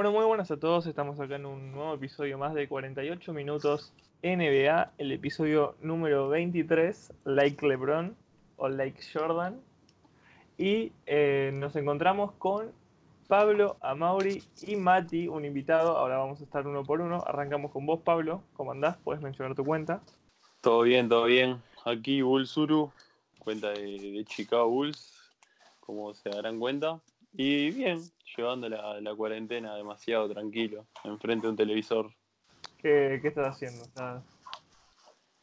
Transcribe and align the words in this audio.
Bueno, 0.00 0.12
muy 0.12 0.24
buenas 0.24 0.50
a 0.50 0.56
todos. 0.56 0.86
Estamos 0.86 1.20
acá 1.20 1.36
en 1.36 1.44
un 1.44 1.72
nuevo 1.72 1.92
episodio 1.92 2.38
más 2.38 2.54
de 2.54 2.66
48 2.66 3.34
minutos 3.34 3.92
NBA, 4.22 4.92
el 4.96 5.12
episodio 5.12 5.76
número 5.82 6.30
23, 6.30 7.12
Like 7.24 7.68
LeBron 7.68 8.16
o 8.56 8.70
Like 8.70 8.98
Jordan. 9.12 9.60
Y 10.56 10.92
eh, 11.04 11.50
nos 11.52 11.76
encontramos 11.76 12.32
con 12.38 12.72
Pablo, 13.28 13.76
Amauri 13.82 14.42
y 14.62 14.76
Mati, 14.76 15.28
un 15.28 15.44
invitado. 15.44 15.98
Ahora 15.98 16.16
vamos 16.16 16.40
a 16.40 16.44
estar 16.44 16.66
uno 16.66 16.82
por 16.82 17.02
uno. 17.02 17.22
Arrancamos 17.26 17.70
con 17.70 17.84
vos, 17.84 18.00
Pablo. 18.00 18.42
¿Cómo 18.54 18.72
andás? 18.72 18.96
Puedes 19.04 19.20
mencionar 19.20 19.54
tu 19.54 19.66
cuenta. 19.66 20.00
Todo 20.62 20.80
bien, 20.80 21.10
todo 21.10 21.24
bien. 21.24 21.62
Aquí 21.84 22.22
Bullsuru, 22.22 22.90
cuenta 23.38 23.68
de, 23.68 23.98
de 23.98 24.24
Chicago 24.24 24.66
Bulls, 24.66 25.12
como 25.80 26.14
se 26.14 26.30
darán 26.30 26.58
cuenta. 26.58 27.02
Y 27.34 27.70
bien, 27.72 28.00
llevando 28.36 28.68
la, 28.68 29.00
la 29.00 29.14
cuarentena 29.14 29.74
demasiado 29.74 30.28
tranquilo, 30.28 30.86
enfrente 31.04 31.46
de 31.46 31.50
un 31.50 31.56
televisor. 31.56 32.10
¿Qué, 32.78 33.18
qué 33.20 33.28
estás 33.28 33.54
haciendo? 33.54 33.84
¿Estás 33.84 34.24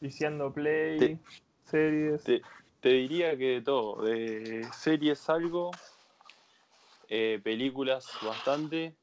viciando 0.00 0.52
play, 0.52 0.98
Te- 0.98 1.18
series? 1.64 2.22
Te, 2.24 2.42
te 2.80 2.88
diría 2.90 3.36
que 3.36 3.46
de 3.46 3.62
todo, 3.62 4.02
de 4.04 4.66
series 4.72 5.28
algo, 5.30 5.72
eh, 7.08 7.40
películas 7.42 8.06
bastante, 8.22 8.94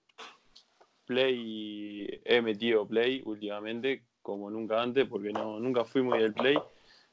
play, 1.06 2.22
he 2.26 2.42
metido 2.42 2.88
play 2.88 3.22
últimamente, 3.26 4.04
como 4.22 4.50
nunca 4.50 4.82
antes, 4.82 5.08
porque 5.08 5.32
no, 5.32 5.60
nunca 5.60 5.86
fui 5.86 6.02
muy 6.02 6.20
del 6.20 6.34
play, 6.34 6.58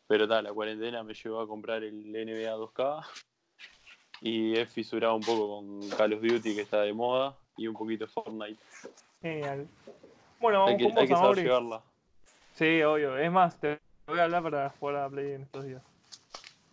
pero 0.07 0.27
tal, 0.27 0.45
la 0.45 0.53
cuarentena 0.53 1.03
me 1.03 1.15
llevó 1.15 1.41
a 1.41 1.47
comprar 1.47 1.85
el 1.85 2.15
NBA 2.15 2.53
2K 2.53 3.01
y 4.23 4.57
he 4.57 4.67
fisurado 4.67 5.17
un 5.17 5.23
poco 5.23 5.57
con 5.57 5.91
Call 5.91 6.13
of 6.15 6.23
Duty 6.23 6.55
que 6.55 6.63
está 6.63 6.81
de 6.83 6.93
moda 6.93 7.37
y 7.57 7.67
un 7.67 7.75
poquito 7.75 8.07
Fortnite. 8.07 8.59
Genial. 9.21 9.67
Bueno, 10.41 10.67
Hay 10.67 10.75
vamos 10.75 10.79
que, 10.79 10.85
con 10.85 10.99
hay 10.99 11.09
vos, 11.09 11.09
que 11.09 11.15
saber 11.17 11.45
llevarla. 11.45 11.83
Sí, 12.55 12.83
obvio. 12.83 13.19
Es 13.19 13.31
más, 13.33 13.59
te 13.59 13.81
voy 14.07 14.21
a 14.21 14.25
hablar 14.25 14.43
para 14.45 14.71
jugar 14.71 14.97
a 14.97 15.09
Play 15.11 15.33
en 15.33 15.43
estos 15.43 15.65
días. 15.65 15.83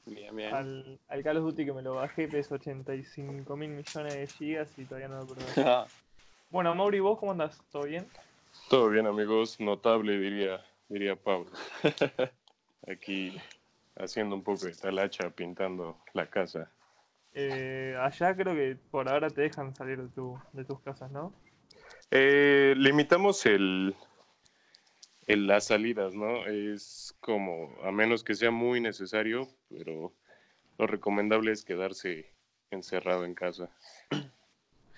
Bien, 0.05 0.35
bien. 0.35 0.53
Al, 0.53 0.99
al 1.07 1.23
Call 1.23 1.37
of 1.37 1.43
Duty 1.45 1.65
que 1.65 1.73
me 1.73 1.81
lo 1.81 1.95
bajé, 1.95 2.27
pesa 2.27 2.55
85 2.55 3.55
mil 3.55 3.69
millones 3.69 4.13
de 4.13 4.27
gigas 4.27 4.77
y 4.77 4.85
todavía 4.85 5.07
no 5.07 5.17
lo 5.19 5.27
probé. 5.27 5.43
Bueno, 6.51 6.73
Mauri, 6.73 6.99
¿vos 6.99 7.19
cómo 7.19 7.31
andás? 7.31 7.61
¿Todo 7.71 7.83
bien? 7.83 8.07
Todo 8.71 8.89
bien, 8.89 9.05
amigos. 9.05 9.59
Notable, 9.59 10.17
diría, 10.17 10.65
diría 10.87 11.15
Pablo. 11.15 11.51
Aquí 12.87 13.39
haciendo 13.95 14.35
un 14.35 14.43
poco 14.43 14.65
de 14.65 14.73
talacha, 14.73 15.29
pintando 15.29 15.97
la 16.13 16.27
casa. 16.27 16.71
Eh, 17.33 17.95
allá 17.99 18.35
creo 18.35 18.55
que 18.55 18.77
por 18.91 19.07
ahora 19.07 19.29
te 19.29 19.41
dejan 19.41 19.75
salir 19.75 20.01
de, 20.01 20.09
tu, 20.09 20.37
de 20.53 20.65
tus 20.65 20.79
casas, 20.81 21.11
¿no? 21.11 21.33
Eh, 22.11 22.73
limitamos 22.77 23.45
el, 23.45 23.95
el- 25.27 25.47
las 25.47 25.65
salidas, 25.67 26.13
¿no? 26.15 26.45
Es 26.47 27.15
como, 27.19 27.75
a 27.83 27.91
menos 27.91 28.23
que 28.23 28.33
sea 28.35 28.51
muy 28.51 28.81
necesario, 28.81 29.47
pero 29.69 30.13
lo 30.77 30.87
recomendable 30.87 31.51
es 31.51 31.63
quedarse 31.63 32.33
encerrado 32.71 33.25
en 33.25 33.35
casa. 33.35 33.69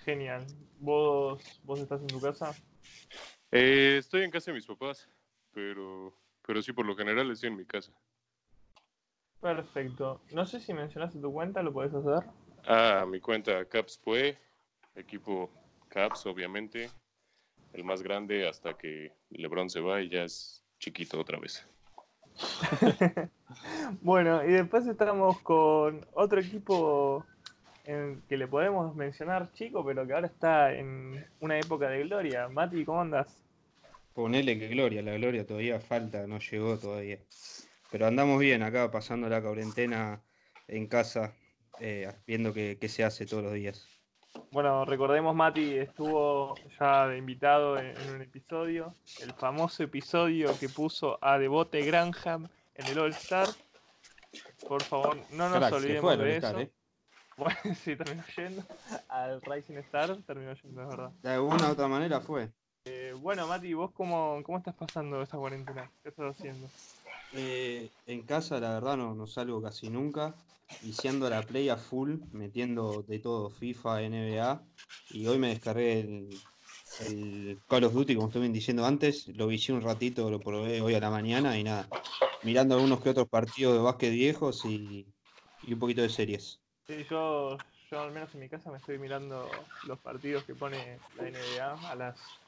Genial. 0.04 0.44
¿Vos, 0.80 1.60
vos 1.64 1.80
estás 1.80 2.00
en 2.00 2.06
tu 2.08 2.20
casa? 2.20 2.50
Eh, 3.50 3.96
estoy 3.98 4.22
en 4.22 4.30
casa 4.30 4.50
de 4.50 4.54
mis 4.56 4.66
papás, 4.66 5.08
pero, 5.52 6.12
pero 6.46 6.62
sí, 6.62 6.72
por 6.72 6.86
lo 6.86 6.96
general 6.96 7.30
estoy 7.30 7.50
en 7.50 7.56
mi 7.56 7.66
casa. 7.66 7.92
Perfecto. 9.42 10.20
No 10.32 10.46
sé 10.46 10.60
si 10.60 10.72
mencionaste 10.72 11.18
tu 11.20 11.32
cuenta, 11.32 11.62
¿lo 11.62 11.72
podés 11.72 11.92
hacer? 11.92 12.24
Ah, 12.64 13.04
mi 13.08 13.20
cuenta 13.20 13.64
Caps 13.64 13.98
Pue, 13.98 14.38
equipo 14.94 15.50
Caps, 15.88 16.24
obviamente. 16.26 16.88
El 17.72 17.84
más 17.84 18.02
grande 18.02 18.46
hasta 18.48 18.74
que 18.74 19.12
LeBron 19.30 19.68
se 19.68 19.80
va 19.80 20.00
y 20.00 20.08
ya 20.08 20.24
es 20.24 20.62
chiquito 20.78 21.20
otra 21.20 21.38
vez. 21.38 21.66
Bueno, 24.00 24.42
y 24.44 24.52
después 24.52 24.86
estamos 24.86 25.38
con 25.40 26.06
otro 26.14 26.40
equipo 26.40 27.24
en- 27.84 28.22
que 28.28 28.36
le 28.36 28.46
podemos 28.46 28.94
mencionar 28.96 29.52
chico, 29.52 29.84
pero 29.84 30.06
que 30.06 30.14
ahora 30.14 30.26
está 30.26 30.72
en 30.72 31.24
una 31.40 31.58
época 31.58 31.88
de 31.88 32.04
gloria. 32.04 32.48
Mati, 32.48 32.84
¿cómo 32.84 33.00
andas? 33.02 33.42
Ponele 34.14 34.58
que 34.58 34.68
Gloria, 34.68 35.02
la 35.02 35.12
Gloria 35.14 35.46
todavía 35.46 35.80
falta, 35.80 36.26
no 36.26 36.38
llegó 36.38 36.76
todavía. 36.78 37.18
Pero 37.92 38.06
andamos 38.06 38.40
bien 38.40 38.62
acá, 38.62 38.90
pasando 38.90 39.28
la 39.28 39.42
cuarentena 39.42 40.22
en 40.66 40.86
casa, 40.86 41.34
eh, 41.78 42.10
viendo 42.26 42.54
qué, 42.54 42.78
qué 42.80 42.88
se 42.88 43.04
hace 43.04 43.26
todos 43.26 43.42
los 43.42 43.52
días. 43.52 43.86
Bueno, 44.50 44.84
recordemos, 44.86 45.34
Mati 45.34 45.76
estuvo 45.76 46.54
ya 46.80 47.06
de 47.08 47.18
invitado 47.18 47.78
en, 47.78 47.94
en 47.96 48.14
un 48.14 48.22
episodio, 48.22 48.94
el 49.22 49.32
famoso 49.34 49.82
episodio 49.82 50.58
que 50.58 50.70
puso 50.70 51.18
a 51.22 51.38
Devote 51.38 51.82
Granham 51.82 52.48
en 52.74 52.86
el 52.86 52.98
All 52.98 53.10
Star. 53.10 53.48
Por 54.66 54.82
favor, 54.82 55.16
no 55.32 55.48
nos 55.50 55.58
Crack, 55.58 55.72
olvidemos 55.74 56.16
de 56.16 56.24
All-Star, 56.24 56.54
eso. 56.54 56.60
¿eh? 56.60 56.72
Bueno, 57.36 57.74
sí, 57.74 57.96
terminó 57.96 58.22
yendo 58.36 58.62
al 59.08 59.40
Rising 59.42 59.76
Star, 59.78 60.16
terminó 60.26 60.54
yendo, 60.54 60.82
es 60.82 60.88
verdad. 60.88 61.10
De 61.22 61.30
alguna 61.30 61.68
u 61.68 61.72
otra 61.72 61.88
manera 61.88 62.20
fue. 62.20 62.50
Eh, 62.84 63.14
bueno, 63.18 63.46
Mati, 63.46 63.72
¿vos 63.74 63.90
cómo, 63.92 64.42
cómo 64.44 64.58
estás 64.58 64.74
pasando 64.74 65.22
esta 65.22 65.38
cuarentena? 65.38 65.90
¿Qué 66.02 66.10
estás 66.10 66.36
haciendo? 66.36 66.68
Eh, 67.34 67.94
en 68.04 68.26
casa, 68.26 68.60
la 68.60 68.74
verdad, 68.74 68.96
no, 68.96 69.14
no 69.14 69.26
salgo 69.26 69.62
casi 69.62 69.90
nunca. 69.90 70.36
Viciando 70.78 71.30
la 71.30 71.46
Play 71.46 71.68
a 71.68 71.76
full, 71.78 72.22
metiendo 72.32 73.02
de 73.04 73.20
todo, 73.20 73.50
FIFA, 73.50 74.02
NBA. 74.02 74.66
Y 75.08 75.26
hoy 75.26 75.38
me 75.38 75.48
descargué 75.48 76.00
el, 76.00 76.42
el 76.98 77.62
Call 77.66 77.84
of 77.84 77.94
Duty, 77.94 78.14
como 78.16 78.28
estuve 78.28 78.48
diciendo 78.50 78.84
antes. 78.84 79.28
Lo 79.28 79.46
vicié 79.46 79.74
un 79.74 79.80
ratito, 79.82 80.30
lo 80.30 80.42
probé 80.42 80.80
hoy 80.82 80.94
a 80.94 81.00
la 81.00 81.10
mañana 81.10 81.58
y 81.58 81.64
nada. 81.64 81.88
Mirando 82.42 82.74
algunos 82.74 83.00
que 83.02 83.10
otros 83.10 83.28
partidos 83.28 83.74
de 83.76 83.80
básquet 83.82 84.12
viejos 84.12 84.64
y, 84.64 85.14
y 85.60 85.72
un 85.72 85.78
poquito 85.78 86.02
de 86.02 86.08
series. 86.10 86.62
Sí, 86.88 87.04
yo, 87.04 87.64
yo 87.90 88.00
al 88.00 88.12
menos 88.12 88.34
en 88.34 88.40
mi 88.40 88.48
casa 88.48 88.70
me 88.72 88.78
estoy 88.78 88.98
mirando 88.98 89.72
los 89.82 90.00
partidos 90.00 90.44
que 90.44 90.56
pone 90.56 91.06
la 91.12 91.28
NBA 91.28 91.90
a 91.90 91.94
las 91.94 92.41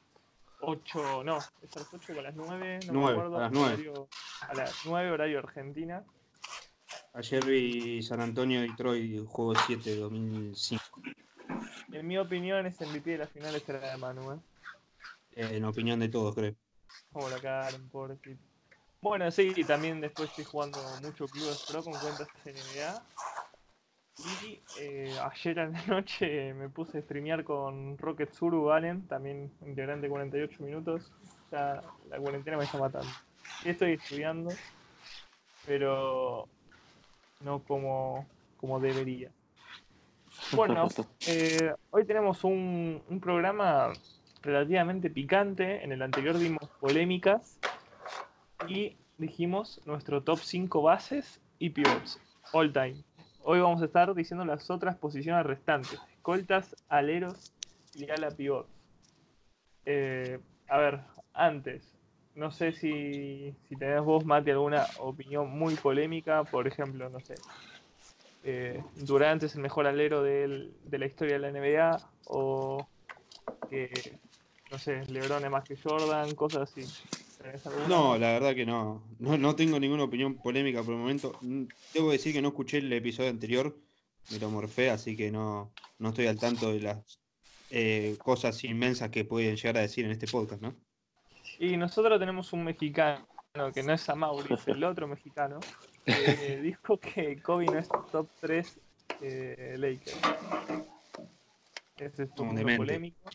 8, 0.61 1.23
no, 1.23 1.37
es 1.61 1.75
a 1.75 1.79
las 1.79 1.93
8 1.93 2.13
o 2.15 2.19
a 2.19 2.23
las 2.23 2.35
9, 2.35 2.83
no 2.85 2.93
me 2.93 2.99
Nueve, 2.99 3.11
acuerdo. 3.11 3.37
a 3.37 3.41
las 3.41 3.51
nueve. 3.51 3.75
horario- 3.75 4.09
a 4.41 4.53
las 4.55 4.85
9 4.85 5.11
horario 5.11 5.39
Argentina. 5.39 6.03
Ayer 7.13 7.43
vi 7.45 8.01
San 8.03 8.21
Antonio 8.21 8.61
Detroit, 8.61 9.25
juego 9.25 9.55
7 9.55 9.89
de 9.91 9.95
2005. 9.97 11.01
En 11.91 12.05
mi 12.05 12.17
opinión, 12.19 12.65
ese 12.67 12.83
MVP 12.85 13.09
de 13.11 13.17
las 13.17 13.31
finales 13.31 13.67
era 13.67 13.91
de 13.91 13.97
Manu, 13.97 14.33
¿eh? 14.33 14.39
eh, 15.31 15.57
en 15.57 15.65
opinión 15.65 15.99
de 15.99 16.09
todos, 16.09 16.35
creo. 16.35 16.55
Como 17.11 17.29
la 17.29 17.41
Karen, 17.41 17.89
pobrecito. 17.89 18.43
Bueno, 19.01 19.29
sí, 19.31 19.53
y 19.55 19.65
también 19.65 20.01
después 20.01 20.29
estoy 20.31 20.45
jugando 20.45 20.97
mucho 20.97 21.29
Clubes 21.29 21.59
Pro 21.67 21.83
con 21.83 21.99
cuentas 21.99 22.29
NBA. 22.45 23.03
Y 24.17 24.61
eh, 24.79 25.13
ayer 25.21 25.59
a 25.59 25.67
la 25.67 25.81
noche 25.87 26.53
me 26.53 26.69
puse 26.69 26.99
a 26.99 27.01
streamear 27.01 27.43
con 27.43 27.97
Rocket 27.97 28.31
Suru 28.31 28.71
Allen, 28.71 29.07
también 29.07 29.51
integrante 29.65 30.03
de 30.03 30.09
48 30.09 30.63
minutos. 30.63 31.11
Ya 31.51 31.81
la 32.09 32.17
cuarentena 32.17 32.57
me 32.57 32.63
está 32.63 32.77
matando. 32.77 33.09
Estoy 33.63 33.93
estudiando, 33.93 34.51
pero 35.65 36.47
no 37.41 37.59
como, 37.59 38.25
como 38.57 38.79
debería. 38.79 39.31
Bueno, 40.53 40.87
eh, 41.27 41.73
hoy 41.91 42.05
tenemos 42.05 42.43
un, 42.43 43.01
un 43.09 43.19
programa 43.19 43.91
relativamente 44.41 45.09
picante. 45.09 45.83
En 45.83 45.91
el 45.91 46.01
anterior 46.01 46.37
dimos 46.37 46.69
polémicas 46.79 47.59
y 48.67 48.97
dijimos 49.17 49.81
nuestro 49.85 50.23
top 50.23 50.39
5 50.39 50.81
bases 50.81 51.41
y 51.59 51.69
pivots 51.69 52.19
all 52.53 52.71
time. 52.71 53.03
Hoy 53.47 53.59
vamos 53.59 53.79
a 53.83 53.85
estar 53.85 54.11
diciendo 54.15 54.43
las 54.43 54.71
otras 54.71 54.97
posiciones 54.97 55.45
restantes: 55.45 55.99
escoltas, 56.15 56.75
aleros 56.89 57.53
y 57.93 58.09
ala 58.09 58.31
pivots. 58.31 58.67
Eh, 59.85 60.39
a 60.67 60.77
ver, 60.79 61.01
antes, 61.31 61.83
no 62.33 62.49
sé 62.49 62.71
si, 62.71 63.53
si 63.69 63.75
tenés 63.75 64.01
vos, 64.01 64.25
Mati, 64.25 64.49
alguna 64.49 64.87
opinión 64.97 65.47
muy 65.51 65.75
polémica. 65.75 66.43
Por 66.43 66.67
ejemplo, 66.67 67.07
no 67.07 67.19
sé. 67.19 67.37
Eh, 68.41 68.83
Durant 68.95 69.43
es 69.43 69.53
el 69.53 69.61
mejor 69.61 69.85
alero 69.85 70.23
de 70.23 70.71
la 70.89 71.05
historia 71.05 71.35
de 71.35 71.39
la 71.39 71.49
NBA 71.49 72.01
o 72.25 72.87
que, 73.69 74.17
no 74.71 74.79
sé, 74.79 75.05
LeBron 75.05 75.45
es 75.45 75.51
más 75.51 75.67
que 75.67 75.77
Jordan, 75.77 76.33
cosas 76.33 76.63
así. 76.63 76.83
No, 77.87 78.17
la 78.17 78.33
verdad 78.33 78.55
que 78.55 78.65
no. 78.65 79.03
no. 79.19 79.37
No 79.37 79.55
tengo 79.55 79.79
ninguna 79.79 80.03
opinión 80.03 80.35
polémica 80.35 80.83
por 80.83 80.93
el 80.93 80.99
momento. 80.99 81.37
Mm, 81.41 81.63
Debo 81.93 82.11
decir 82.11 82.33
que 82.33 82.41
no 82.41 82.49
escuché 82.49 82.77
el 82.79 82.91
episodio 82.91 83.29
anterior, 83.29 83.77
me 84.31 84.39
lo 84.39 84.49
morfé, 84.49 84.89
así 84.89 85.15
que 85.15 85.31
no, 85.31 85.71
no 85.99 86.09
estoy 86.09 86.27
al 86.27 86.39
tanto 86.39 86.71
de 86.71 86.81
las 86.81 87.19
eh, 87.69 88.15
cosas 88.19 88.63
inmensas 88.63 89.09
que 89.09 89.25
pueden 89.25 89.55
llegar 89.55 89.77
a 89.77 89.81
decir 89.81 90.05
en 90.05 90.11
este 90.11 90.27
podcast, 90.27 90.61
¿no? 90.61 90.75
Y 91.59 91.77
nosotros 91.77 92.19
tenemos 92.19 92.51
un 92.53 92.63
mexicano 92.63 93.25
que 93.73 93.83
no 93.83 93.93
es 93.93 94.09
Amauri, 94.09 94.53
es 94.53 94.67
el 94.67 94.83
otro 94.83 95.07
mexicano, 95.07 95.59
que 96.05 96.59
dijo 96.61 96.99
que 96.99 97.41
Kobe 97.41 97.65
no 97.65 97.79
es 97.79 97.87
top 98.11 98.27
3 98.41 98.79
eh, 99.21 99.75
Lakers. 99.77 100.17
Ese 101.97 102.23
es 102.23 102.29
un 102.37 102.49
punto 102.49 102.77
polémico. 102.77 103.29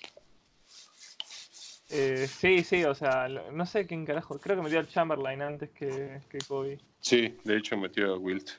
Eh, 1.93 2.27
sí, 2.29 2.63
sí, 2.63 2.85
o 2.85 2.95
sea, 2.95 3.29
no 3.29 3.67
sé 3.67 3.87
quién 3.87 4.07
carajo. 4.07 4.39
Creo 4.39 4.57
que 4.57 4.63
metió 4.63 4.79
al 4.79 4.87
Chamberlain 4.89 5.43
antes 5.43 5.71
que, 5.71 6.21
que 6.29 6.39
Kobe. 6.47 6.79
Sí, 7.01 7.37
de 7.45 7.57
hecho 7.57 7.77
metió 7.77 8.15
a 8.15 8.19
Wilt. 8.19 8.51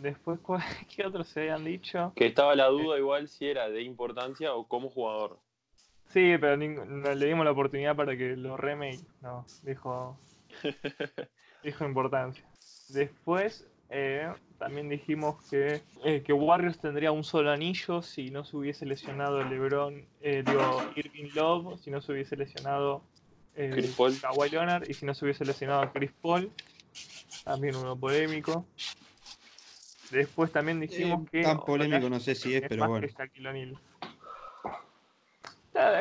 Después, 0.00 0.38
¿cuál- 0.42 0.62
¿qué 0.94 1.06
otros 1.06 1.28
se 1.28 1.40
habían 1.40 1.64
dicho? 1.64 2.12
Que 2.14 2.26
estaba 2.26 2.54
la 2.54 2.66
duda 2.66 2.98
igual 2.98 3.28
si 3.28 3.46
era 3.46 3.68
de 3.68 3.82
importancia 3.82 4.52
o 4.54 4.66
como 4.68 4.90
jugador. 4.90 5.38
Sí, 6.08 6.34
pero 6.40 6.56
no 6.56 7.14
le 7.14 7.26
dimos 7.26 7.44
la 7.44 7.52
oportunidad 7.52 7.94
para 7.94 8.16
que 8.16 8.36
lo 8.36 8.56
remake. 8.56 9.00
No, 9.22 9.46
dijo. 9.62 10.18
dijo 11.62 11.84
importancia. 11.84 12.44
Después, 12.88 13.66
eh, 13.90 14.32
también 14.58 14.88
dijimos 14.88 15.36
que, 15.50 15.82
eh, 16.04 16.22
que 16.22 16.32
Warriors 16.32 16.78
tendría 16.78 17.12
un 17.12 17.24
solo 17.24 17.50
anillo 17.50 18.02
si 18.02 18.30
no 18.30 18.44
se 18.44 18.56
hubiese 18.56 18.86
lesionado 18.86 19.42
LeBron, 19.42 20.06
eh, 20.20 20.42
digo, 20.46 20.82
Irving 20.96 21.30
Love, 21.34 21.80
si 21.80 21.90
no 21.90 22.00
se 22.00 22.12
hubiese 22.12 22.36
lesionado 22.36 23.02
eh, 23.56 23.70
Chris 23.72 23.94
Paul. 23.96 24.20
Kawhi 24.20 24.50
Leonard 24.50 24.88
y 24.88 24.94
si 24.94 25.04
no 25.06 25.14
se 25.14 25.24
hubiese 25.24 25.44
lesionado 25.44 25.90
Chris 25.92 26.12
Paul. 26.20 26.52
También 27.44 27.74
uno 27.76 27.96
polémico. 27.96 28.66
Después 30.10 30.52
también 30.52 30.78
dijimos 30.80 31.22
Eh, 31.26 31.28
que. 31.30 31.42
tan 31.42 31.60
polémico 31.60 32.08
no 32.08 32.20
sé 32.20 32.34
si 32.34 32.54
es, 32.54 32.62
pero 32.68 32.86
bueno. 32.88 33.06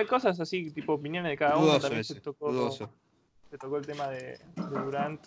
Cosas 0.10 0.40
así, 0.40 0.72
tipo 0.72 0.94
opiniones 0.94 1.32
de 1.32 1.38
cada 1.38 1.58
uno. 1.58 1.80
También 1.80 2.02
ese, 2.02 2.16
se 2.16 2.22
tocó, 2.22 2.52
dudoso. 2.52 2.92
se 3.50 3.58
tocó 3.58 3.78
el 3.78 3.86
tema 3.86 4.08
de, 4.10 4.38
de 4.56 4.80
Durant 4.84 5.22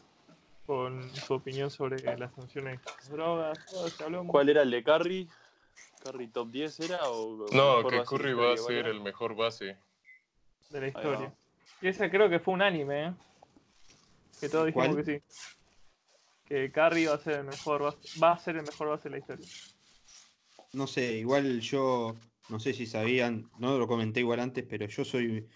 con 0.67 1.15
su 1.15 1.35
opinión 1.35 1.71
sobre 1.71 2.01
las 2.17 2.33
sanciones 2.35 2.81
las 2.85 3.09
drogas. 3.11 3.59
Todo 3.67 3.89
se 3.89 4.05
habló 4.05 4.27
¿Cuál 4.27 4.49
era 4.49 4.63
el 4.63 4.71
de 4.71 4.83
Curry? 4.85 5.29
¿Curry 6.03 6.29
top 6.29 6.51
10 6.51 6.81
era? 6.81 7.09
O 7.09 7.47
No, 7.53 7.87
que 7.89 8.03
Curry 8.05 8.35
va 8.35 8.53
a 8.55 8.57
ser 8.57 8.87
el 8.87 9.01
mejor 9.01 9.35
base. 9.35 9.77
de 10.71 10.81
la 10.81 10.89
historia. 10.89 11.33
Y 11.81 11.89
ese 11.89 12.11
creo 12.11 12.29
que 12.31 12.39
fue 12.39 12.55
un 12.55 12.63
anime, 12.63 13.07
¿eh? 13.09 13.13
Que 14.41 14.49
todos 14.49 14.67
dijimos 14.67 14.89
¿Cuál? 14.89 15.05
que 15.05 15.19
sí. 15.19 15.25
Que 16.45 16.73
Curry 16.73 17.07
va 17.07 17.15
a 17.15 17.19
ser 17.19 17.41
el 17.41 17.45
mejor 17.45 17.83
base, 17.83 18.21
va 18.21 18.33
a 18.33 18.39
ser 18.39 18.57
el 18.57 18.63
mejor 18.63 18.89
base 18.89 19.05
de 19.05 19.11
la 19.11 19.19
historia. 19.19 19.47
No 20.73 20.87
sé, 20.87 21.13
igual 21.19 21.61
yo, 21.61 22.17
no 22.49 22.59
sé 22.59 22.73
si 22.73 22.87
sabían, 22.87 23.51
no 23.59 23.79
lo 23.79 23.87
comenté 23.87 24.21
igual 24.21 24.41
antes, 24.41 24.65
pero 24.69 24.87
yo 24.87 25.05
soy 25.05 25.47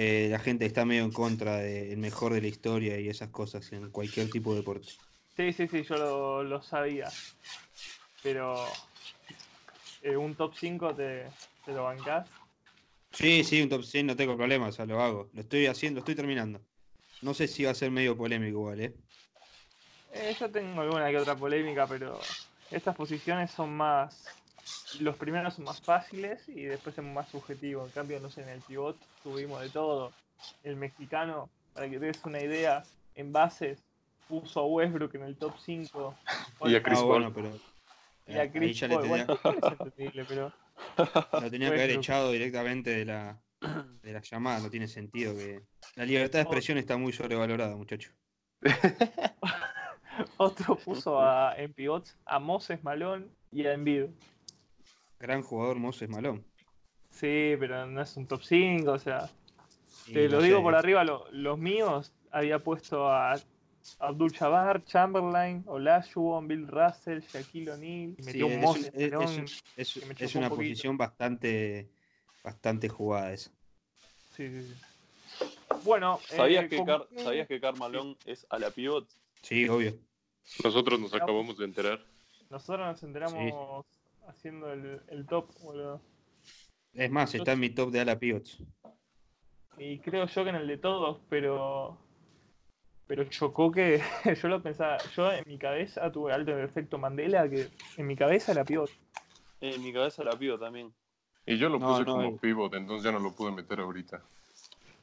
eh, 0.00 0.28
la 0.30 0.38
gente 0.38 0.64
está 0.64 0.84
medio 0.84 1.02
en 1.02 1.10
contra 1.10 1.56
del 1.56 1.98
mejor 1.98 2.32
de 2.32 2.40
la 2.40 2.46
historia 2.46 3.00
y 3.00 3.08
esas 3.08 3.30
cosas 3.30 3.72
en 3.72 3.90
cualquier 3.90 4.30
tipo 4.30 4.52
de 4.52 4.58
deporte. 4.58 4.86
Sí, 5.36 5.52
sí, 5.52 5.66
sí, 5.66 5.82
yo 5.82 5.98
lo, 5.98 6.44
lo 6.44 6.62
sabía. 6.62 7.08
Pero 8.22 8.64
eh, 10.02 10.16
un 10.16 10.36
top 10.36 10.54
5 10.54 10.94
te, 10.94 11.26
te 11.64 11.72
lo 11.72 11.82
bancás. 11.82 12.28
Sí, 13.10 13.42
sí, 13.42 13.60
un 13.60 13.68
top 13.68 13.82
100 13.82 14.06
no 14.06 14.14
tengo 14.14 14.36
problema, 14.36 14.68
o 14.68 14.72
sea, 14.72 14.86
lo 14.86 15.02
hago. 15.02 15.30
Lo 15.32 15.40
estoy 15.40 15.66
haciendo, 15.66 15.98
lo 15.98 16.02
estoy 16.02 16.14
terminando. 16.14 16.60
No 17.20 17.34
sé 17.34 17.48
si 17.48 17.64
va 17.64 17.72
a 17.72 17.74
ser 17.74 17.90
medio 17.90 18.16
polémico 18.16 18.58
igual, 18.58 18.80
¿eh? 18.80 18.94
Eh, 20.12 20.36
yo 20.38 20.48
tengo 20.48 20.80
alguna 20.80 21.10
que 21.10 21.16
otra 21.16 21.34
polémica, 21.34 21.88
pero 21.88 22.20
estas 22.70 22.94
posiciones 22.94 23.50
son 23.50 23.76
más. 23.76 24.28
Los 25.00 25.16
primeros 25.16 25.54
son 25.54 25.64
más 25.64 25.80
fáciles 25.80 26.48
y 26.48 26.64
después 26.64 26.96
es 26.96 27.04
más 27.04 27.28
subjetivo. 27.28 27.84
En 27.84 27.90
cambio, 27.90 28.20
no 28.20 28.30
sé, 28.30 28.42
en 28.42 28.48
el 28.48 28.60
pivot 28.60 28.96
tuvimos 29.22 29.60
de 29.60 29.68
todo. 29.68 30.12
El 30.62 30.76
mexicano, 30.76 31.48
para 31.74 31.88
que 31.88 31.98
te 31.98 32.06
des 32.06 32.24
una 32.24 32.40
idea, 32.40 32.82
en 33.14 33.32
bases 33.32 33.78
puso 34.28 34.60
a 34.60 34.66
Westbrook 34.66 35.14
en 35.14 35.22
el 35.22 35.36
top 35.36 35.54
5. 35.58 36.14
Y 36.66 36.74
a 36.74 36.82
Chris 36.82 36.98
ah, 36.98 37.02
Paul. 37.02 37.08
bueno, 37.08 37.32
pero 37.32 37.58
Y 38.26 38.36
a 38.36 38.42
ahí 38.42 38.50
Chris 38.50 38.80
Paul. 38.80 39.02
tenía, 39.02 39.26
Bueno, 39.96 40.24
pero. 40.28 40.52
lo 41.40 41.50
tenía 41.50 41.70
que 41.70 41.76
haber 41.76 41.90
echado 41.90 42.30
directamente 42.30 42.90
de 42.90 43.04
la, 43.04 43.40
de 44.02 44.12
la 44.12 44.20
llamada, 44.20 44.60
no 44.60 44.70
tiene 44.70 44.86
sentido 44.86 45.34
que... 45.34 45.62
La 45.96 46.04
libertad 46.04 46.38
de 46.38 46.42
expresión 46.42 46.78
está 46.78 46.96
muy 46.96 47.12
sobrevalorada, 47.12 47.74
muchacho. 47.76 48.12
Otro 50.36 50.76
puso 50.76 51.20
a, 51.20 51.54
en 51.56 51.72
pivots 51.72 52.16
a 52.24 52.38
Moses 52.38 52.82
Malone 52.84 53.26
y 53.50 53.66
a 53.66 53.72
Embiid. 53.72 54.06
Gran 55.18 55.42
jugador 55.42 55.76
Moses 55.78 56.08
Malón. 56.08 56.44
Sí, 57.10 57.54
pero 57.58 57.86
no 57.86 58.02
es 58.02 58.16
un 58.16 58.26
top 58.26 58.42
5, 58.42 58.92
o 58.92 58.98
sea. 58.98 59.28
Y 60.06 60.12
Te 60.12 60.28
lo 60.28 60.40
digo 60.40 60.62
por 60.62 60.74
arriba, 60.74 61.04
lo- 61.04 61.30
los 61.32 61.58
míos 61.58 62.12
había 62.30 62.58
puesto 62.60 63.08
a 63.10 63.34
Abdul 63.98 64.32
Jabbar, 64.32 64.84
Chamberlain, 64.84 65.64
Olajuwon, 65.66 66.46
Bill 66.46 66.68
Russell, 66.68 67.20
Shaquille 67.20 67.72
O'Neal, 67.72 68.14
sí, 68.16 68.22
metió 68.22 68.46
un 68.46 68.52
es, 68.52 68.58
Moses 68.60 68.90
es- 68.94 69.10
Malone. 69.12 69.44
es- 69.44 69.64
es- 69.76 69.94
que 69.94 70.06
me 70.06 70.12
es 70.12 70.18
chocó 70.18 70.38
una 70.38 70.48
un 70.50 70.56
posición 70.56 70.96
bastante, 70.96 71.88
bastante 72.44 72.88
jugada 72.88 73.32
esa. 73.32 73.50
Sí, 74.36 74.48
sí, 74.48 74.62
sí. 74.62 74.74
Bueno, 75.84 76.20
¿Sabías, 76.28 76.64
eh, 76.64 76.68
que 76.68 76.76
con- 76.76 76.86
Car- 76.86 77.08
¿Sabías 77.16 77.48
que 77.48 77.60
Carmalón 77.60 78.16
es 78.24 78.46
a 78.50 78.58
la 78.58 78.70
pivot? 78.70 79.08
Sí, 79.42 79.68
obvio. 79.68 79.94
Nosotros 80.64 80.98
nos 81.00 81.12
acabamos 81.14 81.58
de 81.58 81.64
enterar. 81.64 82.04
nosotros 82.50 82.86
nos 82.86 83.02
enteramos 83.02 83.84
haciendo 84.28 84.72
el, 84.72 85.02
el 85.08 85.26
top, 85.26 85.50
boludo. 85.60 86.00
Es 86.92 87.10
más, 87.10 87.34
está 87.34 87.52
en 87.52 87.60
mi 87.60 87.70
top 87.70 87.90
de 87.90 88.00
ala 88.00 88.18
pivots. 88.18 88.62
Y 89.78 89.98
creo 90.00 90.26
yo 90.26 90.44
que 90.44 90.50
en 90.50 90.56
el 90.56 90.66
de 90.66 90.78
todos, 90.78 91.18
pero. 91.28 91.98
Pero 93.06 93.24
chocó 93.24 93.72
que 93.72 94.02
yo 94.42 94.48
lo 94.48 94.62
pensaba. 94.62 94.98
Yo 95.16 95.32
en 95.32 95.44
mi 95.46 95.58
cabeza 95.58 96.10
tuve 96.12 96.32
alto 96.32 96.56
efecto 96.58 96.98
Mandela, 96.98 97.48
que 97.48 97.68
en 97.96 98.06
mi 98.06 98.16
cabeza 98.16 98.52
era 98.52 98.64
pivot. 98.64 98.90
En 99.60 99.82
mi 99.82 99.92
cabeza 99.92 100.22
la 100.24 100.38
pivot 100.38 100.60
también. 100.60 100.92
Y 101.46 101.56
yo 101.56 101.68
lo 101.68 101.78
No, 101.78 101.88
puse 101.88 102.04
no, 102.04 102.12
como 102.12 102.28
eh. 102.28 102.38
pivot, 102.40 102.74
entonces 102.74 103.04
ya 103.04 103.12
no 103.12 103.18
lo 103.18 103.32
pude 103.32 103.52
meter 103.52 103.80
ahorita. 103.80 104.22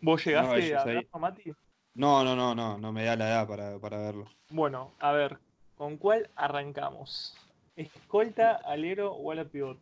¿Vos 0.01 0.24
llegaste 0.24 1.07
a 1.12 1.18
Mati? 1.18 1.51
No, 1.95 2.24
no, 2.24 2.36
no, 2.36 2.54
no, 2.54 2.77
no 2.77 2.92
me 2.92 3.06
da 3.06 3.16
la 3.16 3.30
edad 3.30 3.48
para, 3.48 3.80
para 3.80 3.98
verlo. 3.98 4.25
Bueno, 4.50 4.94
a 5.00 5.12
ver, 5.13 5.39
¿con 5.75 5.98
cuál 5.98 6.30
arrancamos? 6.36 7.36
¿Escolta, 7.75 8.56
alero 8.66 9.13
o 9.13 9.31
ala 9.31 9.45
pivot? 9.45 9.77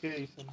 ¿Qué 0.00 0.10
dicen? 0.10 0.46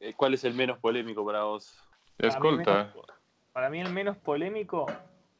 Eh, 0.00 0.14
¿Cuál 0.16 0.34
es 0.34 0.44
el 0.44 0.54
menos 0.54 0.78
polémico 0.78 1.24
para 1.24 1.44
vos? 1.44 1.78
Para 2.16 2.28
mí, 2.40 2.48
Escolta. 2.48 2.72
menos- 2.72 3.06
para 3.52 3.70
mí 3.70 3.80
el 3.80 3.90
menos 3.92 4.16
polémico 4.18 4.86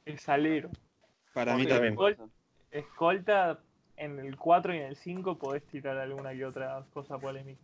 es 0.05 0.29
alero. 0.29 0.71
Para 1.33 1.57
mí 1.57 1.67
también. 1.67 1.95
Escolta, 1.95 2.25
escolta 2.71 3.59
en 3.97 4.19
el 4.21 4.37
4 4.37 4.73
y 4.75 4.79
en 4.79 4.85
el 4.85 4.97
5 4.97 5.37
podés 5.37 5.65
tirar 5.67 5.97
alguna 5.99 6.33
que 6.33 6.47
otra 6.47 6.85
cosa 6.93 7.19
polémica. 7.19 7.63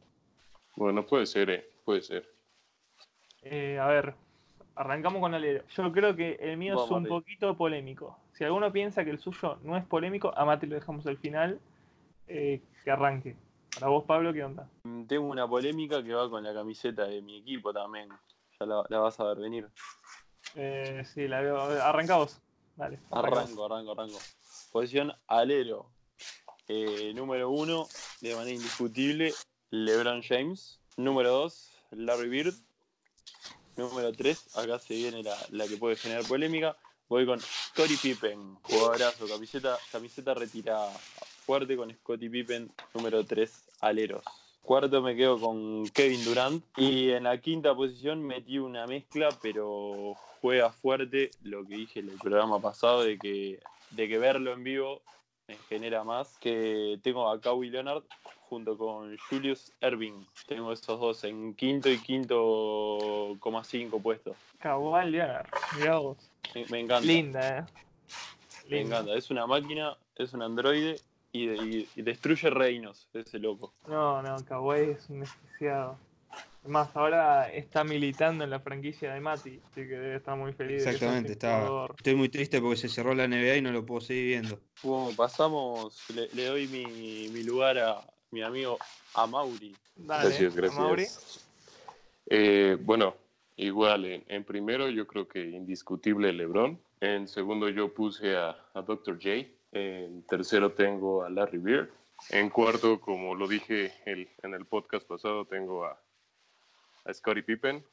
Bueno, 0.76 1.07
puede 1.07 1.26
ser, 1.26 1.50
eh, 1.50 1.69
puede 1.85 2.02
ser. 2.02 2.28
Eh, 3.42 3.78
a 3.78 3.87
ver, 3.87 4.14
arrancamos 4.75 5.21
con 5.21 5.35
alero. 5.35 5.64
Yo 5.69 5.92
creo 5.92 6.16
que 6.16 6.33
el 6.40 6.57
mío 6.57 6.75
es 6.75 6.90
un 6.90 7.04
poquito 7.07 7.57
polémico. 7.57 8.19
Si 8.33 8.45
alguno 8.45 8.73
piensa 8.73 9.04
que 9.04 9.11
el 9.11 9.19
suyo 9.21 9.59
no 9.62 9.76
es 9.76 9.85
polémico, 9.85 10.37
a 10.37 10.45
Mati 10.45 10.66
lo 10.66 10.75
dejamos 10.75 11.07
al 11.07 11.16
final. 11.16 11.61
Eh, 12.30 12.62
que 12.84 12.90
arranque. 12.90 13.37
Para 13.75 13.88
vos, 13.88 14.04
Pablo, 14.04 14.32
¿qué 14.32 14.44
onda? 14.44 14.68
Mm, 14.84 15.04
Tengo 15.04 15.26
una 15.26 15.49
polémica 15.49 16.02
que 16.02 16.14
va 16.14 16.28
con 16.28 16.42
la 16.42 16.52
camiseta 16.54 17.04
de 17.04 17.22
mi 17.22 17.38
equipo 17.38 17.72
también. 17.72 18.08
Ya 18.58 18.66
la, 18.66 18.84
la 18.88 18.99
vas 18.99 19.18
a 19.20 19.25
ver 19.25 19.38
venir. 19.38 19.68
Eh, 20.54 21.04
sí, 21.04 21.28
la 21.28 21.40
veo. 21.40 21.60
Arranca 21.60 22.16
vos. 22.16 22.40
Dale. 22.76 22.99
Arranco, 23.10 23.66
arranco, 23.66 23.92
arranco. 23.92 24.18
Posición 24.72 25.12
alero. 25.26 25.90
Eh, 26.68 27.12
número 27.14 27.50
uno, 27.50 27.87
de 28.20 28.34
manera 28.34 28.54
indiscutible, 28.56 29.32
LeBron 29.70 30.22
James. 30.22 30.80
Número 30.96 31.30
dos, 31.30 31.72
Larry 31.90 32.28
Bird. 32.28 32.54
Número 33.76 34.12
tres, 34.12 34.56
acá 34.56 34.78
se 34.78 34.94
viene 34.94 35.22
la, 35.22 35.37
la 35.50 35.66
que 35.66 35.76
puede 35.76 35.96
generar 35.96 36.25
polémica. 36.25 36.76
Voy 37.08 37.25
con 37.26 37.40
Scottie 37.40 37.96
Pippen, 37.96 38.56
jugadorazo, 38.62 39.26
camiseta, 39.26 39.78
camiseta 39.90 40.34
retirada. 40.34 40.92
Fuerte 41.50 41.76
con 41.76 41.92
Scottie 41.92 42.30
Pippen, 42.30 42.71
número 42.95 43.26
3, 43.26 43.71
aleros. 43.80 44.23
Cuarto 44.62 45.02
me 45.02 45.16
quedo 45.16 45.40
con 45.40 45.85
Kevin 45.88 46.25
Durant. 46.25 46.64
Y 46.76 47.11
en 47.11 47.25
la 47.25 47.40
quinta 47.40 47.75
posición 47.75 48.23
metí 48.23 48.61
una 48.61 48.87
mezcla, 48.87 49.30
pero 49.42 50.14
juega 50.40 50.71
fuerte 50.71 51.33
lo 51.42 51.66
que 51.66 51.75
dije 51.75 51.99
en 51.99 52.11
el 52.11 52.19
programa 52.19 52.61
pasado 52.61 53.02
de 53.02 53.19
que, 53.19 53.59
de 53.90 54.09
que 54.09 54.19
verlo 54.19 54.52
en 54.52 54.62
vivo 54.62 55.02
me 55.49 55.57
genera 55.69 56.04
más. 56.04 56.38
Que 56.38 57.00
tengo 57.02 57.28
a 57.28 57.40
Kawhi 57.40 57.69
Leonard 57.69 58.04
junto 58.42 58.78
con 58.78 59.19
Julius 59.19 59.73
Erving. 59.80 60.25
Tengo 60.47 60.73
esos 60.73 61.00
dos 61.00 61.25
en 61.25 61.54
quinto 61.54 61.90
y 61.90 61.99
quinto 61.99 63.37
coma 63.40 63.64
cinco 63.64 63.99
puestos. 63.99 64.37
Kawhi 64.61 65.11
Leonard. 65.11 65.49
Mirá 65.76 65.99
vos. 65.99 66.30
Me, 66.54 66.64
me 66.66 66.78
encanta. 66.78 67.04
Linda, 67.09 67.59
eh. 67.59 67.64
Me 68.69 68.76
Linda. 68.76 68.99
encanta. 68.99 69.19
Es 69.19 69.33
una 69.33 69.49
máquina, 69.49 69.97
es 70.14 70.33
un 70.33 70.42
androide 70.42 71.00
y, 71.32 71.49
y- 71.50 71.88
y 71.96 72.02
destruye 72.02 72.50
reinos, 72.50 73.08
ese 73.12 73.38
loco. 73.38 73.72
No, 73.87 74.22
no, 74.22 74.37
Kawhi 74.44 74.90
es 74.90 75.08
un 75.10 75.20
desquiciado. 75.20 75.96
Además, 76.62 76.90
ahora 76.94 77.50
está 77.50 77.84
militando 77.84 78.44
en 78.44 78.50
la 78.50 78.60
franquicia 78.60 79.14
de 79.14 79.20
Mati, 79.20 79.60
así 79.70 79.75
que 79.80 79.96
debe 79.96 80.16
estar 80.16 80.37
muy 80.37 80.52
feliz. 80.52 80.87
Exactamente, 80.87 81.32
está, 81.32 81.56
jugador. 81.56 81.94
estoy 81.96 82.14
muy 82.14 82.28
triste 82.28 82.60
porque 82.60 82.76
se 82.76 82.88
cerró 82.88 83.14
la 83.14 83.25
NBA 83.25 83.56
y 83.56 83.62
no 83.62 83.72
lo 83.72 83.84
puedo 83.87 84.00
seguir 84.02 84.26
viendo. 84.26 84.60
Bueno, 84.82 85.16
pasamos, 85.16 86.04
le, 86.14 86.28
le 86.34 86.44
doy 86.46 86.68
mi, 86.68 87.28
mi 87.30 87.42
lugar 87.42 87.78
a 87.78 88.00
mi 88.30 88.42
amigo 88.42 88.78
Amauri. 89.14 89.75
Dale, 89.96 90.25
Gracias, 90.28 90.54
gracias. 90.54 91.40
Eh, 92.26 92.76
bueno, 92.80 93.14
igual, 93.56 94.04
en, 94.04 94.25
en 94.28 94.44
primero 94.44 94.88
yo 94.88 95.06
creo 95.06 95.26
que 95.26 95.40
indiscutible 95.42 96.32
LeBron. 96.32 96.78
En 97.00 97.26
segundo 97.26 97.68
yo 97.70 97.92
puse 97.92 98.37
a, 98.37 98.50
a 98.75 98.82
Dr. 98.82 99.16
J. 99.16 99.49
En 99.72 100.22
tercero 100.26 100.72
tengo 100.72 101.22
a 101.22 101.30
Larry 101.30 101.58
Bird. 101.58 101.90
En 102.30 102.50
cuarto, 102.50 103.00
como 103.00 103.34
lo 103.34 103.46
dije 103.48 103.92
el- 104.04 104.28
en 104.42 104.54
el 104.54 104.66
podcast 104.66 105.06
pasado, 105.06 105.44
tengo 105.46 105.84
a, 105.84 105.98
a 107.04 107.14
Scottie 107.14 107.42
Pippen. 107.42 107.84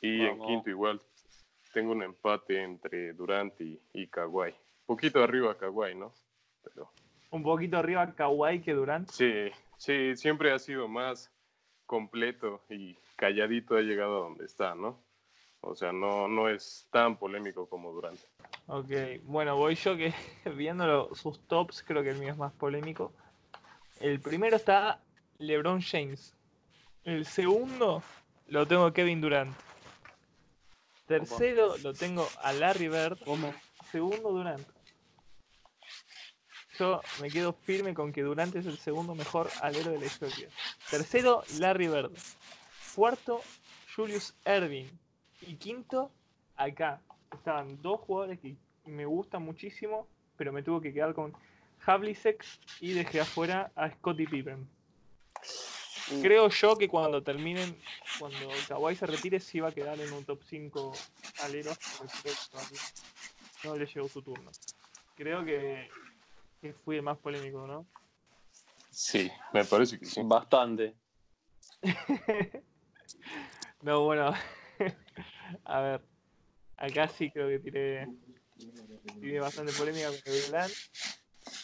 Y 0.00 0.24
en 0.24 0.38
quinto 0.40 0.70
igual, 0.70 1.00
tengo 1.72 1.90
un 1.92 2.02
empate 2.04 2.62
entre 2.62 3.12
Durant 3.14 3.60
y, 3.60 3.80
y 3.92 4.06
Kawhi. 4.06 4.54
Poquito 4.86 5.22
arriba 5.22 5.56
Kawhi, 5.58 5.94
¿no? 5.96 6.12
Pero 6.62 6.90
Un 7.30 7.42
poquito 7.42 7.78
arriba 7.78 8.14
Kawhi 8.14 8.60
que 8.60 8.74
Durant. 8.74 9.08
sí, 9.10 9.50
sí, 9.76 10.14
siempre 10.16 10.52
ha 10.52 10.58
sido 10.60 10.86
más 10.86 11.32
completo 11.84 12.62
y 12.70 12.96
calladito 13.16 13.76
ha 13.76 13.80
llegado 13.80 14.18
a 14.18 14.20
donde 14.28 14.44
está, 14.44 14.74
¿no? 14.76 15.02
O 15.68 15.74
sea, 15.74 15.92
no, 15.92 16.28
no 16.28 16.48
es 16.48 16.86
tan 16.90 17.18
polémico 17.18 17.68
como 17.68 17.92
Durant. 17.92 18.18
Ok, 18.68 18.90
bueno, 19.24 19.54
voy 19.56 19.74
yo 19.74 19.96
que 19.98 20.14
viendo 20.56 21.14
sus 21.14 21.38
tops, 21.46 21.84
creo 21.86 22.02
que 22.02 22.10
el 22.10 22.18
mío 22.18 22.32
es 22.32 22.38
más 22.38 22.52
polémico. 22.52 23.12
El 24.00 24.18
primero 24.18 24.56
está 24.56 25.02
LeBron 25.36 25.82
James. 25.82 26.34
El 27.04 27.26
segundo 27.26 28.02
lo 28.46 28.66
tengo 28.66 28.92
Kevin 28.94 29.20
Durant. 29.20 29.54
Tercero 31.06 31.76
lo 31.78 31.92
tengo 31.92 32.26
a 32.42 32.52
Larry 32.52 32.88
Bird. 32.88 33.18
¿Cómo? 33.24 33.52
Segundo 33.90 34.30
Durant. 34.30 34.66
Yo 36.78 37.02
me 37.20 37.28
quedo 37.28 37.52
firme 37.52 37.92
con 37.92 38.12
que 38.12 38.22
Durant 38.22 38.54
es 38.56 38.64
el 38.64 38.78
segundo 38.78 39.14
mejor 39.14 39.50
alero 39.60 39.90
de 39.90 39.98
la 39.98 40.06
historia. 40.06 40.48
Tercero, 40.90 41.42
Larry 41.58 41.88
Bird. 41.88 42.12
Cuarto, 42.94 43.42
Julius 43.94 44.34
Erving. 44.44 44.88
Y 45.40 45.56
quinto, 45.56 46.10
acá. 46.56 47.00
Estaban 47.32 47.80
dos 47.82 48.00
jugadores 48.00 48.40
que 48.40 48.56
me 48.86 49.04
gustan 49.04 49.42
muchísimo, 49.42 50.08
pero 50.36 50.52
me 50.52 50.62
tuve 50.62 50.80
que 50.80 50.94
quedar 50.94 51.14
con 51.14 51.34
Havlicek 51.84 52.44
y 52.80 52.92
dejé 52.92 53.20
afuera 53.20 53.70
a 53.76 53.90
Scottie 53.90 54.26
Pippen. 54.26 54.66
Creo 56.22 56.48
yo 56.48 56.76
que 56.78 56.88
cuando 56.88 57.22
terminen, 57.22 57.76
cuando 58.18 58.48
Kawhi 58.66 58.96
se 58.96 59.06
retire, 59.06 59.40
sí 59.40 59.60
va 59.60 59.68
a 59.68 59.72
quedar 59.72 60.00
en 60.00 60.10
un 60.12 60.24
top 60.24 60.40
5 60.42 60.92
aleros, 61.44 61.78
no 63.64 63.76
le 63.76 63.86
llegó 63.86 64.08
su 64.08 64.22
turno. 64.22 64.50
Creo 65.14 65.44
que, 65.44 65.90
que 66.62 66.72
fui 66.72 66.96
el 66.96 67.02
más 67.02 67.18
polémico, 67.18 67.66
¿no? 67.66 67.86
Sí, 68.90 69.30
me 69.52 69.64
parece 69.64 69.98
que 69.98 70.06
sí. 70.06 70.22
Bastante. 70.24 70.94
No, 73.80 74.02
bueno, 74.02 74.34
a 75.64 75.80
ver, 75.80 76.00
acá 76.76 77.08
sí 77.08 77.30
creo 77.30 77.48
que 77.48 77.58
tiré, 77.58 78.08
tiré 79.20 79.40
bastante 79.40 79.72
polémica 79.72 80.08
con 80.08 80.20
el 80.34 80.42
Durant, 80.46 80.72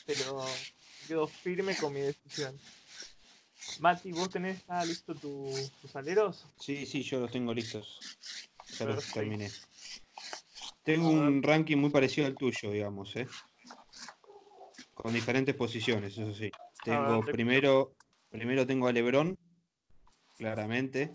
pero 0.07 0.41
quedo 1.07 1.27
firme 1.27 1.77
con 1.77 1.93
mi 1.93 2.01
decisión. 2.01 2.59
Mati, 3.81 4.13
¿vos 4.13 4.31
tenés 4.31 4.65
ya 4.67 4.85
listo 4.85 5.15
tu- 5.15 5.71
tus 5.81 5.97
aleros? 5.97 6.47
Sí, 6.59 6.87
sí, 6.87 7.03
yo 7.03 7.21
los 7.21 7.31
tengo 7.31 7.53
listos. 7.53 8.01
Ya 8.79 8.87
los 8.87 9.05
terminé. 9.13 9.51
Tengo 10.85 11.09
un 11.11 11.43
ranking 11.43 11.77
muy 11.77 11.91
parecido 11.91 12.27
al 12.27 12.37
tuyo, 12.37 12.71
digamos, 12.71 13.15
¿eh? 13.17 13.27
Con 14.95 15.13
diferentes 15.13 15.55
posiciones, 15.55 16.17
eso 16.17 16.33
sí. 16.33 16.51
Tengo 16.85 17.25
te- 17.25 17.33
primero, 17.33 17.93
primero 18.31 18.67
tengo 18.67 18.87
a 18.87 18.93
LeBron, 18.93 19.37
claramente. 20.37 21.11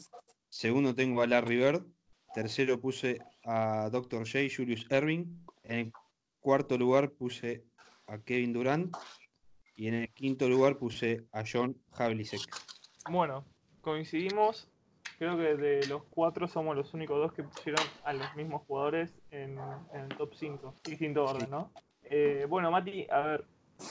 Segundo 0.59 0.93
tengo 0.93 1.21
a 1.21 1.25
Larry 1.25 1.55
Bird. 1.55 1.85
Tercero 2.33 2.81
puse 2.81 3.19
a 3.45 3.89
Dr. 3.93 4.27
J, 4.27 4.53
Julius 4.53 4.85
Erving. 4.89 5.45
En 5.63 5.79
el 5.79 5.93
cuarto 6.41 6.77
lugar 6.77 7.11
puse 7.11 7.63
a 8.07 8.17
Kevin 8.17 8.51
Durant. 8.51 8.93
Y 9.77 9.87
en 9.87 9.93
el 9.93 10.09
quinto 10.13 10.49
lugar 10.49 10.77
puse 10.77 11.23
a 11.31 11.45
John 11.49 11.81
Havlicek. 11.93 12.41
Bueno, 13.09 13.45
coincidimos. 13.79 14.69
Creo 15.17 15.37
que 15.37 15.55
de 15.55 15.87
los 15.87 16.03
cuatro 16.09 16.45
somos 16.45 16.75
los 16.75 16.93
únicos 16.93 17.17
dos 17.19 17.31
que 17.31 17.43
pusieron 17.43 17.85
a 18.03 18.11
los 18.11 18.35
mismos 18.35 18.63
jugadores 18.63 19.17
en, 19.31 19.57
en 19.93 20.01
el 20.01 20.09
top 20.09 20.33
5. 20.35 20.75
Distinto 20.83 21.23
orden, 21.23 21.49
¿no? 21.49 21.71
Eh, 22.03 22.45
bueno, 22.49 22.69
Mati, 22.69 23.07
a 23.09 23.19
ver, 23.19 23.45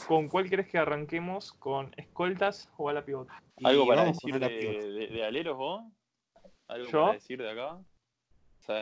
¿con 0.07 0.29
cuál 0.29 0.51
crees 0.51 0.69
que 0.69 0.77
arranquemos? 0.77 1.51
¿Con 1.55 1.95
escoltas 1.97 2.69
o 2.77 2.91
a 2.91 2.93
la 2.93 3.07
pivot? 3.07 3.27
¿Algo 3.65 3.87
para 3.87 4.05
decir 4.05 4.39
la 4.39 4.49
de, 4.49 4.87
de, 4.87 5.07
de 5.07 5.25
aleros 5.25 5.57
vos? 5.57 5.83
¿Algo 6.69 6.91
¿Yo? 6.91 7.01
para 7.03 7.13
decir 7.15 7.39
de 7.43 7.51
acá? 7.51 7.79
Sí. 8.61 8.75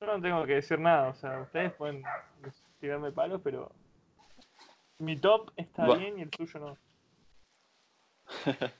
Yo 0.00 0.06
no 0.06 0.20
tengo 0.22 0.44
que 0.46 0.54
decir 0.54 0.78
nada, 0.78 1.08
o 1.10 1.14
sea, 1.14 1.40
ustedes 1.40 1.72
pueden 1.74 2.02
tirarme 2.80 3.12
palos, 3.12 3.40
pero 3.42 3.70
mi 4.98 5.16
top 5.16 5.50
está 5.56 5.96
bien 5.96 6.18
y 6.18 6.22
el 6.22 6.30
tuyo 6.30 6.58
no. 6.60 6.78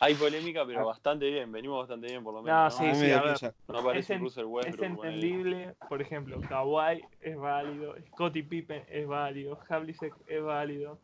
Hay 0.00 0.14
polémica, 0.16 0.66
pero 0.66 0.80
Ah. 0.80 0.84
bastante 0.84 1.30
bien. 1.30 1.52
Venimos 1.52 1.78
bastante 1.78 2.08
bien, 2.08 2.24
por 2.24 2.34
lo 2.34 2.40
No, 2.40 2.46
menos. 2.46 2.76
sí, 2.76 2.84
¿no? 2.86 2.94
Sí, 2.96 3.00
me 3.02 3.12
a 3.12 3.16
da 3.16 3.22
ver. 3.22 3.32
risa. 3.34 3.54
No 3.68 3.78
aparece 3.78 4.00
Es, 4.14 4.18
en- 4.18 4.20
Russell 4.24 4.44
es 4.44 4.50
Westbrook. 4.50 4.84
entendible, 5.04 5.74
por 5.88 6.02
ejemplo, 6.02 6.40
Kawhi 6.48 7.04
es 7.20 7.36
válido, 7.36 7.94
Scottie 8.08 8.42
Pippen 8.42 8.84
es 8.88 9.06
válido, 9.06 9.60
Havlicek 9.68 10.12
es 10.26 10.42
válido. 10.42 10.98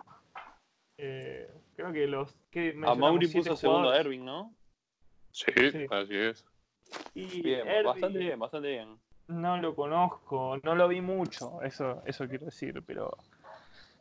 Eh, 0.97 1.49
creo 1.77 1.93
que 1.93 2.09
los 2.09 2.35
que 2.51 2.61
A 2.61 2.73
mencionamos 2.73 2.99
Mauri 2.99 3.29
puso 3.29 3.55
segundo 3.57 3.91
a 3.91 3.97
Erving, 3.99 4.25
¿no? 4.25 4.53
Sí, 5.33 5.53
Sí. 5.71 5.87
así 5.91 6.15
es. 6.17 6.45
y 7.15 7.43
Bien, 7.43 7.67
bastante 7.85 8.19
bien, 8.19 8.39
bastante 8.39 8.69
bien. 8.69 8.99
No 9.29 9.57
lo 9.59 9.75
conozco, 9.75 10.59
no 10.63 10.75
lo 10.75 10.89
vi 10.89 11.01
mucho, 11.01 11.61
eso, 11.63 12.03
eso 12.07 12.27
quiero 12.29 12.47
decir, 12.47 12.83
pero 12.87 13.17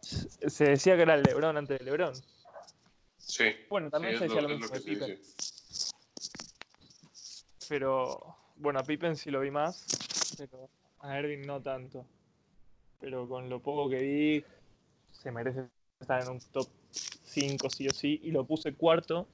se 0.02 0.66
decía 0.66 0.96
que 0.96 1.02
era 1.02 1.16
el 1.16 1.24
LeBron 1.24 1.58
antes 1.58 1.80
de 1.80 1.86
LeBron. 1.86 2.14
Sí. 3.18 3.46
Bueno, 3.70 3.90
también 3.90 4.14
Sí, 4.14 4.20
se 4.20 4.24
decía 4.26 4.42
lo- 4.42 4.48
lo 4.48 4.54
mismo 4.56 4.68
lo 4.68 4.74
de 4.74 4.82
Pippen, 4.82 5.20
pero 7.68 8.38
bueno, 8.56 8.80
a 8.80 8.84
Pippen 8.84 9.16
sí 9.18 9.30
lo 9.30 9.42
vi 9.42 9.52
más, 9.52 9.86
pero 10.38 10.70
a 11.00 11.18
Erving 11.18 11.46
no 11.46 11.62
tanto. 11.62 12.06
Pero 13.00 13.28
con 13.28 13.50
lo 13.50 13.60
poco 13.60 13.90
que 13.90 14.00
vi, 14.00 14.46
se 15.12 15.32
merece 15.32 15.66
estar 16.00 16.22
en 16.22 16.30
un 16.30 16.40
top 16.52 16.68
5 16.92 17.70
sí 17.70 17.88
o 17.88 17.92
sí, 17.94 18.20
y 18.24 18.32
lo 18.32 18.46
puse 18.46 18.74
cuarto 18.74 19.28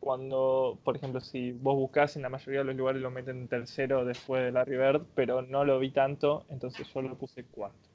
cuando, 0.00 0.78
por 0.82 0.96
ejemplo, 0.96 1.20
si 1.20 1.52
vos 1.52 1.76
buscás 1.76 2.16
en 2.16 2.22
la 2.22 2.30
mayoría 2.30 2.60
de 2.60 2.64
los 2.64 2.76
lugares 2.76 3.02
lo 3.02 3.10
meten 3.10 3.46
tercero 3.48 4.04
después 4.06 4.42
de 4.42 4.50
Larry 4.50 4.76
Bird, 4.78 5.06
pero 5.14 5.42
no 5.42 5.64
lo 5.64 5.78
vi 5.78 5.90
tanto, 5.90 6.46
entonces 6.48 6.88
yo 6.92 7.02
lo 7.02 7.16
puse 7.16 7.44
cuarto. 7.44 7.88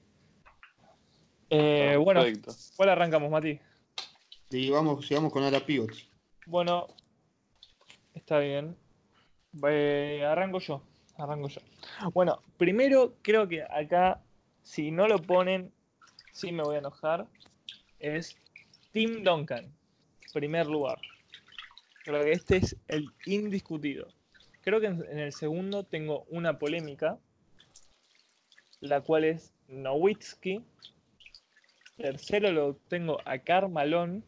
Eh, 1.49 1.97
bueno, 1.97 2.21
Perfecto. 2.21 2.51
¿cuál 2.77 2.89
arrancamos, 2.89 3.31
Mati? 3.31 3.59
Y 4.51 4.69
vamos, 4.69 5.05
sigamos 5.07 5.33
con 5.33 5.51
la 5.51 5.59
pivot. 5.59 5.91
Bueno, 6.45 6.87
está 8.13 8.37
bien. 8.37 8.77
Eh, 9.67 10.23
arranco 10.25 10.59
yo, 10.59 10.83
arranco 11.17 11.47
yo. 11.47 11.61
Bueno, 12.13 12.39
primero 12.57 13.15
creo 13.23 13.47
que 13.47 13.63
acá, 13.63 14.21
si 14.61 14.91
no 14.91 15.07
lo 15.07 15.19
ponen, 15.21 15.71
sí 16.31 16.51
me 16.51 16.61
voy 16.61 16.75
a 16.75 16.79
enojar, 16.79 17.25
es 17.99 18.37
Tim 18.91 19.23
Duncan, 19.23 19.73
primer 20.33 20.67
lugar. 20.67 20.99
Creo 22.05 22.23
que 22.23 22.31
este 22.31 22.57
es 22.57 22.77
el 22.87 23.07
indiscutido. 23.25 24.07
Creo 24.61 24.79
que 24.79 24.87
en, 24.87 25.03
en 25.09 25.19
el 25.19 25.33
segundo 25.33 25.83
tengo 25.83 26.25
una 26.29 26.59
polémica, 26.59 27.17
la 28.79 29.01
cual 29.01 29.25
es 29.25 29.53
Nowitzki. 29.67 30.63
Tercero 31.97 32.51
lo 32.51 32.75
tengo 32.87 33.19
a 33.25 33.39
Carmalón, 33.39 34.23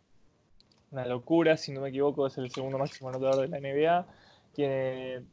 una 0.91 1.05
locura, 1.05 1.55
si 1.57 1.72
no 1.72 1.81
me 1.81 1.89
equivoco, 1.89 2.27
es 2.27 2.38
el 2.38 2.50
segundo 2.50 2.77
máximo 2.77 3.10
anotador 3.10 3.48
de 3.48 3.50
la 3.50 3.60
NBA. 3.60 4.07
Tiene 4.53 5.24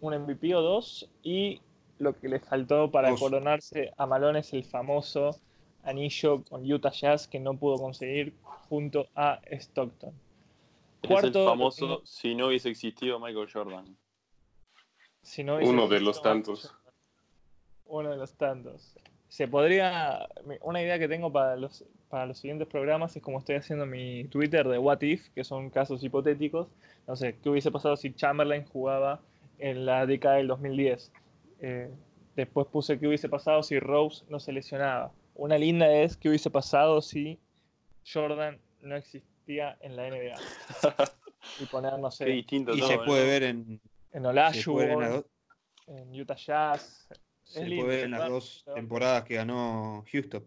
un 0.00 0.16
MVP 0.16 0.54
o 0.54 0.60
dos. 0.60 1.10
Y 1.22 1.60
lo 1.98 2.18
que 2.18 2.28
le 2.28 2.38
faltó 2.38 2.90
para 2.90 3.14
coronarse 3.14 3.92
a 3.96 4.06
Malone 4.06 4.40
es 4.40 4.52
el 4.52 4.64
famoso 4.64 5.40
anillo 5.82 6.44
con 6.44 6.70
Utah 6.70 6.92
Jazz 6.92 7.26
que 7.26 7.40
no 7.40 7.54
pudo 7.54 7.78
conseguir 7.78 8.34
junto 8.68 9.08
a 9.14 9.40
Stockton. 9.50 10.27
Es 11.02 11.24
el 11.24 11.32
famoso 11.32 11.86
tengo- 11.86 12.06
si 12.06 12.34
no 12.34 12.48
hubiese 12.48 12.68
existido 12.70 13.18
Michael 13.20 13.48
Jordan. 13.52 13.96
Si 15.22 15.44
no 15.44 15.56
hubiese 15.56 15.70
Uno 15.72 15.88
de 15.88 16.00
los 16.00 16.16
Michael 16.18 16.34
tantos. 16.34 16.62
Jordan. 16.68 16.94
Uno 17.86 18.10
de 18.10 18.16
los 18.16 18.34
tantos. 18.34 18.94
Se 19.28 19.46
podría. 19.48 20.26
Una 20.62 20.82
idea 20.82 20.98
que 20.98 21.08
tengo 21.08 21.30
para 21.32 21.56
los, 21.56 21.84
para 22.08 22.26
los 22.26 22.38
siguientes 22.38 22.66
programas 22.68 23.14
es 23.16 23.22
como 23.22 23.38
estoy 23.38 23.56
haciendo 23.56 23.84
mi 23.86 24.24
Twitter 24.24 24.66
de 24.66 24.78
What 24.78 25.02
If, 25.02 25.28
que 25.30 25.44
son 25.44 25.70
casos 25.70 26.02
hipotéticos. 26.02 26.68
No 27.06 27.16
sé, 27.16 27.36
¿qué 27.42 27.50
hubiese 27.50 27.70
pasado 27.70 27.96
si 27.96 28.12
Chamberlain 28.14 28.64
jugaba 28.66 29.20
en 29.58 29.84
la 29.86 30.06
década 30.06 30.36
del 30.36 30.46
2010? 30.48 31.12
Eh, 31.60 31.90
después 32.36 32.66
puse 32.68 32.98
qué 32.98 33.06
hubiese 33.08 33.28
pasado 33.28 33.62
si 33.62 33.78
Rose 33.78 34.24
no 34.28 34.40
se 34.40 34.52
lesionaba. 34.52 35.12
Una 35.34 35.58
linda 35.58 35.90
es 35.92 36.16
qué 36.16 36.28
hubiese 36.30 36.50
pasado 36.50 37.00
si 37.02 37.38
Jordan 38.10 38.58
no 38.80 38.96
existía 38.96 39.28
en 39.48 39.96
la 39.96 40.08
NBA. 40.08 40.36
Y 41.60 41.66
poner, 41.66 41.98
no 41.98 42.10
Qué 42.10 42.16
sé, 42.16 42.24
distinto 42.26 42.74
Y 42.74 42.80
todo. 42.80 42.88
se 42.88 42.96
¿no? 42.98 43.04
puede 43.04 43.24
ver 43.26 43.42
en, 43.44 43.58
En 43.68 43.80
en 44.12 44.26
Olajuwon, 44.26 45.08
dos- 45.08 45.24
en 45.86 46.20
Utah 46.20 46.34
Jazz. 46.34 47.08
se 47.42 47.60
puede 47.60 47.82
ver 47.84 48.04
en 48.04 48.10
las 48.10 48.20
¿verdad? 48.20 48.34
dos 48.34 48.62
Pero- 48.64 48.74
temporadas 48.74 49.24
que 49.24 49.34
ganó 49.36 50.04
Houston. 50.12 50.44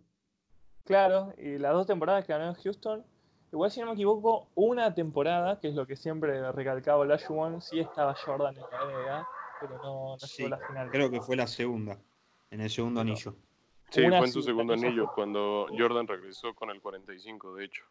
Claro, 0.84 1.34
y 1.38 1.58
las 1.58 1.74
dos 1.74 1.88
temporadas 1.88 2.25
que 2.25 2.34
ganó 2.34 2.50
en 2.50 2.53
Houston, 2.55 3.05
igual 3.51 3.72
si 3.72 3.79
no 3.79 3.88
me 3.88 3.93
equivoco, 3.93 4.50
una 4.55 4.93
temporada, 4.93 5.60
que 5.60 5.70
es 5.70 5.75
lo 5.75 5.88
que 5.88 5.96
siempre 5.96 6.51
recalcaba 6.51 7.00
Olajuwon, 7.00 7.62
sí 7.62 7.79
estaba 7.79 8.13
Jordan 8.13 8.55
en 8.55 8.62
la 8.62 8.86
NBA, 8.86 9.27
pero 9.62 9.77
no, 9.77 10.12
no 10.12 10.20
Sí, 10.20 10.43
llegó 10.43 10.55
a 10.55 10.60
la 10.60 10.67
final. 10.67 10.91
Creo 10.91 11.10
que 11.10 11.22
fue 11.22 11.36
la 11.36 11.48
segunda, 11.48 11.98
en 12.51 12.62
el 12.62 12.70
segundo 12.70 13.01
anillo. 13.01 13.36
Sí, 13.89 14.01
Una 14.01 14.20
fue 14.20 14.27
en 14.27 14.34
su 14.34 14.41
segundo 14.43 14.74
anillo, 14.74 15.10
cuando 15.15 15.67
Jordan 15.75 16.08
regresó 16.08 16.53
con 16.53 16.70
el 16.70 16.79
45, 16.81 17.55
de 17.55 17.65
hecho. 17.65 17.84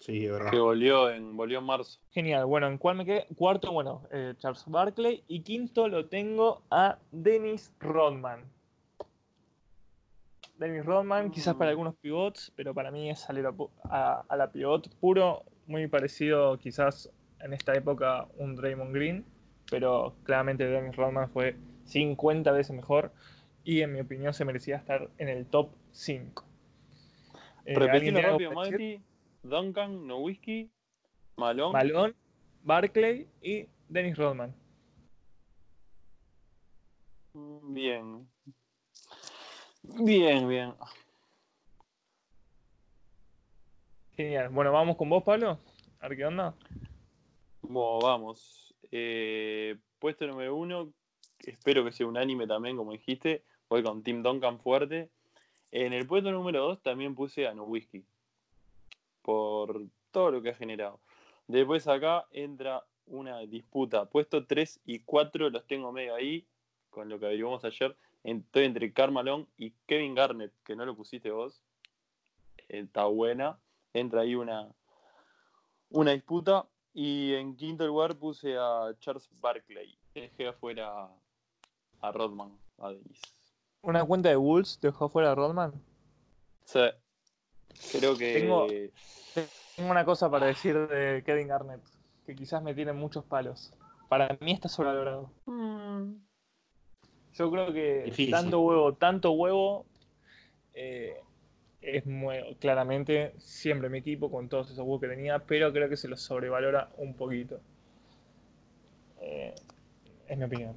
Sí, 0.00 0.26
es 0.26 0.32
verdad. 0.32 0.50
Que 0.50 0.58
volvió 0.58 1.10
en, 1.10 1.36
volvió 1.36 1.58
en 1.60 1.64
marzo. 1.64 1.98
Genial, 2.10 2.44
bueno, 2.44 2.66
¿en 2.66 2.76
cuál 2.78 2.96
me 2.96 3.04
quedé? 3.06 3.26
Cuarto, 3.36 3.72
bueno, 3.72 4.02
eh, 4.10 4.34
Charles 4.38 4.64
Barkley. 4.66 5.24
Y 5.28 5.40
quinto 5.40 5.88
lo 5.88 6.06
tengo 6.06 6.62
a 6.70 6.98
Dennis 7.10 7.72
Rodman. 7.80 8.44
Dennis 10.58 10.84
Rodman, 10.84 11.30
quizás 11.30 11.54
para 11.56 11.70
Mm. 11.70 11.72
algunos 11.72 11.94
pivots, 11.96 12.52
pero 12.54 12.74
para 12.74 12.90
mí 12.90 13.10
es 13.10 13.18
salir 13.20 13.44
a, 13.46 13.50
pu- 13.52 13.70
a- 13.84 14.24
a 14.28 14.36
la 14.36 14.50
pivot 14.52 14.88
puro, 15.00 15.44
muy 15.66 15.86
parecido 15.88 16.58
quizás 16.58 17.10
en 17.40 17.52
esta 17.54 17.74
época 17.74 18.28
un 18.36 18.54
Draymond 18.54 18.94
Green, 18.94 19.24
pero 19.70 20.14
claramente 20.22 20.66
Dennis 20.66 20.94
Rodman 20.96 21.30
fue 21.30 21.56
50 21.84 22.52
veces 22.52 22.74
mejor 22.76 23.12
y 23.64 23.80
en 23.80 23.92
mi 23.94 24.00
opinión 24.00 24.32
se 24.34 24.44
merecía 24.44 24.76
estar 24.76 25.08
en 25.18 25.28
el 25.28 25.46
top 25.46 25.70
5. 25.92 26.44
Eh, 27.64 27.74
¿alguien 27.74 27.80
Repetilo 27.80 28.02
tiene 28.02 28.20
algo 28.20 28.38
rápido? 28.38 28.52
Mati. 28.52 29.00
Duncan, 29.44 30.06
Nowitzki, 30.06 30.70
Malone. 31.36 31.72
Malone, 31.72 32.14
Barkley 32.62 33.28
y 33.42 33.68
Dennis 33.88 34.16
Rodman. 34.16 34.54
Bien. 37.34 38.26
Bien, 39.82 40.48
bien. 40.48 40.74
Genial. 44.16 44.48
Bueno, 44.48 44.72
vamos 44.72 44.96
con 44.96 45.10
vos, 45.10 45.22
Pablo. 45.22 45.58
A 46.00 46.08
ver 46.08 46.16
qué 46.16 46.24
onda. 46.24 46.54
Bueno, 47.60 47.98
vamos. 48.00 48.74
Eh, 48.90 49.76
puesto 49.98 50.26
número 50.26 50.56
uno, 50.56 50.92
espero 51.40 51.84
que 51.84 51.92
sea 51.92 52.06
unánime 52.06 52.46
también, 52.46 52.76
como 52.76 52.92
dijiste. 52.92 53.44
Voy 53.68 53.82
con 53.82 54.02
Tim 54.02 54.22
Duncan 54.22 54.58
fuerte. 54.58 55.10
En 55.70 55.92
el 55.92 56.06
puesto 56.06 56.30
número 56.30 56.62
dos 56.62 56.82
también 56.82 57.14
puse 57.14 57.46
a 57.46 57.52
Nowitzki. 57.52 58.06
Por 59.24 59.86
todo 60.10 60.30
lo 60.30 60.42
que 60.42 60.50
ha 60.50 60.54
generado. 60.54 61.00
Después 61.48 61.88
acá 61.88 62.26
entra 62.30 62.84
una 63.06 63.38
disputa. 63.40 64.04
Puesto 64.04 64.46
3 64.46 64.80
y 64.84 65.00
4 65.00 65.48
los 65.48 65.66
tengo 65.66 65.92
medio 65.92 66.14
ahí, 66.14 66.46
con 66.90 67.08
lo 67.08 67.18
que 67.18 67.26
averiguamos 67.26 67.64
ayer. 67.64 67.96
Estoy 68.22 68.64
entre 68.64 68.92
Carmalón 68.92 69.48
y 69.56 69.72
Kevin 69.86 70.14
Garnett, 70.14 70.52
que 70.62 70.76
no 70.76 70.84
lo 70.84 70.94
pusiste 70.94 71.30
vos. 71.30 71.62
Está 72.68 73.06
buena. 73.06 73.58
Entra 73.94 74.20
ahí 74.20 74.34
una, 74.34 74.68
una 75.90 76.12
disputa. 76.12 76.66
Y 76.92 77.32
en 77.34 77.56
quinto 77.56 77.86
lugar 77.86 78.16
puse 78.16 78.56
a 78.58 78.94
Charles 79.00 79.28
Barkley. 79.40 79.98
Dejé 80.14 80.48
afuera 80.48 81.08
a 82.00 82.12
Rodman, 82.12 82.56
a 82.78 82.90
Dennis. 82.90 83.20
Una 83.82 84.04
cuenta 84.04 84.28
de 84.28 84.36
Bulls 84.36 84.78
dejó 84.80 85.08
fuera 85.08 85.32
a 85.32 85.34
Rodman. 85.34 85.72
Sí. 86.64 86.80
Creo 87.92 88.16
que. 88.16 88.32
Tengo- 88.34 88.66
Tengo 89.76 89.90
una 89.90 90.04
cosa 90.04 90.30
para 90.30 90.46
decir 90.46 90.86
de 90.88 91.22
Kevin 91.26 91.48
Garnett, 91.48 91.80
que 92.26 92.34
quizás 92.34 92.62
me 92.62 92.74
tiene 92.74 92.92
muchos 92.92 93.24
palos. 93.24 93.72
Para 94.08 94.36
mí 94.40 94.52
está 94.52 94.68
sobrevalorado. 94.68 95.30
Mm, 95.46 96.14
Yo 97.34 97.50
creo 97.50 97.72
que 97.72 98.02
Difícil. 98.04 98.30
tanto 98.32 98.60
huevo, 98.60 98.94
tanto 98.94 99.32
huevo, 99.32 99.86
eh, 100.74 101.16
es 101.80 102.06
muy, 102.06 102.56
claramente 102.60 103.34
siempre 103.38 103.88
mi 103.88 103.98
equipo 103.98 104.30
con 104.30 104.48
todos 104.48 104.68
esos 104.70 104.78
huevos 104.80 105.00
que 105.00 105.08
tenía, 105.08 105.40
pero 105.40 105.72
creo 105.72 105.88
que 105.88 105.96
se 105.96 106.08
los 106.08 106.22
sobrevalora 106.22 106.90
un 106.96 107.14
poquito. 107.14 107.60
Eh, 109.20 109.54
es 110.28 110.38
mi 110.38 110.44
opinión. 110.44 110.76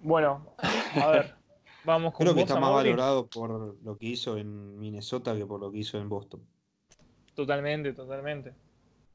Bueno, 0.00 0.46
a 1.00 1.06
ver, 1.08 1.34
vamos 1.84 2.12
con 2.12 2.24
Creo 2.24 2.34
que 2.34 2.42
vos, 2.42 2.48
está 2.48 2.60
más 2.60 2.68
Amaury. 2.70 2.90
valorado 2.90 3.26
por 3.28 3.82
lo 3.82 3.96
que 3.98 4.06
hizo 4.06 4.36
en 4.36 4.78
Minnesota 4.78 5.36
que 5.36 5.46
por 5.46 5.60
lo 5.60 5.70
que 5.70 5.78
hizo 5.78 5.98
en 5.98 6.08
Boston. 6.08 6.46
Totalmente, 7.34 7.92
totalmente. 7.92 8.54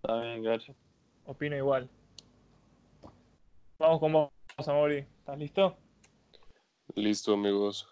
También, 0.02 0.44
Gacho. 0.44 0.76
Opino 1.26 1.56
igual. 1.56 1.90
Vamos 3.80 4.00
con 4.00 4.14
vos, 4.14 4.32
Amaury. 4.68 5.00
¿Estás 5.20 5.38
listo? 5.38 5.78
Listo, 6.96 7.34
amigos. 7.34 7.88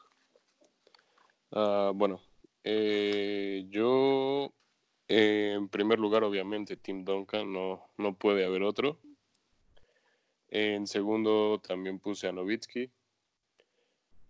Ah, 1.51 1.91
bueno, 1.93 2.21
eh, 2.63 3.65
yo, 3.69 4.53
eh, 5.07 5.53
en 5.57 5.67
primer 5.69 5.99
lugar, 5.99 6.23
obviamente, 6.23 6.77
Tim 6.77 7.03
Duncan, 7.03 7.51
no, 7.51 7.89
no 7.97 8.15
puede 8.15 8.45
haber 8.45 8.63
otro. 8.63 8.99
En 10.49 10.85
segundo, 10.87 11.59
también 11.59 11.99
puse 11.99 12.27
a 12.27 12.31
Nowitzki. 12.31 12.91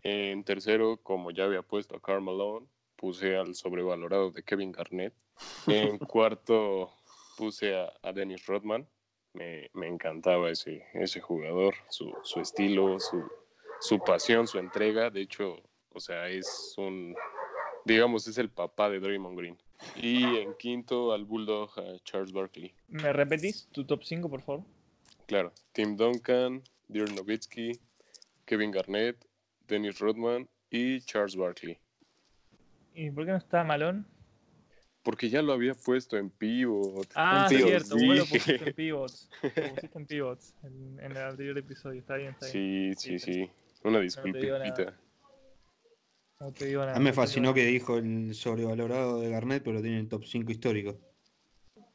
En 0.04 0.44
tercero, 0.44 0.98
como 0.98 1.32
ya 1.32 1.46
había 1.46 1.62
puesto 1.62 1.96
a 1.96 2.02
Karl 2.02 2.22
Malone, 2.22 2.68
puse 2.96 3.36
al 3.36 3.56
sobrevalorado 3.56 4.32
de 4.32 4.44
Kevin 4.44 4.72
Garnett. 4.72 5.14
En 5.68 5.98
cuarto, 6.00 6.92
puse 7.38 7.76
a, 7.76 7.92
a 8.02 8.12
Dennis 8.12 8.46
Rodman. 8.46 8.88
Me, 9.34 9.70
me 9.74 9.88
encantaba 9.88 10.50
ese, 10.50 10.86
ese 10.94 11.22
jugador, 11.22 11.76
su, 11.90 12.14
su 12.24 12.42
estilo, 12.42 13.00
su, 13.00 13.24
su 13.80 14.00
pasión, 14.00 14.48
su 14.48 14.60
entrega. 14.60 15.10
De 15.10 15.22
hecho, 15.22 15.62
o 15.94 16.00
sea, 16.00 16.28
es 16.28 16.74
un, 16.78 17.16
digamos, 17.86 18.28
es 18.28 18.38
el 18.38 18.50
papá 18.50 18.90
de 18.90 19.00
Draymond 19.00 19.38
Green. 19.38 19.58
Y 19.96 20.38
en 20.38 20.54
quinto, 20.56 21.14
al 21.14 21.26
Bulldog, 21.26 21.72
a 21.80 22.00
Charles 22.04 22.32
Barkley. 22.34 22.74
¿Me 22.90 23.12
repetís 23.14 23.68
tu 23.72 23.86
top 23.86 24.04
5, 24.04 24.30
por 24.30 24.42
favor? 24.42 24.64
Claro, 25.26 25.54
Tim 25.72 25.96
Duncan, 25.96 26.62
Dirk 26.88 27.12
Nowitzki, 27.12 27.72
Kevin 28.46 28.72
Garnett, 28.72 29.26
Dennis 29.72 30.00
Rodman 30.00 30.48
y 30.70 31.00
Charles 31.02 31.36
Barkley. 31.38 31.78
¿Y 32.94 33.10
por 33.10 33.26
qué 33.26 33.32
no 33.32 33.38
está 33.38 33.64
Malón? 33.64 34.06
Porque 35.02 35.30
ya 35.30 35.42
lo 35.42 35.54
había 35.54 35.74
puesto 35.74 36.18
en 36.18 36.30
pivot. 36.30 37.08
Ah, 37.16 37.48
En 37.50 37.58
cierto, 37.58 37.96
vos 37.96 38.18
lo 38.18 38.26
pusiste 38.26 38.70
en 38.70 38.74
pivots. 38.76 39.30
Lo 39.44 39.50
pusiste 39.74 39.98
en 39.98 40.06
pivots 40.06 40.54
en, 40.64 41.00
en 41.00 41.12
el 41.12 41.18
anterior 41.18 41.58
episodio. 41.58 42.02
Está 42.02 42.18
bien, 42.18 42.32
está 42.34 42.48
bien. 42.52 42.96
Sí, 42.96 43.18
sí, 43.18 43.34
sí. 43.34 43.50
Una 43.84 44.00
disculpita. 44.02 44.94
No 46.40 46.52
te 46.52 46.66
digo 46.66 46.82
nada. 46.82 46.96
A 46.96 47.00
mí 47.00 47.06
me 47.06 47.14
fascinó 47.14 47.54
que 47.54 47.66
dijo 47.66 47.98
el 47.98 48.36
sobrevalorado 48.36 49.22
de 49.22 49.30
Garnett, 49.30 49.64
pero 49.64 49.76
lo 49.78 49.82
tiene 49.82 49.98
en 49.98 50.04
el 50.04 50.10
top 50.10 50.26
5 50.26 50.52
histórico. 50.52 51.00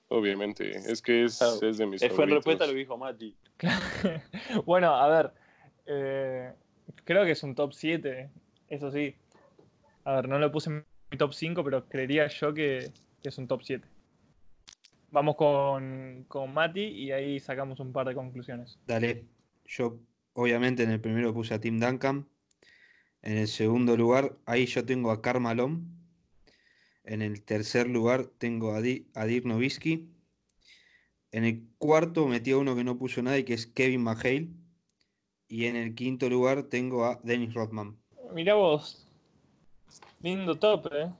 Obviamente. 0.09 0.71
Es 0.77 1.03
que 1.03 1.25
es, 1.25 1.39
Claro. 1.39 1.59
es 1.69 1.79
de 1.79 1.87
mis 1.87 2.09
Fue 2.09 2.25
en 2.25 2.31
respuesta 2.31 2.65
a 2.65 2.67
lo 2.69 2.73
que 2.73 2.79
dijo 2.79 2.97
Mati. 2.97 3.37
bueno, 4.65 4.95
a 4.95 5.09
ver. 5.09 5.33
eh, 5.87 6.53
creo 7.05 7.25
que 7.25 7.33
es 7.33 7.43
un 7.43 7.55
top 7.55 7.73
7. 7.73 8.31
Eso 8.69 8.91
sí. 8.91 9.15
A 10.05 10.17
ver, 10.17 10.29
no 10.29 10.39
lo 10.39 10.51
puse 10.53 10.71
en 10.71 10.85
mi 11.11 11.19
top 11.19 11.33
5, 11.33 11.65
pero 11.65 11.89
creería 11.89 12.27
yo 12.29 12.55
que, 12.55 12.91
es 13.23 13.39
un 13.39 13.49
top 13.49 13.63
7. 13.65 13.87
Vamos 15.11 15.37
con, 15.37 16.25
con 16.29 16.53
Mati 16.53 16.83
y 16.83 17.13
ahí 17.13 17.41
sacamos 17.41 17.81
un 17.81 17.93
par 17.93 18.07
de 18.07 18.15
conclusiones. 18.15 18.79
Dale, 18.87 19.25
yo 19.65 19.99
obviamente 20.35 20.83
en 20.83 20.91
el 20.91 21.01
primero 21.01 21.33
puse 21.33 21.55
a 21.55 21.61
Tim 21.61 21.79
Duncan. 21.79 22.29
En 23.23 23.39
el 23.39 23.49
segundo 23.49 23.97
lugar, 23.97 24.37
ahí 24.47 24.67
yo 24.67 24.85
tengo 24.85 25.11
a 25.11 25.23
Karl 25.23 25.41
Malone. 25.41 25.81
En 27.05 27.23
el 27.23 27.43
tercer 27.43 27.89
lugar 27.89 28.27
tengo 28.27 28.75
a, 28.75 28.81
Di- 28.81 29.07
a 29.15 29.25
Dirk 29.25 29.47
Nowitzki. 29.47 30.09
En 31.33 31.45
el 31.45 31.67
cuarto 31.79 32.27
metí 32.27 32.53
a 32.53 32.59
uno 32.59 32.77
que 32.77 32.85
no 32.85 32.99
puso 32.99 33.23
nadie, 33.23 33.45
que 33.45 33.55
es 33.55 33.67
Kevin 33.67 34.03
McHale. 34.03 34.49
Y 35.49 35.67
en 35.67 35.77
el 35.77 35.95
quinto 35.95 36.29
lugar 36.29 36.65
tengo 36.65 37.05
a 37.05 37.21
Dennis 37.23 37.55
Rodman. 37.55 37.97
Mirá 38.33 38.55
vos. 38.55 39.07
Lindo 40.21 40.57
top, 40.57 40.89
eh. 40.93 41.13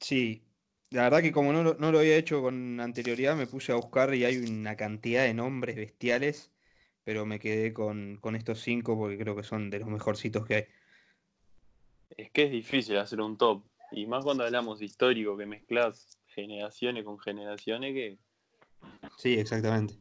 Sí, 0.00 0.42
la 0.90 1.04
verdad 1.04 1.22
que 1.22 1.32
como 1.32 1.52
no 1.52 1.62
lo, 1.62 1.74
no 1.74 1.92
lo 1.92 2.00
había 2.00 2.16
hecho 2.16 2.42
con 2.42 2.80
anterioridad, 2.80 3.36
me 3.36 3.46
puse 3.46 3.72
a 3.72 3.76
buscar 3.76 4.14
y 4.14 4.24
hay 4.24 4.38
una 4.38 4.76
cantidad 4.76 5.24
de 5.24 5.34
nombres 5.34 5.76
bestiales, 5.76 6.52
pero 7.04 7.26
me 7.26 7.38
quedé 7.38 7.72
con, 7.72 8.18
con 8.20 8.36
estos 8.36 8.60
cinco 8.60 8.96
porque 8.96 9.18
creo 9.18 9.36
que 9.36 9.42
son 9.42 9.70
de 9.70 9.78
los 9.78 9.88
mejorcitos 9.88 10.46
que 10.46 10.54
hay. 10.54 10.64
Es 12.16 12.30
que 12.30 12.44
es 12.44 12.50
difícil 12.50 12.96
hacer 12.98 13.20
un 13.20 13.36
top. 13.36 13.64
Y 13.92 14.06
más 14.06 14.24
cuando 14.24 14.44
hablamos 14.44 14.82
histórico, 14.82 15.36
que 15.36 15.46
mezclas 15.46 16.18
generaciones 16.26 17.04
con 17.04 17.18
generaciones, 17.18 17.94
que 17.94 18.18
Sí, 19.16 19.34
exactamente. 19.34 19.94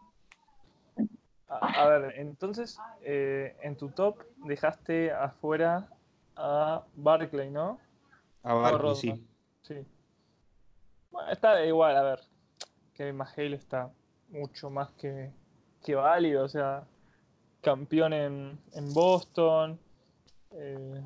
A, 1.61 1.83
a 1.83 1.87
ver, 1.89 2.13
entonces, 2.19 2.77
eh, 3.01 3.55
en 3.61 3.75
tu 3.75 3.89
top 3.89 4.17
dejaste 4.45 5.11
afuera 5.11 5.89
a 6.35 6.83
Barclay, 6.95 7.49
¿no? 7.49 7.79
A 8.43 8.71
Rodman. 8.71 8.95
sí. 8.95 9.27
Sí. 9.61 9.85
Bueno, 11.11 11.31
está 11.31 11.65
igual, 11.65 11.95
a 11.97 12.03
ver. 12.03 12.19
Kevin 12.93 13.17
McHale 13.17 13.55
está 13.55 13.91
mucho 14.29 14.69
más 14.69 14.91
que, 14.91 15.31
que 15.83 15.95
válido, 15.95 16.43
o 16.43 16.47
sea, 16.47 16.85
campeón 17.61 18.13
en, 18.13 18.59
en 18.73 18.93
Boston. 18.93 19.79
Eh, 20.51 21.01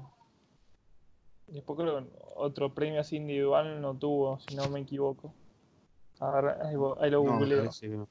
y 1.48 1.54
después 1.54 1.80
creo 1.80 2.00
que 2.00 2.12
otro 2.36 2.74
premio 2.74 3.00
así 3.02 3.16
individual 3.16 3.82
no 3.82 3.96
tuvo, 3.96 4.40
si 4.40 4.56
no 4.56 4.70
me 4.70 4.82
equivoco. 4.82 5.34
A 6.20 6.32
ver, 6.42 6.58
ahí, 6.62 6.76
ahí 7.00 7.10
lo 7.10 7.22
googleo. 7.22 7.70
que 7.70 7.88
no. 7.88 8.08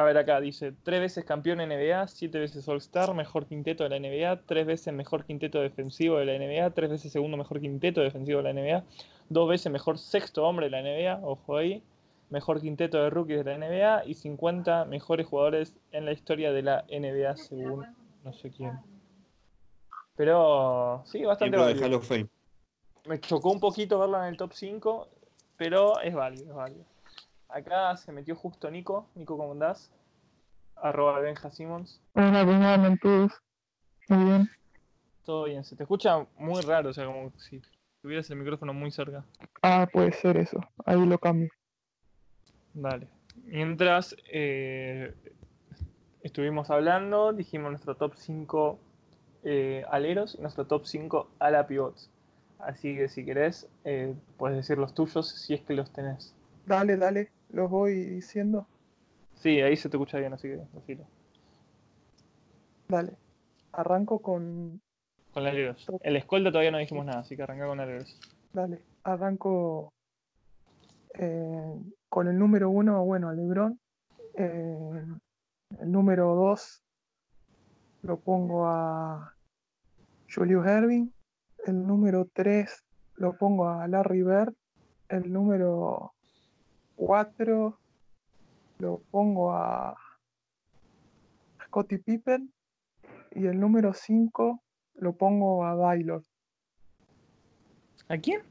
A 0.00 0.02
ver 0.02 0.16
acá, 0.16 0.40
dice, 0.40 0.72
tres 0.82 0.98
veces 0.98 1.26
campeón 1.26 1.58
NBA, 1.58 2.08
siete 2.08 2.38
veces 2.38 2.66
All-Star, 2.66 3.12
mejor 3.12 3.44
quinteto 3.44 3.86
de 3.86 3.90
la 3.90 3.98
NBA, 3.98 4.46
tres 4.46 4.64
veces 4.64 4.94
mejor 4.94 5.26
quinteto 5.26 5.60
defensivo 5.60 6.16
de 6.16 6.24
la 6.24 6.38
NBA, 6.38 6.70
tres 6.70 6.88
veces 6.88 7.12
segundo 7.12 7.36
mejor 7.36 7.60
quinteto 7.60 8.00
defensivo 8.00 8.42
de 8.42 8.50
la 8.50 8.58
NBA, 8.58 8.82
dos 9.28 9.46
veces 9.46 9.70
mejor 9.70 9.98
sexto 9.98 10.46
hombre 10.46 10.70
de 10.70 10.70
la 10.70 10.80
NBA, 10.80 11.20
ojo 11.22 11.54
ahí, 11.54 11.82
mejor 12.30 12.62
quinteto 12.62 12.96
de 12.96 13.10
rookies 13.10 13.44
de 13.44 13.58
la 13.58 13.58
NBA 13.58 14.06
y 14.06 14.14
50 14.14 14.86
mejores 14.86 15.26
jugadores 15.26 15.76
en 15.92 16.06
la 16.06 16.12
historia 16.12 16.50
de 16.50 16.62
la 16.62 16.86
NBA 16.88 17.36
según 17.36 17.84
no 18.24 18.32
sé 18.32 18.50
quién. 18.50 18.80
Pero 20.16 21.02
sí, 21.04 21.26
bastante 21.26 21.58
válido. 21.58 21.84
Hall 21.84 21.92
of 21.92 22.08
Fame. 22.08 22.28
Me 23.04 23.20
chocó 23.20 23.50
un 23.50 23.60
poquito 23.60 23.98
verla 23.98 24.22
en 24.22 24.30
el 24.30 24.38
top 24.38 24.54
5, 24.54 25.08
pero 25.58 26.00
es 26.00 26.14
válido, 26.14 26.48
es 26.48 26.54
válido. 26.54 26.84
Acá 27.52 27.96
se 27.96 28.12
metió 28.12 28.36
justo 28.36 28.70
Nico. 28.70 29.08
Nico, 29.14 29.36
¿cómo 29.36 29.52
andás? 29.52 29.90
Arroba 30.76 31.18
Benja 31.20 31.50
Simmons. 31.50 32.00
Hola, 32.14 32.44
¿cómo 32.44 32.66
andan 32.66 32.98
todos? 32.98 33.32
Muy 34.08 34.24
bien. 34.24 34.50
Todo 35.24 35.44
bien. 35.44 35.64
Se 35.64 35.74
te 35.74 35.82
escucha 35.82 36.26
muy 36.38 36.60
raro, 36.62 36.90
o 36.90 36.92
sea, 36.92 37.06
como 37.06 37.32
si 37.38 37.60
tuvieras 38.02 38.30
el 38.30 38.36
micrófono 38.36 38.72
muy 38.72 38.90
cerca. 38.90 39.24
Ah, 39.62 39.88
puede 39.92 40.12
ser 40.12 40.36
eso. 40.36 40.60
Ahí 40.86 41.04
lo 41.04 41.18
cambio. 41.18 41.50
Dale. 42.72 43.08
Mientras 43.44 44.14
eh, 44.32 45.12
estuvimos 46.22 46.70
hablando, 46.70 47.32
dijimos 47.32 47.70
nuestro 47.70 47.96
top 47.96 48.14
5 48.14 48.78
eh, 49.42 49.84
aleros 49.90 50.36
y 50.36 50.42
nuestro 50.42 50.66
top 50.66 50.86
5 50.86 51.30
ala 51.40 51.66
pivots. 51.66 52.10
Así 52.60 52.94
que 52.94 53.08
si 53.08 53.24
querés, 53.24 53.68
eh, 53.84 54.14
puedes 54.36 54.56
decir 54.56 54.78
los 54.78 54.94
tuyos 54.94 55.30
si 55.30 55.54
es 55.54 55.62
que 55.62 55.74
los 55.74 55.92
tenés. 55.92 56.34
Dale, 56.66 56.96
dale. 56.96 57.39
Los 57.52 57.70
voy 57.70 58.04
diciendo. 58.04 58.66
Sí, 59.34 59.60
ahí 59.60 59.76
se 59.76 59.88
te 59.88 59.96
escucha 59.96 60.18
bien, 60.18 60.32
así 60.32 60.48
que 60.48 60.60
decilo. 60.72 61.04
Dale. 62.88 63.12
Arranco 63.72 64.20
con. 64.20 64.80
Con 65.32 65.46
aleros. 65.46 65.86
El 66.02 66.16
escolta 66.16 66.50
todavía 66.50 66.70
no 66.70 66.78
dijimos 66.78 67.06
nada, 67.06 67.20
así 67.20 67.36
que 67.36 67.42
arranca 67.42 67.66
con 67.66 67.80
aleros. 67.80 68.18
Dale. 68.52 68.82
Arranco 69.04 69.92
eh, 71.14 71.74
con 72.08 72.28
el 72.28 72.38
número 72.38 72.70
uno, 72.70 73.04
bueno, 73.04 73.28
a 73.28 73.32
Lebron. 73.32 73.78
Eh, 74.34 75.04
el 75.80 75.92
número 75.92 76.34
dos 76.34 76.82
lo 78.02 78.18
pongo 78.18 78.66
a 78.66 79.34
Julius 80.32 80.66
Erving. 80.66 81.12
El 81.66 81.86
número 81.86 82.28
tres 82.32 82.84
lo 83.16 83.36
pongo 83.36 83.68
a 83.68 83.86
Larry 83.86 84.22
Bird. 84.22 84.54
El 85.08 85.32
número 85.32 86.12
cuatro 87.00 87.80
lo 88.78 89.00
pongo 89.10 89.52
a 89.52 89.96
Scottie 91.64 91.98
Pippen. 91.98 92.52
Y 93.32 93.46
el 93.46 93.58
número 93.58 93.94
cinco 93.94 94.62
lo 94.96 95.16
pongo 95.16 95.64
a 95.64 95.74
Baylor. 95.74 96.22
¿A 98.08 98.18
quién? 98.18 98.42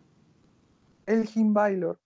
Elgin 1.05 1.53
Baylor. 1.53 1.99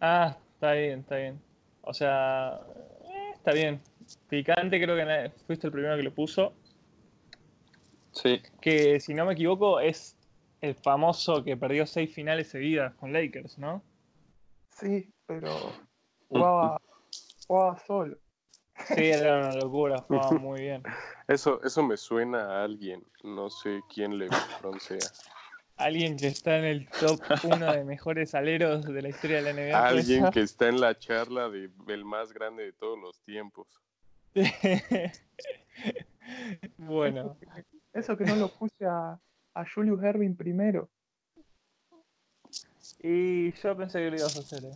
Ah, 0.00 0.36
está 0.54 0.72
bien, 0.72 1.00
está 1.00 1.16
bien. 1.16 1.40
O 1.82 1.94
sea, 1.94 2.60
eh, 3.04 3.30
está 3.34 3.52
bien. 3.52 3.80
Picante, 4.28 4.82
creo 4.82 4.96
que 4.96 5.30
fuiste 5.46 5.68
el 5.68 5.72
primero 5.72 5.96
que 5.96 6.02
lo 6.02 6.14
puso. 6.14 6.52
Sí, 8.12 8.40
Que 8.60 8.98
si 8.98 9.14
no 9.14 9.24
me 9.24 9.34
equivoco, 9.34 9.78
es 9.80 10.16
el 10.60 10.74
famoso 10.74 11.44
que 11.44 11.56
perdió 11.56 11.86
seis 11.86 12.12
finales 12.12 12.48
seguidas 12.48 12.94
con 12.94 13.12
Lakers, 13.12 13.58
¿no? 13.58 13.82
Sí, 14.74 15.12
pero 15.26 15.48
jugaba, 16.28 16.80
jugaba 17.46 17.78
solo. 17.78 18.18
Sí, 18.94 19.04
era 19.04 19.38
una 19.38 19.54
locura, 19.54 20.00
jugaba 20.02 20.30
muy 20.38 20.62
bien. 20.62 20.82
Eso, 21.28 21.62
eso 21.62 21.82
me 21.82 21.96
suena 21.96 22.60
a 22.60 22.64
alguien. 22.64 23.02
No 23.22 23.48
sé 23.50 23.80
quién 23.92 24.18
le 24.18 24.28
broncea. 24.60 24.98
Alguien 25.76 26.16
que 26.16 26.28
está 26.28 26.58
en 26.58 26.64
el 26.64 26.88
top 26.88 27.20
1 27.44 27.72
de 27.72 27.84
mejores 27.84 28.34
aleros 28.34 28.84
de 28.84 29.02
la 29.02 29.08
historia 29.08 29.42
de 29.42 29.42
la 29.42 29.50
NBA. 29.50 29.88
¿puede 29.88 29.98
Alguien 30.00 30.30
que 30.30 30.40
está 30.40 30.68
en 30.68 30.80
la 30.80 30.96
charla 30.98 31.48
de 31.48 31.70
el 31.88 32.04
más 32.04 32.32
grande 32.32 32.64
de 32.64 32.72
todos 32.72 32.98
los 32.98 33.20
tiempos. 33.22 33.66
bueno, 36.78 37.36
Eso 37.92 38.16
que 38.16 38.24
no 38.24 38.36
lo 38.36 38.48
puse 38.48 38.84
a, 38.86 39.18
a 39.54 39.64
Julius 39.72 40.02
Erving 40.02 40.36
primero. 40.36 40.90
Y 43.02 43.52
yo 43.52 43.76
pensé 43.76 43.98
que 44.00 44.10
lo 44.10 44.16
ibas 44.16 44.36
a 44.36 44.40
hacer, 44.40 44.64
¿eh? 44.64 44.74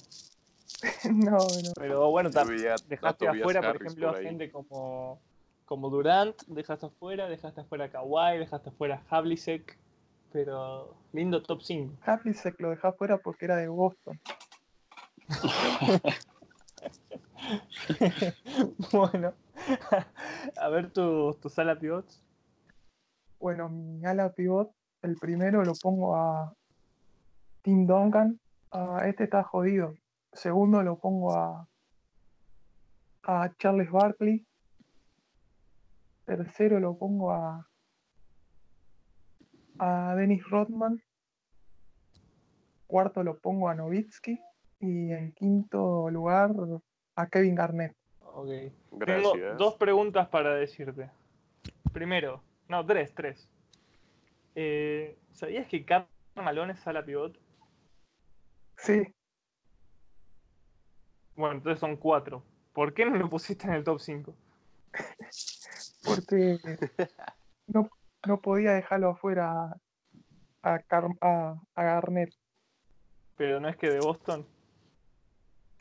no, 1.13 1.39
no. 1.39 1.73
Pero 1.75 2.11
bueno, 2.11 2.31
dejaste 2.31 3.29
afuera, 3.29 3.73
por 3.73 3.83
ejemplo, 3.83 4.09
por 4.09 4.19
a 4.19 4.23
gente 4.23 4.51
como, 4.51 5.21
como 5.65 5.91
Durant, 5.91 6.41
dejaste 6.47 6.87
afuera, 6.87 7.29
dejaste 7.29 7.61
afuera 7.63 7.87
a 7.87 7.91
Kawhi, 7.91 8.39
dejaste 8.39 8.71
afuera 8.71 9.03
a 9.09 9.17
Havlicek, 9.17 9.79
pero 10.33 10.95
lindo 11.13 11.43
top 11.43 11.63
5. 11.63 11.95
Havlicek 12.03 12.61
lo 12.61 12.71
dejaba 12.71 12.95
fuera 12.95 13.19
porque 13.19 13.47
era 13.47 13.57
de 13.57 13.69
Boston. 13.69 14.21
bueno, 18.93 19.35
a 20.57 20.69
ver 20.69 20.93
tus 20.93 21.41
tu 21.41 21.49
sala 21.49 21.79
pivots. 21.79 22.23
Bueno, 23.39 23.69
mi 23.69 24.05
ala 24.05 24.33
pivot, 24.33 24.73
el 25.03 25.17
primero 25.17 25.65
lo 25.65 25.75
pongo 25.75 26.17
a 26.17 26.55
Tim 27.63 27.87
Duncan. 27.87 28.41
Este 29.05 29.25
está 29.25 29.43
jodido. 29.43 29.95
Segundo 30.33 30.83
lo 30.83 30.99
pongo 30.99 31.35
a, 31.35 31.67
a 33.23 33.51
Charles 33.59 33.91
Barkley. 33.91 34.47
Tercero 36.25 36.79
lo 36.81 36.97
pongo 36.97 37.33
a, 37.33 37.67
a 39.79 40.15
Dennis 40.17 40.45
Rodman. 40.49 41.03
Cuarto 42.87 43.23
lo 43.23 43.39
pongo 43.39 43.69
a 43.69 43.75
Novitsky. 43.75 44.41
Y 44.81 45.13
en 45.13 45.33
quinto 45.33 46.09
lugar 46.11 46.53
a 47.17 47.27
Kevin 47.27 47.55
Garnett. 47.55 47.97
Ok. 48.21 48.49
Gracias. 48.93 49.33
Tengo 49.33 49.55
dos 49.57 49.75
preguntas 49.75 50.29
para 50.29 50.55
decirte. 50.55 51.11
Primero, 51.93 52.43
no, 52.69 52.85
tres, 52.87 53.13
tres. 53.15 53.49
Eh, 54.55 55.19
¿Sabías 55.33 55.67
que 55.67 55.85
Karl 55.85 56.07
Malone 56.37 56.75
es 56.75 56.81
sala 56.81 57.05
pivot? 57.05 57.37
Sí, 58.79 59.03
Bueno, 61.35 61.57
entonces 61.57 61.79
son 61.81 61.97
cuatro. 61.97 62.43
¿Por 62.73 62.95
qué 62.95 63.05
no 63.07 63.17
lo 63.17 63.29
pusiste 63.29 63.67
en 63.67 63.75
el 63.75 63.85
top 63.85 64.01
5? 64.01 64.35
porque 66.05 66.59
no, 67.67 67.89
no 68.27 68.41
podía 68.41 68.73
dejarlo 68.73 69.11
afuera 69.11 69.77
a, 70.63 70.79
Car- 70.81 71.11
a- 71.21 71.55
a 71.75 71.83
Garnett. 71.83 72.35
Pero 73.37 73.61
no 73.61 73.69
es 73.69 73.77
que 73.77 73.91
de 73.91 74.01
Boston. 74.01 74.47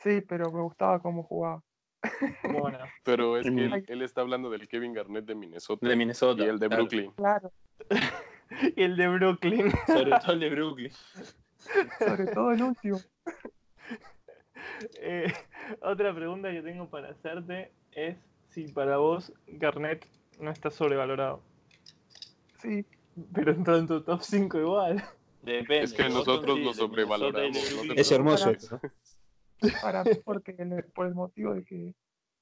Sí, 0.04 0.22
pero 0.22 0.52
me 0.52 0.62
gustaba 0.62 1.00
cómo 1.00 1.24
jugaba. 1.24 1.64
Bueno, 2.44 2.80
Pero 3.04 3.38
es 3.38 3.44
que 3.44 3.66
él, 3.66 3.74
Ay. 3.74 3.84
él 3.88 4.02
está 4.04 4.22
hablando 4.22 4.50
del 4.50 4.68
Kevin 4.68 4.94
Garnett 4.94 5.26
de 5.26 5.36
Minnesota 5.36 5.88
de 5.88 5.96
Minnesota. 5.96 6.44
y 6.44 6.48
el 6.48 6.60
de 6.60 6.68
claro. 6.68 6.82
Brooklyn. 6.84 7.12
Claro, 7.14 7.52
y 8.76 8.84
el 8.84 8.96
de 8.96 9.08
Brooklyn. 9.08 9.72
Sobre 9.88 10.12
todo 10.20 10.32
el 10.34 10.40
de 10.40 10.50
Brooklyn. 10.50 10.92
Sobre 12.00 12.28
todo 12.28 12.52
el 12.52 12.64
último. 12.64 13.00
Eh, 15.00 15.32
otra 15.82 16.14
pregunta 16.14 16.52
que 16.52 16.62
tengo 16.62 16.90
para 16.90 17.10
hacerte 17.10 17.72
es 17.92 18.18
si 18.50 18.68
para 18.68 18.98
vos 18.98 19.32
Garnett 19.48 20.06
no 20.40 20.52
está 20.52 20.70
sobrevalorado. 20.72 21.42
Sí, 22.62 22.86
Pero 23.34 23.52
entró 23.52 23.78
en 23.78 23.88
tu 23.88 24.04
top 24.04 24.22
5 24.22 24.60
igual. 24.60 25.04
Depende. 25.42 25.84
Es 25.86 25.94
que 25.94 26.10
nosotros 26.10 26.60
lo 26.60 26.74
sobrevaloramos. 26.74 27.58
Es 27.96 28.12
hermoso. 28.12 28.54
para 29.82 30.04
mí 30.04 30.12
porque 30.24 30.56
el- 30.58 30.84
por 30.94 31.08
el 31.08 31.16
motivo 31.16 31.54
de 31.54 31.64
que 31.64 31.96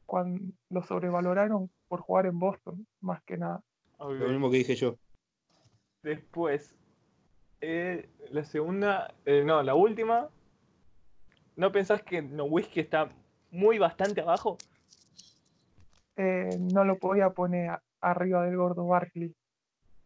cuando 0.06 0.42
lo 0.70 0.84
sobrevaloraron 0.84 1.70
por 1.88 2.02
jugar 2.02 2.26
en 2.26 2.40
Boston, 2.40 2.88
más 3.02 3.22
que 3.24 3.38
nada. 3.38 3.62
Lo 4.00 4.28
mismo 4.30 4.50
que 4.52 4.58
dije 4.58 4.76
yo. 4.76 4.98
Después, 6.04 6.76
eh, 7.68 8.10
la 8.32 8.44
segunda, 8.44 9.14
eh, 9.26 9.44
no, 9.44 9.64
la 9.64 9.74
última. 9.76 10.30
¿No 11.56 11.72
pensás 11.72 12.04
que 12.04 12.22
Nowitzki 12.22 12.80
está 12.82 13.10
muy 13.50 13.80
bastante 13.80 14.22
abajo? 14.22 14.60
Eh, 16.18 16.58
no 16.60 16.84
lo 16.84 16.98
podía 17.00 17.30
poner 17.32 17.70
a- 17.72 17.84
arriba 18.02 18.46
del 18.46 18.58
gordo 18.58 18.86
Barkley. 18.86 19.34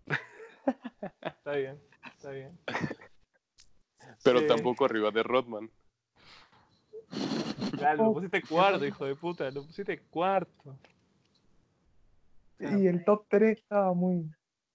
Está 1.21 1.53
bien, 1.53 1.79
está 2.15 2.31
bien. 2.31 2.57
Pero 4.23 4.39
Sí. 4.39 4.47
tampoco 4.47 4.85
arriba 4.85 5.11
de 5.11 5.23
Rodman. 5.23 5.69
Claro, 7.77 8.05
lo 8.05 8.13
pusiste 8.13 8.41
cuarto, 8.41 8.85
hijo 8.85 9.05
de 9.05 9.15
puta, 9.15 9.49
lo 9.51 9.63
pusiste 9.63 9.99
cuarto. 9.99 10.77
Y 12.59 12.87
el 12.87 13.05
top 13.05 13.25
3 13.29 13.57
estaba 13.57 13.93
muy, 13.93 14.29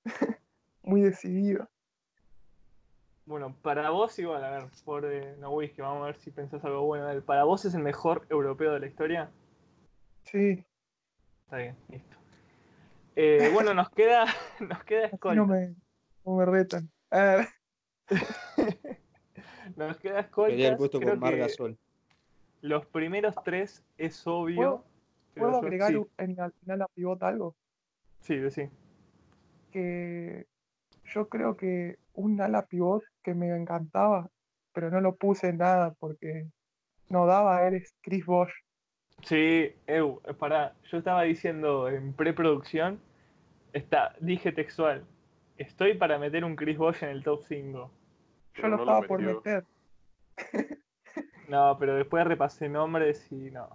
muy 0.83 1.03
decidido. 1.03 1.69
Bueno, 3.27 3.55
para 3.63 3.91
vos 3.91 4.19
igual, 4.19 4.45
a 4.45 4.51
ver, 4.51 4.65
por 4.85 5.05
eh, 5.07 5.35
no 5.39 5.51
whisky, 5.53 5.81
vamos 5.81 6.03
a 6.03 6.07
ver 6.07 6.17
si 6.17 6.31
pensás 6.31 6.63
algo 6.65 6.83
bueno. 6.85 7.07
A 7.07 7.15
ver, 7.15 7.23
¿Para 7.25 7.45
vos 7.45 7.65
es 7.65 7.75
el 7.75 7.83
mejor 7.83 8.27
europeo 8.29 8.73
de 8.73 8.81
la 8.81 8.87
historia? 8.87 9.31
Sí, 10.25 10.65
Está 11.45 11.57
bien, 11.59 11.77
listo. 11.89 12.17
Eh, 13.17 13.49
bueno, 13.53 13.73
nos 13.75 13.89
queda, 13.91 14.25
nos 14.61 14.83
queda 14.85 15.07
así 15.07 15.15
escolta. 15.15 15.37
no 15.41 15.47
me, 15.47 15.75
no 16.25 16.37
me 16.37 16.45
retan. 16.47 16.91
Ah, 17.11 17.47
Nos 19.77 19.97
queda 19.99 20.21
escolta. 20.21 20.51
Pelea 20.53 20.71
el 20.71 20.77
puesto 20.77 20.99
Creo 20.99 21.13
con 21.13 21.21
Mar 21.21 21.35
que 21.35 21.41
Gasol. 21.41 21.79
Los 22.61 22.87
primeros 22.87 23.35
tres 23.45 23.83
es 23.99 24.27
obvio. 24.27 24.57
¿Puedo- 24.57 24.85
pero 25.35 25.47
¿Puedo 25.47 25.61
yo- 25.61 25.67
agregar 25.67 25.93
sí, 25.93 26.07
en, 26.19 26.41
al 26.41 26.53
final 26.53 26.83
a 26.83 26.87
pivot 26.89 27.23
algo? 27.23 27.57
sí, 28.21 28.51
sí. 28.51 28.69
Que 29.73 30.47
yo 31.07 31.29
creo 31.29 31.57
que 31.57 31.99
un 32.15 32.41
ala 32.41 32.67
pivot 32.67 33.03
que 33.23 33.35
me 33.35 33.55
encantaba, 33.57 34.29
pero 34.73 34.91
no 34.91 35.01
lo 35.01 35.17
puse 35.17 35.49
en 35.49 35.59
nada 35.59 35.95
porque 35.99 36.47
no 37.09 37.27
daba, 37.27 37.67
eres 37.67 37.95
Chris 38.03 38.25
Bosch. 38.25 38.53
Sí, 39.23 39.73
Eu, 39.87 40.21
eh, 40.27 40.35
pará, 40.35 40.75
yo 40.91 40.99
estaba 40.99 41.23
diciendo 41.23 41.89
en 41.89 42.13
preproducción, 42.13 43.01
está, 43.73 44.15
dije 44.21 44.53
textual, 44.53 45.05
estoy 45.57 45.95
para 45.95 46.19
meter 46.19 46.45
un 46.45 46.57
Chris 46.57 46.77
Bosh 46.77 47.05
en 47.05 47.11
el 47.11 47.23
top 47.23 47.43
5. 47.43 47.91
Yo 48.55 48.63
lo 48.63 48.69
no 48.69 48.77
lo 48.77 48.83
estaba 48.83 49.07
por 49.07 49.21
meter. 49.21 49.65
No, 51.49 51.77
pero 51.79 51.95
después 51.95 52.27
repasé 52.27 52.69
nombres 52.69 53.31
y 53.31 53.51
no. 53.51 53.69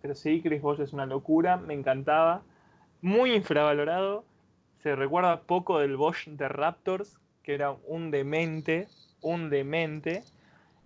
Pero 0.00 0.14
sí, 0.14 0.42
Chris 0.42 0.60
Bosh 0.60 0.80
es 0.80 0.92
una 0.92 1.06
locura, 1.06 1.56
me 1.56 1.72
encantaba. 1.72 2.42
Muy 3.00 3.32
infravalorado. 3.32 4.24
Se 4.82 4.96
recuerda 4.96 5.42
poco 5.42 5.78
del 5.78 5.96
Bosch 5.96 6.26
de 6.28 6.48
Raptors, 6.48 7.18
que 7.42 7.54
era 7.54 7.70
un 7.86 8.10
demente, 8.10 8.88
un 9.20 9.48
demente. 9.50 10.24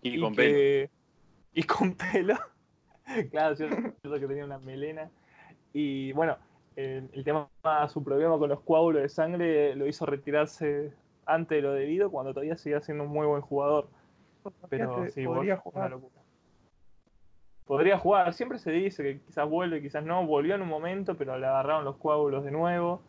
Y, 0.02 0.20
con 0.20 0.34
que- 0.36 0.90
Y 1.54 1.62
con 1.62 1.94
pelo. 1.94 2.34
claro, 3.30 3.56
cierto, 3.56 3.94
que 4.02 4.26
tenía 4.26 4.44
una 4.44 4.58
melena. 4.58 5.08
Y 5.72 6.12
bueno, 6.12 6.36
el, 6.76 7.08
el 7.14 7.24
tema, 7.24 7.48
su 7.88 8.04
problema 8.04 8.38
con 8.38 8.50
los 8.50 8.60
coágulos 8.60 9.00
de 9.00 9.08
sangre 9.08 9.74
lo 9.74 9.86
hizo 9.86 10.04
retirarse 10.04 10.92
antes 11.24 11.56
de 11.56 11.62
lo 11.62 11.72
debido, 11.72 12.10
cuando 12.10 12.34
todavía 12.34 12.58
seguía 12.58 12.82
siendo 12.82 13.04
un 13.04 13.10
muy 13.10 13.26
buen 13.26 13.40
jugador. 13.40 13.88
Pero 14.68 15.08
sí, 15.10 15.24
podría 15.24 15.56
Bosch, 15.56 15.66
una 15.66 15.72
jugar. 15.72 15.90
locura. 15.92 16.22
Podría 17.64 17.98
jugar, 17.98 18.32
siempre 18.34 18.58
se 18.58 18.70
dice 18.70 19.02
que 19.02 19.20
quizás 19.20 19.48
vuelve, 19.48 19.82
quizás 19.82 20.04
no. 20.04 20.24
Volvió 20.26 20.54
en 20.54 20.62
un 20.62 20.68
momento, 20.68 21.16
pero 21.16 21.36
le 21.38 21.46
agarraron 21.46 21.84
los 21.84 21.96
coágulos 21.96 22.44
de 22.44 22.50
nuevo. 22.52 23.00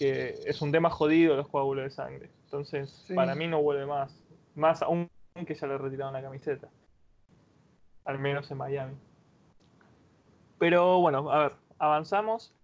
Que 0.00 0.34
es 0.46 0.62
un 0.62 0.72
tema 0.72 0.88
jodido 0.88 1.36
los 1.36 1.46
coágulos 1.48 1.84
de 1.84 1.90
sangre. 1.90 2.30
Entonces, 2.44 2.90
Sí. 3.06 3.14
para 3.14 3.34
mí 3.34 3.46
no 3.46 3.60
vuelve 3.62 3.84
más. 3.84 4.18
Más 4.54 4.80
aún 4.80 5.10
que 5.46 5.54
ya 5.54 5.66
le 5.66 5.76
retiraron 5.76 6.14
la 6.14 6.22
camiseta. 6.22 6.70
Al 8.06 8.18
menos 8.18 8.50
en 8.50 8.56
Miami. 8.56 8.94
Pero 10.58 11.00
bueno, 11.00 11.30
a 11.30 11.38
ver, 11.38 11.52
avanzamos. 11.78 12.54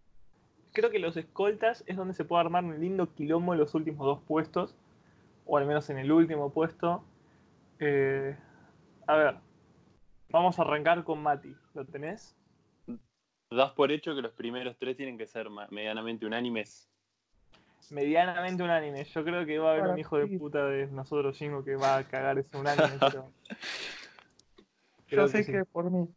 Creo 0.72 0.90
que 0.90 0.98
los 0.98 1.16
escoltas 1.16 1.84
es 1.86 1.96
donde 1.96 2.14
se 2.14 2.24
puede 2.24 2.40
armar 2.40 2.64
un 2.64 2.80
lindo 2.80 3.12
quilombo 3.14 3.52
en 3.52 3.60
los 3.60 3.74
últimos 3.74 4.06
dos 4.06 4.22
puestos. 4.22 4.74
O 5.44 5.58
al 5.58 5.66
menos 5.66 5.88
en 5.90 5.98
el 5.98 6.10
último 6.10 6.50
puesto. 6.50 7.04
Eh, 7.80 8.34
a 9.06 9.16
ver, 9.16 9.36
vamos 10.30 10.58
a 10.58 10.62
arrancar 10.62 11.04
con 11.04 11.22
Mati. 11.22 11.54
¿Lo 11.74 11.84
tenés? 11.84 12.34
Das 13.50 13.72
por 13.72 13.92
hecho 13.92 14.14
que 14.14 14.22
los 14.22 14.32
primeros 14.32 14.76
tres 14.78 14.96
tienen 14.96 15.18
que 15.18 15.26
ser 15.26 15.48
medianamente 15.70 16.24
unánimes. 16.26 16.90
Medianamente 17.90 18.62
unánime. 18.62 19.04
Yo 19.04 19.24
creo 19.24 19.46
que 19.46 19.58
va 19.58 19.68
a 19.68 19.70
haber 19.72 19.82
Para 19.82 19.92
un 19.94 19.98
hijo 19.98 20.18
de 20.18 20.38
puta 20.38 20.66
de 20.66 20.86
nosotros 20.88 21.36
cinco 21.36 21.64
que 21.64 21.76
va 21.76 21.98
a 21.98 22.04
cagar 22.04 22.38
ese 22.38 22.56
unánime. 22.56 22.98
Yo 25.08 25.28
sé 25.28 25.44
sí. 25.44 25.52
que 25.52 25.64
por 25.64 25.90
mí. 25.90 26.08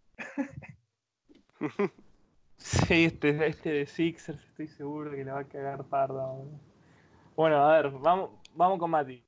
Sí, 2.58 3.06
este, 3.06 3.48
este 3.48 3.72
de 3.72 3.86
Sixers 3.86 4.44
estoy 4.44 4.68
seguro 4.68 5.12
que 5.12 5.24
le 5.24 5.32
va 5.32 5.40
a 5.40 5.44
cagar 5.46 5.86
parda. 5.86 6.28
Bueno, 7.36 7.58
a 7.58 7.82
ver, 7.82 7.92
vamos, 7.92 8.32
vamos 8.54 8.80
con 8.80 8.92
Mati. 8.92 9.24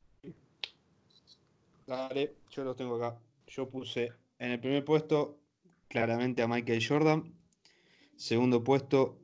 Dale, 1.88 2.36
yo 2.50 2.64
los 2.64 2.76
tengo 2.76 2.96
acá. 2.96 3.18
Yo 3.48 3.70
puse 3.70 4.12
en 4.38 4.52
el 4.52 4.60
primer 4.60 4.84
puesto 4.84 5.40
claramente 5.88 6.42
a 6.42 6.48
Michael 6.48 6.86
Jordan. 6.86 7.34
Segundo 8.16 8.64
puesto, 8.64 9.18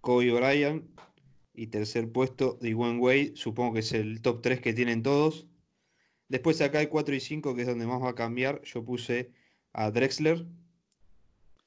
Kobe 0.00 0.32
Bryant. 0.32 0.84
Y 1.54 1.66
tercer 1.66 2.10
puesto, 2.10 2.58
Dwayne 2.60 2.98
Wade. 2.98 3.32
Supongo 3.36 3.74
que 3.74 3.80
es 3.80 3.92
el 3.92 4.22
top 4.22 4.42
3 4.42 4.60
que 4.60 4.72
tienen 4.72 5.02
todos. 5.02 5.46
Después 6.28 6.60
acá 6.62 6.80
el 6.80 6.88
4 6.88 7.14
y 7.14 7.20
5, 7.20 7.54
que 7.54 7.62
es 7.62 7.68
donde 7.68 7.86
más 7.86 8.02
va 8.02 8.10
a 8.10 8.14
cambiar. 8.14 8.62
Yo 8.62 8.84
puse 8.84 9.30
a 9.72 9.90
Drexler. 9.90 10.46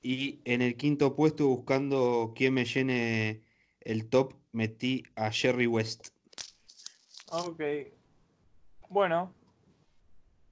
Y 0.01 0.41
en 0.45 0.61
el 0.61 0.75
quinto 0.75 1.15
puesto, 1.15 1.47
buscando 1.47 2.33
quién 2.35 2.53
me 2.53 2.65
llene 2.65 3.41
el 3.81 4.07
top, 4.09 4.33
metí 4.51 5.03
a 5.15 5.31
Jerry 5.31 5.67
West. 5.67 6.09
Ok. 7.31 7.61
Bueno. 8.89 9.33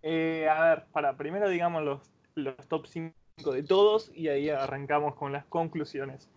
Eh, 0.01 0.47
a 0.49 0.69
ver, 0.69 0.85
para 0.91 1.15
primero 1.15 1.47
digamos 1.49 1.81
los, 1.81 2.01
los 2.35 2.67
top 2.67 2.87
5 2.87 3.13
de 3.53 3.63
todos 3.63 4.11
y 4.13 4.27
ahí 4.27 4.49
arrancamos 4.49 5.15
con 5.15 5.31
las 5.31 5.45
conclusiones. 5.45 6.29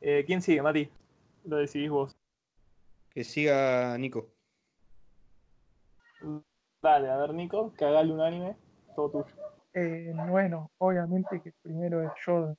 Eh, 0.00 0.24
¿Quién 0.26 0.42
sigue, 0.42 0.62
Mati? 0.62 0.88
Lo 1.44 1.56
decidís 1.56 1.90
vos. 1.90 2.13
Que 3.14 3.22
siga 3.22 3.96
Nico. 3.96 4.28
Dale, 6.82 7.10
a 7.10 7.16
ver, 7.16 7.32
Nico, 7.32 7.72
cagale 7.78 8.12
un 8.12 8.20
anime. 8.20 8.56
Todo 8.96 9.22
tuyo. 9.22 9.36
Eh, 9.72 10.12
bueno, 10.28 10.70
obviamente 10.78 11.40
que 11.40 11.52
primero 11.62 12.02
es 12.02 12.10
Jordan. 12.24 12.56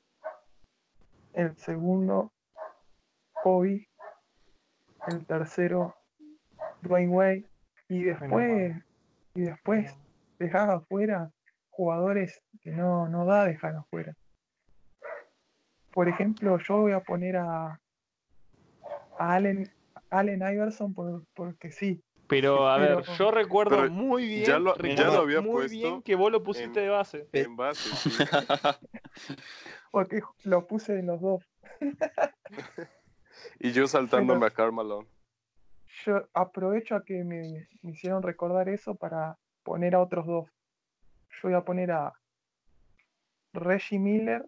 El 1.34 1.58
segundo, 1.58 2.32
Kobe. 3.44 3.88
El 5.08 5.26
tercero, 5.26 5.94
Dwayne 6.82 7.14
Wade. 7.14 7.46
Y 7.90 8.04
después, 8.04 8.76
y 9.36 9.42
después 9.42 9.94
dejar 10.40 10.72
afuera 10.72 11.32
jugadores 11.70 12.42
que 12.62 12.72
no, 12.72 13.08
no 13.10 13.26
da 13.26 13.46
dejar 13.46 13.76
afuera. 13.76 14.16
Por 15.92 16.08
ejemplo, 16.08 16.58
yo 16.60 16.78
voy 16.78 16.94
a 16.94 17.02
poner 17.02 17.38
a, 17.38 17.80
a 19.18 19.34
Allen, 19.34 19.70
Allen 20.10 20.42
Iverson 20.42 20.94
por- 20.94 21.26
porque 21.34 21.72
sí. 21.72 22.02
Pero, 22.28 22.68
a 22.70 22.78
ver, 22.78 22.98
Pero- 23.02 23.14
yo 23.18 23.32
recuerdo 23.32 23.90
muy 23.92 24.26
bien, 24.28 24.46
ya 24.46 24.60
lo- 24.60 24.76
ya 24.78 25.06
lo 25.06 25.22
había 25.22 25.42
muy 25.42 25.52
puesto 25.52 25.70
bien 25.78 26.02
que 26.02 26.16
vos 26.16 26.32
lo 26.32 26.44
pusiste 26.44 26.80
en- 26.80 26.86
de 26.86 26.90
base. 26.90 27.30
En 27.34 27.56
base, 27.56 27.90
sí. 27.96 28.10
Porque 29.92 30.22
lo 30.44 30.68
puse 30.68 31.00
en 31.00 31.08
los 31.08 31.22
dos. 31.22 31.44
Y 33.60 33.72
yo 33.74 33.86
saltándome 33.88 34.46
a 34.46 34.50
Carmelo. 34.50 35.06
Yo 36.06 36.28
aprovecho 36.34 36.96
a 36.96 37.04
que 37.04 37.24
me, 37.24 37.68
me 37.82 37.92
hicieron 37.92 38.24
recordar 38.24 38.68
eso 38.70 38.96
para 38.96 39.38
poner 39.64 39.96
a 39.96 40.02
otros 40.02 40.26
dos. 40.26 40.50
Yo 41.30 41.50
voy 41.50 41.54
a 41.54 41.64
poner 41.64 41.92
a 41.92 42.14
Reggie 43.54 44.00
Miller, 44.00 44.46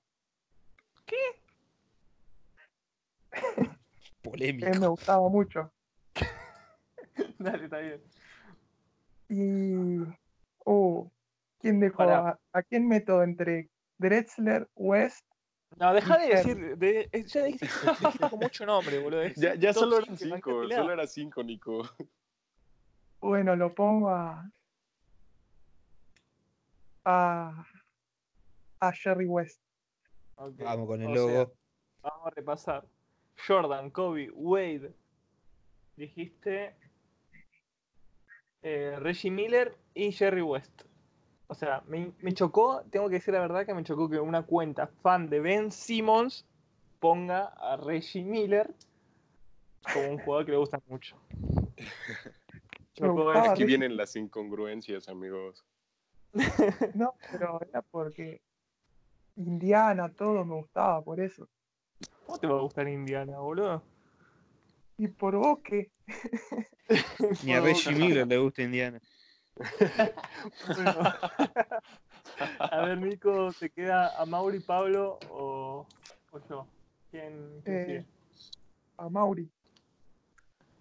Polémico. 4.31 4.71
que 4.71 4.79
me 4.79 4.87
gustaba 4.87 5.29
mucho. 5.29 5.71
Dale, 7.39 7.63
está 7.65 7.79
bien. 7.79 8.01
Y. 9.29 9.97
Uh, 10.65 11.09
¿Quién 11.59 11.79
dejó? 11.79 12.03
A, 12.03 12.39
¿A 12.53 12.63
quién 12.63 12.87
meto 12.87 13.23
entre 13.23 13.69
Drexler, 13.97 14.69
West? 14.75 15.25
No, 15.77 15.93
deja 15.93 16.17
de 16.17 16.27
decir. 16.29 16.77
de- 16.77 17.09
eh, 17.11 17.23
ya 17.25 17.43
dijiste, 17.43 17.75
ocho 18.31 18.65
nombres, 18.65 19.01
boludo. 19.01 19.21
es 19.21 19.35
Ya, 19.35 19.55
ya 19.55 19.73
solo 19.73 19.97
eran 19.97 20.17
cinco, 20.17 20.67
solo 20.69 20.93
era 20.93 21.07
cinco, 21.07 21.43
Nico. 21.43 21.89
Bueno, 23.19 23.55
lo 23.55 23.73
pongo 23.73 24.09
a. 24.09 24.49
a. 27.05 27.65
a 28.79 28.91
Jerry 28.93 29.25
West. 29.25 29.59
Vamos 30.37 30.87
con 30.87 31.01
el 31.01 31.07
o 31.07 31.15
logo. 31.15 31.29
sea, 31.29 31.47
vamos 32.03 32.27
a 32.27 32.29
repasar. 32.29 32.85
Jordan, 33.45 33.89
Kobe, 33.91 34.29
Wade. 34.33 34.93
Dijiste. 35.95 36.75
eh, 38.61 38.95
Reggie 38.99 39.31
Miller 39.31 39.77
y 39.93 40.11
Jerry 40.11 40.41
West. 40.41 40.83
O 41.47 41.53
sea, 41.55 41.81
me, 41.87 42.11
me 42.19 42.33
chocó, 42.33 42.83
tengo 42.89 43.07
que 43.07 43.15
decir 43.15 43.33
la 43.33 43.39
verdad 43.39 43.65
que 43.65 43.73
me 43.73 43.83
chocó 43.83 44.09
que 44.09 44.19
una 44.19 44.43
cuenta 44.43 44.87
fan 44.87 45.29
de 45.29 45.39
Ben 45.39 45.71
Simmons 45.71 46.45
ponga 46.99 47.45
a 47.45 47.77
Reggie 47.77 48.23
Miller 48.23 48.73
como 49.93 50.09
un 50.09 50.17
jugador 50.19 50.45
que 50.45 50.51
le 50.51 50.57
gusta 50.57 50.81
mucho. 50.87 51.15
Chocó. 52.95 53.29
Aquí 53.31 53.63
Reggie. 53.63 53.65
vienen 53.65 53.95
las 53.95 54.15
incongruencias, 54.15 55.07
amigos. 55.07 55.63
No, 56.95 57.15
pero 57.31 57.59
era 57.61 57.81
porque. 57.81 58.41
Indiana, 59.35 60.11
todo 60.11 60.43
me 60.43 60.55
gustaba, 60.55 61.01
por 61.03 61.19
eso. 61.19 61.47
¿Cómo 62.27 62.39
te 62.39 62.47
va 62.47 62.57
a 62.57 62.61
gustar 62.61 62.89
Indiana, 62.89 63.39
boludo? 63.39 63.81
¿Y 64.97 65.07
por 65.07 65.37
vos 65.37 65.59
qué? 65.63 65.89
Ni 67.45 67.53
a 67.53 67.61
Reggie 67.61 67.95
Miller 67.95 68.27
le 68.27 68.37
gusta 68.37 68.63
Indiana. 68.63 68.99
Bueno. 70.67 70.99
a 72.59 72.85
ver, 72.85 72.97
Nico, 72.97 73.49
¿te 73.57 73.69
queda 73.69 74.21
a 74.21 74.25
Mauri, 74.25 74.59
Pablo 74.59 75.17
o, 75.31 75.87
o 76.31 76.39
yo? 76.49 76.67
¿Quién, 77.09 77.61
quién 77.63 77.89
Eh? 77.89 78.05
A 78.97 79.09
Mauri. 79.09 79.49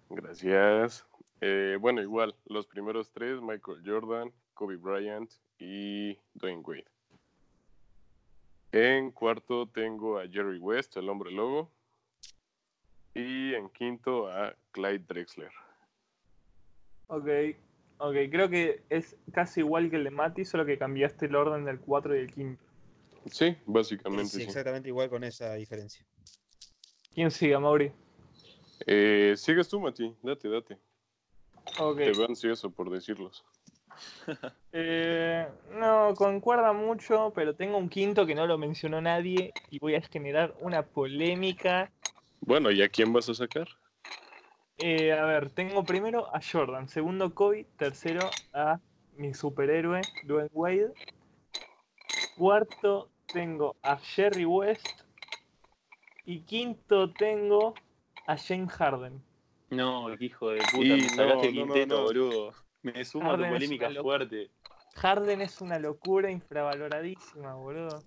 Gracias. 0.09 1.07
Eh, 1.39 1.77
bueno, 1.79 2.01
igual, 2.01 2.35
los 2.45 2.67
primeros 2.67 3.09
tres, 3.11 3.41
Michael 3.41 3.81
Jordan, 3.85 4.33
Kobe 4.53 4.75
Bryant 4.75 5.31
y 5.59 6.19
Dwayne 6.33 6.61
Wade. 6.61 6.96
En 8.79 9.09
cuarto 9.09 9.67
tengo 9.67 10.19
a 10.19 10.27
Jerry 10.27 10.59
West, 10.59 10.97
el 10.97 11.09
hombre 11.09 11.31
lobo. 11.31 11.71
Y 13.15 13.55
en 13.55 13.69
quinto 13.69 14.27
a 14.27 14.55
Clyde 14.69 14.99
Drexler. 14.99 15.49
Ok, 17.07 17.27
ok, 17.97 18.15
creo 18.29 18.47
que 18.49 18.83
es 18.91 19.17
casi 19.33 19.61
igual 19.61 19.89
que 19.89 19.95
el 19.95 20.03
de 20.03 20.11
Mati, 20.11 20.45
solo 20.45 20.63
que 20.63 20.77
cambiaste 20.77 21.25
el 21.25 21.35
orden 21.35 21.65
del 21.65 21.79
4 21.79 22.15
y 22.15 22.19
el 22.19 22.31
5. 22.31 22.63
Sí, 23.31 23.57
básicamente 23.65 24.29
Sí, 24.29 24.37
sí. 24.37 24.43
exactamente 24.43 24.89
igual 24.89 25.09
con 25.09 25.23
esa 25.23 25.55
diferencia. 25.55 26.05
¿Quién 27.15 27.31
sigue, 27.31 27.57
Mauri? 27.57 27.91
Eh, 28.85 29.33
sigues 29.37 29.67
tú, 29.67 29.79
Mati. 29.79 30.15
Date, 30.21 30.49
date. 30.49 30.77
Ok. 31.79 31.97
Te 31.97 32.11
veo 32.11 32.27
ansioso 32.27 32.69
por 32.69 32.91
decirlos. 32.91 33.43
Eh, 34.73 35.47
no, 35.71 36.13
concuerda 36.15 36.73
mucho, 36.73 37.31
pero 37.33 37.55
tengo 37.55 37.77
un 37.77 37.89
quinto 37.89 38.25
que 38.25 38.35
no 38.35 38.45
lo 38.45 38.57
mencionó 38.57 39.01
nadie 39.01 39.53
y 39.71 39.79
voy 39.79 39.95
a 39.95 40.01
generar 40.01 40.53
una 40.59 40.83
polémica. 40.83 41.89
Bueno, 42.41 42.69
¿y 42.69 42.81
a 42.81 42.89
quién 42.89 43.11
vas 43.13 43.29
a 43.29 43.33
sacar? 43.33 43.67
Eh, 44.77 45.11
a 45.11 45.25
ver, 45.25 45.49
tengo 45.49 45.83
primero 45.83 46.33
a 46.35 46.39
Jordan, 46.39 46.87
segundo 46.87 47.33
Kobe, 47.33 47.65
tercero 47.77 48.31
a 48.53 48.79
mi 49.17 49.33
superhéroe, 49.33 50.07
Dwayne 50.23 50.49
Wade. 50.53 50.93
Cuarto 52.37 53.09
tengo 53.33 53.75
a 53.81 53.97
Jerry 53.97 54.45
West. 54.45 54.85
Y 56.25 56.41
quinto 56.41 57.09
tengo 57.11 57.73
a 58.27 58.37
James 58.37 58.71
Harden. 58.73 59.21
No, 59.71 60.13
hijo 60.19 60.49
de 60.49 60.61
puta, 60.65 60.95
me 60.95 61.09
sacaste 61.09 61.17
no, 61.17 61.33
el 61.33 61.39
no, 61.39 61.65
no, 61.65 61.73
quinteto, 61.73 61.97
no. 61.97 62.03
boludo. 62.03 62.66
Me 62.81 63.03
sumo 63.05 63.31
a 63.31 63.37
tu 63.37 63.43
polémica 63.43 63.89
fuerte. 64.01 64.49
Harden 64.95 65.41
es 65.41 65.61
una 65.61 65.77
locura 65.79 66.31
infravaloradísima, 66.31 67.55
boludo. 67.55 68.03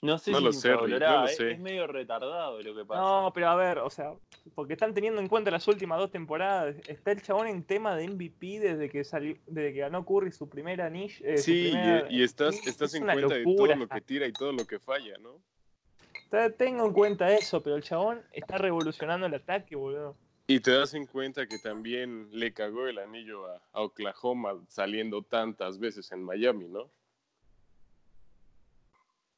No 0.00 0.16
sé 0.16 0.30
No 0.30 0.38
si 0.38 0.44
lo 0.44 0.50
es 0.50 0.60
sé, 0.60 0.68
Rick, 0.68 0.74
infravalorada, 0.80 1.14
no 1.16 1.22
lo 1.22 1.28
es- 1.28 1.36
sé. 1.36 1.50
es 1.52 1.58
medio 1.58 1.86
retardado 1.88 2.62
lo 2.62 2.74
que 2.74 2.84
pasa. 2.84 3.00
No, 3.00 3.32
pero 3.34 3.48
a 3.48 3.56
ver, 3.56 3.78
o 3.78 3.90
sea, 3.90 4.14
porque 4.54 4.74
están 4.74 4.94
teniendo 4.94 5.20
en 5.20 5.26
cuenta 5.28 5.50
las 5.50 5.66
últimas 5.66 5.98
dos 5.98 6.10
temporadas. 6.12 6.76
Está 6.86 7.10
el 7.10 7.20
chabón 7.20 7.48
en 7.48 7.64
tema 7.64 7.96
de 7.96 8.04
MVP 8.04 8.60
desde 8.60 8.88
que 8.88 9.02
salió, 9.02 9.36
desde 9.46 9.72
que 9.74 9.80
ganó 9.80 10.04
Curry 10.06 10.30
su 10.30 10.48
primera 10.48 10.86
anillo. 10.86 11.16
eh, 11.26 11.38
Sí, 11.38 11.66
y, 11.66 11.70
primera- 11.72 12.06
y 12.10 12.22
estás, 12.22 12.54
es 12.54 12.66
estás 12.68 12.94
en 12.94 13.02
cuenta 13.04 13.34
de 13.34 13.44
todo 13.44 13.66
lo 13.74 13.88
que 13.88 14.00
tira 14.02 14.26
y 14.26 14.32
todo 14.32 14.52
lo 14.52 14.64
que 14.66 14.78
falla, 14.78 15.18
¿no? 15.18 15.40
Está- 16.14 16.50
Tengo 16.52 16.86
en 16.86 16.92
cuenta 16.92 17.32
eso, 17.32 17.60
pero 17.62 17.74
el 17.74 17.82
chabón 17.82 18.22
está 18.32 18.56
revolucionando 18.56 19.26
el 19.26 19.34
ataque, 19.34 19.74
boludo. 19.74 20.16
Y 20.50 20.60
te 20.60 20.72
das 20.72 20.94
en 20.94 21.04
cuenta 21.06 21.46
que 21.46 21.58
también 21.58 22.30
le 22.32 22.54
cagó 22.54 22.88
el 22.88 22.98
anillo 22.98 23.46
a, 23.46 23.60
a 23.70 23.82
Oklahoma 23.82 24.54
saliendo 24.66 25.22
tantas 25.22 25.78
veces 25.78 26.10
en 26.10 26.22
Miami, 26.24 26.68
¿no? 26.68 26.90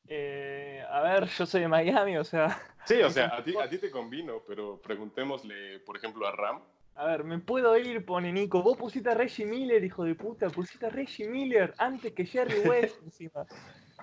Eh, 0.07 0.85
a 0.89 1.03
ver, 1.03 1.27
yo 1.27 1.47
soy 1.47 1.63
de 1.63 1.69
Miami, 1.69 2.17
o 2.17 2.23
sea, 2.23 2.63
Sí, 2.85 3.03
o 3.03 3.11
sea, 3.11 3.27
a 3.37 3.43
ti, 3.43 3.55
a 3.57 3.69
ti 3.69 3.79
te 3.79 3.91
convino, 3.91 4.45
pero 4.47 4.81
preguntémosle, 4.81 5.81
por 5.81 5.97
ejemplo, 5.97 6.29
a 6.29 6.33
Ram. 6.33 6.63
a 6.95 7.07
ver, 7.07 7.25
me 7.25 7.41
puedo 7.41 7.77
ir, 7.77 8.05
pone 8.05 8.33
Nico. 8.33 8.63
Vos 8.63 8.77
pusiste 8.77 9.11
a 9.11 9.15
Reggie 9.15 9.47
Miller, 9.47 9.83
hijo 9.83 10.05
de 10.05 10.15
puta, 10.15 10.49
pusiste 10.49 10.87
a 10.87 10.91
Reggie 10.91 11.29
Miller 11.29 11.75
antes 11.79 12.13
que 12.13 12.25
Jerry 12.25 12.55
West 12.69 13.03
encima. 13.03 13.47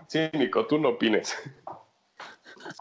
Sí, 0.07 0.29
Nico, 0.33 0.67
tú 0.67 0.77
no 0.77 0.89
opines. 0.89 1.37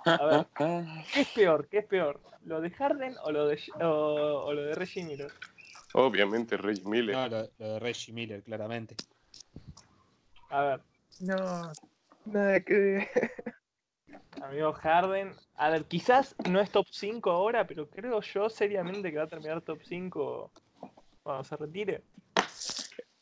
A 0.05 0.25
ver, 0.27 0.47
¿qué 1.13 1.21
es 1.21 1.29
peor? 1.29 1.69
¿Qué 1.69 1.79
es 1.79 1.87
peor? 1.87 2.21
¿Lo 2.45 2.61
de 2.61 2.71
Harden 2.71 3.17
o 3.23 3.33
lo 3.33 3.47
de, 3.47 3.59
o, 3.81 4.45
o 4.47 4.53
lo 4.53 4.63
de 4.63 4.75
Reggie 4.75 5.05
Miller? 5.05 5.33
Obviamente, 5.95 6.57
Reggie 6.57 6.85
Miller. 6.85 7.15
No, 7.17 7.29
lo, 7.29 7.49
lo 7.59 7.73
de 7.75 7.79
Reggie 7.81 8.13
Miller, 8.13 8.43
claramente. 8.43 8.97
A 10.51 10.63
ver, 10.63 10.81
No, 11.21 11.73
nada 12.27 12.61
que 12.61 12.75
ver. 12.75 13.09
amigo 14.43 14.73
Harden. 14.73 15.35
A 15.57 15.71
ver, 15.71 15.85
quizás 15.85 16.37
no 16.49 16.61
es 16.61 16.71
top 16.71 16.87
5 16.91 17.31
ahora, 17.31 17.67
pero 17.67 17.89
creo 17.89 18.21
yo 18.21 18.49
seriamente 18.49 19.11
que 19.11 19.19
va 19.19 19.25
a 19.25 19.29
terminar 19.29 19.63
top 19.63 19.81
5 19.83 20.53
cuando 21.23 21.45
se 21.45 21.57
retire. 21.57 22.03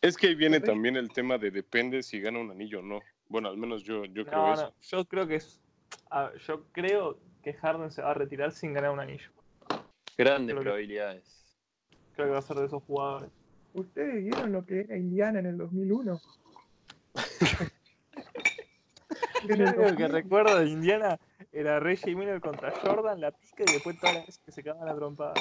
Es 0.03 0.17
que 0.19 0.27
ahí 0.29 0.35
viene 0.35 0.61
también 0.61 0.97
el 0.97 1.11
tema 1.11 1.39
de 1.39 1.51
depende 1.51 2.03
si 2.03 2.21
gana 2.21 2.39
un 2.39 2.51
anillo 2.51 2.81
o 2.81 2.83
no. 2.83 3.01
Bueno, 3.29 3.49
al 3.49 3.57
menos 3.57 3.83
yo, 3.85 4.05
yo 4.05 4.27
creo 4.27 4.43
No, 4.43 4.53
eso. 4.53 4.63
no, 4.67 4.75
yo 4.83 5.05
creo 5.07 5.27
que 5.27 5.37
es. 5.37 5.61
A 6.11 6.29
ver, 6.29 6.39
yo 6.41 6.65
creo 6.73 7.19
que 7.43 7.53
Harden 7.55 7.91
se 7.91 8.03
va 8.03 8.11
a 8.13 8.15
retirar 8.15 8.53
sin 8.53 8.73
ganar 8.73 8.91
un 8.91 9.01
anillo. 9.01 9.31
Grandes 10.17 10.55
Creo 10.55 10.59
que- 10.59 10.63
probabilidades. 10.65 11.45
Creo 12.15 12.27
que 12.29 12.33
va 12.33 12.39
a 12.39 12.43
ser 12.43 12.57
de 12.59 12.67
esos 12.67 12.83
jugadores. 12.85 13.31
¿Ustedes 13.73 14.23
vieron 14.23 14.53
lo 14.53 14.65
que 14.65 14.81
era 14.81 14.97
Indiana 14.97 15.41
en 15.41 15.47
el 15.47 15.59
2001? 15.59 16.21
En 19.43 19.51
el 19.51 19.59
Lo 19.59 19.65
único 19.65 19.77
que 19.83 19.89
2000, 20.05 20.09
recuerdo 20.13 20.59
de 20.59 20.67
Indiana 20.69 21.19
era 21.53 21.79
Reggie 21.81 22.15
Miller 22.15 22.41
contra 22.41 22.71
Jordan, 22.71 23.21
la 23.21 23.31
pica 23.33 23.65
y 23.67 23.73
después 23.73 23.99
todas 23.99 24.15
las 24.15 24.27
veces 24.27 24.43
que 24.45 24.53
se 24.53 24.63
cagaban 24.63 24.87
la 24.89 24.95
trompada. 24.95 25.35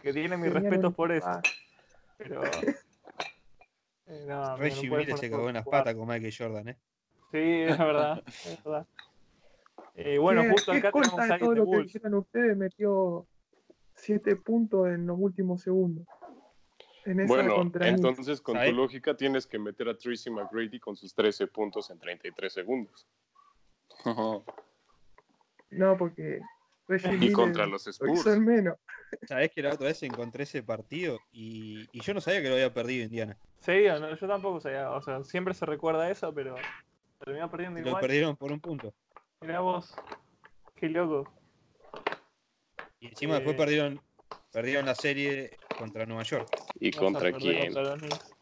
Que 0.00 0.12
tiene 0.12 0.36
mis 0.36 0.52
respetos 0.52 0.94
por 0.94 1.12
eso. 1.12 1.26
ah, 1.28 1.40
Pero. 2.18 2.42
eh, 4.06 4.24
no, 4.26 4.56
Reggie 4.56 4.88
no 4.90 4.96
Miller 4.96 5.16
se 5.18 5.30
cagó 5.30 5.48
en 5.48 5.54
las 5.54 5.64
patas 5.66 5.94
con 5.94 6.08
Michael 6.08 6.34
Jordan, 6.36 6.68
¿eh? 6.70 6.76
Sí, 7.30 7.38
es 7.62 7.78
verdad. 7.78 8.22
Es 8.26 8.64
verdad. 8.64 8.86
Eh, 9.94 10.18
bueno, 10.18 10.42
¿qué- 10.42 10.50
justo 10.50 10.72
acá 10.72 10.90
tenemos 10.92 11.16
de 11.28 11.34
a 11.34 11.38
todo 11.38 11.50
de 11.50 11.56
lo 11.56 11.70
que 11.70 11.80
hicieron 11.86 12.14
ustedes 12.14 12.56
metió 12.56 13.26
7 13.94 14.36
puntos 14.36 14.88
en 14.88 15.06
los 15.06 15.16
últimos 15.18 15.62
segundos. 15.62 16.06
En 17.04 17.20
esa 17.20 17.28
Bueno, 17.28 17.70
entonces 17.80 18.40
con 18.40 18.56
¿Sabe? 18.56 18.70
tu 18.70 18.76
lógica 18.76 19.16
tienes 19.16 19.46
que 19.46 19.58
meter 19.58 19.88
a 19.88 19.96
Tracy 19.96 20.30
McGrady 20.30 20.80
con 20.80 20.96
sus 20.96 21.14
13 21.14 21.46
puntos 21.46 21.90
en 21.90 21.98
33 21.98 22.52
segundos. 22.52 23.06
No, 25.70 25.96
porque 25.96 26.40
Reggie 26.86 27.14
Y 27.14 27.18
Miller 27.18 27.32
contra 27.32 27.66
los 27.66 27.84
lo 27.86 27.90
Spurs. 27.90 28.26
en 28.26 28.44
menos. 28.44 28.76
Sabés 29.26 29.50
que 29.50 29.60
la 29.62 29.72
otra 29.74 29.88
vez 29.88 30.00
encontré 30.04 30.44
ese 30.44 30.62
partido 30.62 31.18
y, 31.32 31.88
y 31.92 32.00
yo 32.00 32.14
no 32.14 32.20
sabía 32.20 32.42
que 32.42 32.48
lo 32.48 32.54
había 32.54 32.72
perdido 32.72 33.04
Indiana. 33.04 33.36
Sí, 33.60 33.84
no, 33.88 34.14
yo 34.14 34.28
tampoco 34.28 34.60
sabía. 34.60 34.90
O 34.92 35.02
sea, 35.02 35.24
siempre 35.24 35.52
se 35.54 35.66
recuerda 35.66 36.08
eso, 36.10 36.32
pero 36.32 36.54
terminó 37.18 37.50
perdiendo 37.50 37.80
Lo 37.80 37.88
igual. 37.88 38.00
perdieron 38.02 38.36
por 38.36 38.52
un 38.52 38.60
punto. 38.60 38.94
Mirá 39.44 39.60
vos. 39.60 39.94
Qué 40.74 40.88
loco. 40.88 41.30
Y 42.98 43.08
encima 43.08 43.34
Eh. 43.34 43.36
después 43.36 43.56
perdieron, 43.56 44.00
perdieron 44.50 44.86
la 44.86 44.94
serie 44.94 45.58
contra 45.76 46.06
Nueva 46.06 46.22
York. 46.22 46.48
¿Y 46.80 46.90
contra 46.92 47.30
quién? 47.32 47.74
contra 47.74 47.82
los 47.82 47.98
Knicks. 47.98 48.34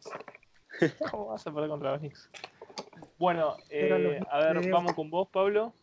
¿Cómo 1.11 1.27
vas 1.27 1.45
a 1.45 1.53
perder 1.53 1.71
contra 1.71 1.91
los 1.91 1.99
Knicks? 1.99 2.31
Bueno, 3.19 3.57
eh, 3.69 4.21
a 4.31 4.38
ver, 4.38 4.71
vamos 4.71 4.95
con 4.95 5.11
vos, 5.11 5.29
Pablo. 5.29 5.75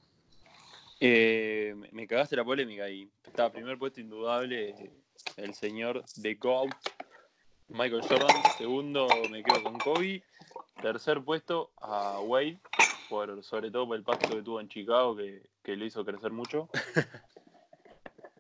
Eh, 1.02 1.76
me- 1.92 2.08
cagaste 2.08 2.38
la 2.38 2.46
polémica 2.46 2.86
ahí. 2.86 3.12
Está, 3.26 3.52
primer 3.52 3.78
puesto 3.78 4.00
indudable, 4.00 4.70
eh, 4.70 4.92
el 5.36 5.54
señor 5.54 6.04
The 6.22 6.36
GOAT, 6.36 6.70
Michael 7.67 8.04
Jordan. 8.08 8.34
Segundo, 8.58 9.28
me 9.30 9.44
quedo 9.44 9.63
con 9.63 9.78
Kobe. 9.80 10.24
Tercer 10.82 11.22
puesto, 11.22 11.72
a 11.82 12.22
Wade, 12.22 12.58
sobre 13.42 13.72
todo 13.72 13.88
por 13.88 13.98
el 13.98 14.04
pacto 14.04 14.30
que 14.30 14.42
tuvo 14.42 14.60
en 14.62 14.68
Chicago, 14.70 15.16
que, 15.16 15.42
que 15.64 15.76
le 15.76 15.86
hizo 15.86 16.04
crecer 16.06 16.32
mucho. 16.32 16.70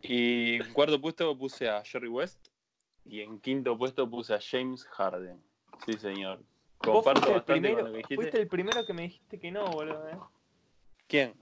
Y 0.01 0.55
en 0.55 0.73
cuarto 0.73 0.99
puesto 1.01 1.37
puse 1.37 1.67
a 1.67 1.83
Jerry 1.83 2.07
West. 2.07 2.47
Y 3.05 3.21
en 3.21 3.39
quinto 3.39 3.77
puesto 3.77 4.09
puse 4.09 4.33
a 4.33 4.39
James 4.39 4.85
Harden. 4.85 5.41
Sí, 5.85 5.93
señor. 5.93 6.39
Comparto 6.77 7.21
fuiste 7.21 7.29
el, 7.29 7.35
bastante 7.35 7.61
primero, 7.61 7.75
con 7.75 7.85
lo 7.85 7.91
que 7.91 7.97
dijiste. 7.97 8.15
fuiste 8.15 8.41
el 8.41 8.47
primero 8.47 8.85
que 8.85 8.93
me 8.93 9.01
dijiste 9.03 9.39
que 9.39 9.51
no, 9.51 9.65
boludo. 9.65 10.07
¿eh? 10.09 10.17
¿Quién? 11.07 11.33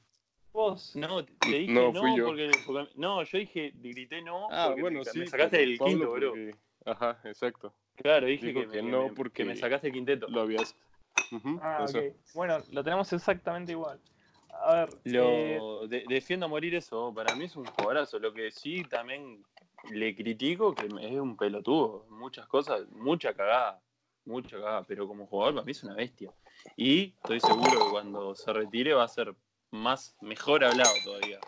Vos. 0.53 0.95
No, 0.95 1.23
te 1.23 1.47
dije 1.49 1.71
No, 1.71 1.91
no, 1.91 2.17
yo. 2.17 2.25
porque, 2.25 2.51
porque- 2.65 2.89
No, 2.95 3.21
yo 3.23 3.37
dije, 3.37 3.71
grité 3.75 4.21
no. 4.21 4.47
Ah, 4.51 4.67
porque 4.69 4.81
bueno, 4.81 4.99
me, 4.99 5.05
sí. 5.05 5.19
me 5.19 5.27
sacaste 5.27 5.57
pero 5.57 5.69
el 5.71 5.77
Pablo 5.77 5.91
quinto, 5.93 6.11
bro. 6.11 6.29
porque- 6.31 6.55
Ajá, 6.85 7.19
exacto. 7.25 7.73
Claro, 7.95 8.27
dije 8.27 8.53
que, 8.53 8.67
que 8.67 8.81
me, 8.81 8.89
no 8.89 9.13
porque- 9.13 9.43
que 9.43 9.45
me 9.45 9.55
sacaste 9.55 9.87
el 9.87 9.93
quinteto. 9.93 10.27
Lo 10.29 10.41
habías. 10.41 10.75
Ah, 11.61 11.85
eso. 11.85 11.99
ok. 11.99 12.05
Bueno, 12.33 12.57
lo 12.71 12.83
tenemos 12.83 13.11
exactamente 13.13 13.71
igual. 13.71 13.99
A 14.49 14.73
ver, 14.73 14.89
eh, 15.05 15.59
Lo 15.61 15.87
de- 15.87 16.05
defiendo 16.07 16.45
a 16.45 16.49
morir 16.49 16.75
eso. 16.75 17.13
Para 17.13 17.35
mí 17.35 17.45
es 17.45 17.55
un 17.55 17.65
jugadorazo. 17.65 18.19
Lo 18.19 18.33
que 18.33 18.51
sí 18.51 18.83
también 18.85 19.43
le 19.91 20.15
critico 20.15 20.73
que 20.75 20.85
es 20.85 21.19
un 21.19 21.37
pelotudo. 21.37 22.05
Muchas 22.09 22.47
cosas, 22.47 22.87
mucha 22.89 23.33
cagada. 23.33 23.81
Mucha 24.25 24.57
cagada. 24.57 24.83
Pero 24.85 25.07
como 25.07 25.27
jugador 25.27 25.55
para 25.55 25.65
mí 25.65 25.71
es 25.71 25.83
una 25.83 25.95
bestia. 25.95 26.31
Y 26.75 27.13
estoy 27.19 27.39
seguro 27.39 27.83
que 27.85 27.89
cuando 27.89 28.35
se 28.35 28.53
retire 28.53 28.93
va 28.93 29.03
a 29.03 29.07
ser 29.07 29.35
más 29.71 30.15
mejor 30.21 30.63
hablado 30.63 31.01
todavía. 31.03 31.39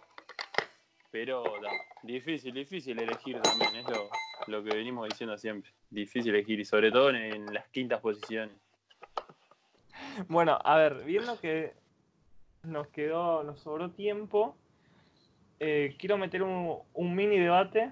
Pero 1.12 1.60
da, 1.60 1.70
difícil, 2.04 2.54
difícil 2.54 3.00
elegir 3.00 3.42
también, 3.42 3.76
es 3.76 3.88
lo, 3.88 4.10
lo 4.48 4.64
que 4.64 4.72
venimos 4.72 5.08
diciendo 5.08 5.38
siempre. 5.38 5.72
Difícil 5.90 6.34
elegir 6.36 6.60
y 6.60 6.66
sobre 6.66 6.92
todo 6.92 7.10
en, 7.10 7.16
en 7.18 7.54
las 7.54 7.68
quintas 7.70 8.00
posiciones. 8.02 8.56
Bueno, 10.28 10.60
a 10.64 10.78
ver, 10.78 11.04
viendo 11.04 11.40
que 11.40 11.74
nos 12.64 12.88
quedó, 12.88 13.44
nos 13.44 13.60
sobró 13.60 13.92
tiempo, 13.92 14.56
eh, 15.60 15.96
quiero 16.00 16.18
meter 16.18 16.44
un, 16.44 16.78
un 16.94 17.16
mini 17.16 17.38
debate 17.38 17.92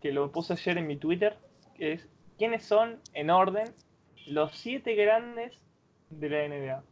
que 0.00 0.12
lo 0.12 0.30
puse 0.30 0.52
ayer 0.52 0.78
en 0.78 0.86
mi 0.86 0.96
Twitter, 0.96 1.36
que 1.74 1.92
es 1.92 2.08
quiénes 2.38 2.64
son, 2.64 3.00
en 3.12 3.30
orden, 3.30 3.74
los 4.26 4.52
siete 4.56 4.94
grandes 4.94 5.58
de 6.10 6.28
la 6.28 6.48
NBA. 6.48 6.84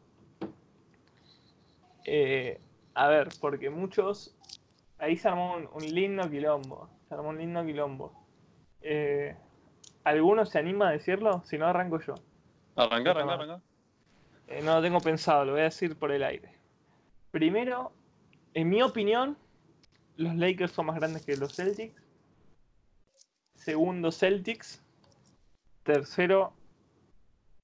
Eh, 2.05 2.61
a 2.95 3.09
ver, 3.09 3.29
porque 3.41 3.71
muchos, 3.71 4.35
ahí 4.99 5.17
se 5.17 5.29
armó 5.29 5.55
un, 5.57 5.69
un 5.73 5.95
lindo 5.95 6.29
quilombo, 6.29 6.89
se 7.09 7.15
armó 7.15 7.29
un 7.29 7.39
lindo 7.39 7.65
quilombo. 7.65 8.13
Eh, 8.81 9.37
¿Alguno 10.05 10.45
se 10.47 10.59
anima 10.59 10.89
a 10.89 10.93
decirlo? 10.93 11.43
Si 11.45 11.57
no, 11.59 11.67
arranco 11.67 12.01
yo. 12.01 12.15
Arranca, 12.77 13.11
arranca, 13.13 13.35
arranca. 13.35 13.61
Eh, 14.53 14.61
no 14.63 14.75
lo 14.75 14.83
tengo 14.83 15.01
pensado, 15.01 15.47
lo 15.47 15.53
voy 15.53 15.63
a 15.63 15.65
decir 15.65 15.97
por 15.97 16.13
el 16.13 16.23
aire. 16.23 16.55
Primero, 17.31 17.91
en 18.53 18.69
mi 18.69 18.83
opinión, 18.83 19.39
los 20.17 20.35
Lakers 20.35 20.73
son 20.73 20.87
más 20.87 20.97
grandes 20.97 21.25
que 21.25 21.39
los 21.39 21.55
Celtics. 21.55 22.03
Segundo, 23.55 24.13
Celtics. 24.13 24.83
Tercero, 25.85 26.53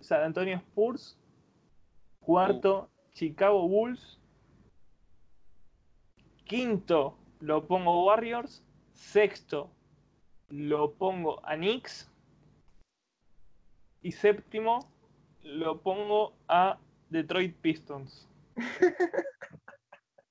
San 0.01 0.23
Antonio 0.23 0.57
Spurs. 0.57 1.19
Cuarto, 2.21 2.89
Chicago 3.13 3.69
Bulls. 3.69 4.19
Quinto, 6.45 7.19
lo 7.41 7.67
pongo 7.67 8.07
Warriors. 8.07 8.65
Sexto, 8.95 9.71
lo 10.49 10.95
pongo 10.95 11.47
a 11.47 11.55
Knicks. 11.55 12.11
Y 14.01 14.13
séptimo, 14.13 14.91
lo 15.43 15.81
pongo 15.81 16.35
a 16.49 16.79
Detroit 17.11 17.57
Pistons. 17.57 18.27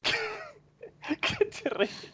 ¿Qué 0.01 1.45
te 1.45 1.70
reís? 1.70 2.12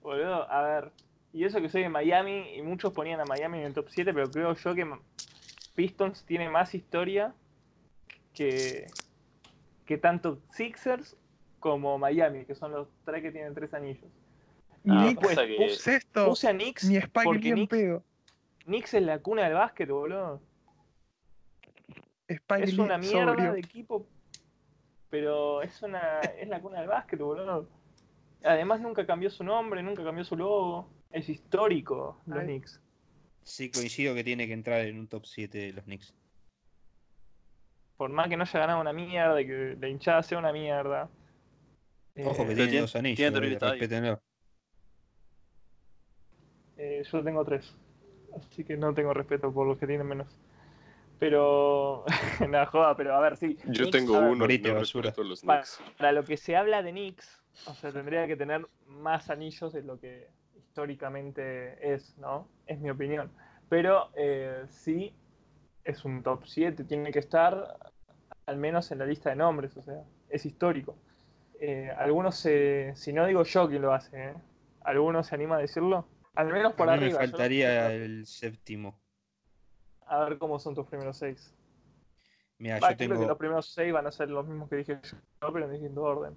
Boludo, 0.00 0.50
a 0.50 0.62
ver. 0.62 0.92
Y 1.32 1.44
eso 1.44 1.60
que 1.60 1.68
soy 1.68 1.82
de 1.82 1.88
Miami, 1.90 2.54
y 2.56 2.62
muchos 2.62 2.92
ponían 2.92 3.20
a 3.20 3.24
Miami 3.26 3.58
en 3.58 3.64
el 3.64 3.74
top 3.74 3.88
7, 3.90 4.14
pero 4.14 4.30
creo 4.30 4.54
yo 4.54 4.74
que 4.74 4.86
Pistons 5.74 6.24
tiene 6.24 6.48
más 6.48 6.74
historia 6.74 7.34
que, 8.32 8.86
que 9.84 9.98
tanto 9.98 10.40
Sixers 10.52 11.16
como 11.60 11.98
Miami, 11.98 12.44
que 12.46 12.54
son 12.54 12.72
los 12.72 12.88
tres 13.04 13.22
que 13.22 13.30
tienen 13.30 13.54
tres 13.54 13.74
anillos. 13.74 14.06
Y 14.84 14.90
Ah, 14.90 15.02
Knicks, 15.02 15.28
pasa 15.28 15.46
que- 15.46 15.68
sexto, 15.70 16.24
Puse 16.30 16.48
a 16.48 16.52
Knicks 16.52 16.84
ni 16.84 16.96
Spike 16.96 17.24
porque 17.24 17.48
ni 17.50 17.66
Knicks, 17.66 17.70
pedo. 17.70 18.04
Knicks 18.68 18.92
es 18.94 19.02
la 19.02 19.18
cuna 19.18 19.44
del 19.44 19.54
básquet, 19.54 19.88
boludo. 19.88 20.42
Spike 22.28 22.64
Es 22.64 22.76
una 22.78 22.98
mierda 22.98 23.32
sobrio. 23.32 23.52
de 23.54 23.60
equipo, 23.60 24.06
pero 25.08 25.62
es 25.62 25.82
una 25.82 26.20
es 26.20 26.46
la 26.48 26.60
cuna 26.60 26.80
del 26.80 26.88
básquet, 26.88 27.18
boludo. 27.18 27.66
Además 28.44 28.80
nunca 28.82 29.06
cambió 29.06 29.30
su 29.30 29.42
nombre, 29.42 29.82
nunca 29.82 30.04
cambió 30.04 30.22
su 30.24 30.36
logo. 30.36 30.88
Es 31.10 31.28
histórico 31.30 32.20
los 32.26 32.38
Ay. 32.40 32.44
Knicks. 32.46 32.80
Sí, 33.42 33.70
coincido 33.70 34.14
que 34.14 34.22
tiene 34.22 34.46
que 34.46 34.52
entrar 34.52 34.82
en 34.82 34.98
un 34.98 35.08
top 35.08 35.24
7 35.24 35.56
de 35.56 35.72
los 35.72 35.84
Knicks. 35.84 36.14
Por 37.96 38.10
más 38.10 38.28
que 38.28 38.36
no 38.36 38.42
haya 38.42 38.60
ganado 38.60 38.80
una 38.82 38.92
mierda, 38.92 39.40
y 39.40 39.46
que 39.46 39.76
la 39.80 39.88
hinchada 39.88 40.22
sea 40.22 40.38
una 40.38 40.52
mierda. 40.52 41.08
Ojo 42.22 42.44
que 42.46 42.52
Eh, 42.52 42.54
tiene 42.56 42.80
dos 42.80 42.94
anillos, 42.94 43.16
tiene 43.16 44.10
eh, 44.10 44.18
eh, 46.76 47.02
yo 47.10 47.24
tengo 47.24 47.42
tres. 47.44 47.74
Así 48.36 48.64
que 48.64 48.76
no 48.76 48.94
tengo 48.94 49.14
respeto 49.14 49.52
por 49.52 49.66
los 49.66 49.78
que 49.78 49.86
tienen 49.86 50.06
menos. 50.06 50.28
Pero. 51.18 52.04
Nada, 52.48 52.66
joda, 52.66 52.96
pero 52.96 53.14
a 53.14 53.20
ver, 53.20 53.36
sí. 53.36 53.56
Yo 53.66 53.84
Knicks, 53.84 53.90
tengo 53.90 54.20
ver, 54.20 54.30
uno 54.30 54.46
no 54.46 54.74
basura. 54.74 55.12
los 55.16 55.42
Para- 55.42 55.62
Knicks. 55.62 55.82
Para 55.98 56.12
lo 56.12 56.24
que 56.24 56.36
se 56.36 56.56
habla 56.56 56.82
de 56.82 56.90
Knicks, 56.92 57.42
o 57.66 57.74
sea, 57.74 57.92
tendría 57.92 58.26
que 58.26 58.36
tener 58.36 58.66
más 58.86 59.30
anillos 59.30 59.72
de 59.72 59.82
lo 59.82 59.98
que 59.98 60.28
históricamente 60.56 61.92
es, 61.92 62.16
¿no? 62.18 62.48
Es 62.66 62.78
mi 62.78 62.90
opinión. 62.90 63.30
Pero 63.68 64.10
eh, 64.14 64.64
sí, 64.68 65.12
es 65.84 66.04
un 66.04 66.22
top 66.22 66.44
7, 66.46 66.84
tiene 66.84 67.10
que 67.10 67.18
estar 67.18 67.76
al 68.46 68.56
menos 68.56 68.90
en 68.92 68.98
la 69.00 69.04
lista 69.06 69.30
de 69.30 69.36
nombres, 69.36 69.76
o 69.76 69.82
sea, 69.82 70.02
es 70.30 70.46
histórico. 70.46 70.96
Eh, 71.60 71.90
algunos, 71.98 72.36
se, 72.36 72.92
si 72.94 73.12
no 73.12 73.26
digo 73.26 73.42
yo 73.42 73.68
quién 73.68 73.82
lo 73.82 73.92
hace, 73.92 74.28
¿eh? 74.30 74.34
¿Alguno 74.82 75.22
se 75.22 75.34
anima 75.34 75.56
a 75.56 75.58
decirlo? 75.58 76.06
Al 76.38 76.52
menos 76.52 76.74
por 76.74 76.88
a 76.88 76.92
mí 76.92 77.00
me 77.00 77.04
arriba. 77.06 77.20
yo- 77.24 77.30
faltaría 77.30 77.92
el 77.92 78.24
séptimo. 78.24 78.96
A 80.06 80.20
ver 80.24 80.38
cómo 80.38 80.60
son 80.60 80.72
tus 80.72 80.86
primeros 80.86 81.16
seis. 81.18 81.52
Mira, 82.58 82.76
yo 82.78 82.86
creo 82.86 82.96
que 82.96 83.08
los 83.08 83.20
tengo. 83.20 83.38
primeros 83.38 83.72
seis 83.72 83.92
van 83.92 84.06
a 84.06 84.12
ser 84.12 84.30
los 84.30 84.46
mismos 84.46 84.68
que 84.68 84.76
dije 84.76 85.00
yo, 85.02 85.52
pero 85.52 85.64
en 85.64 85.72
distinto 85.72 86.00
orden. 86.02 86.36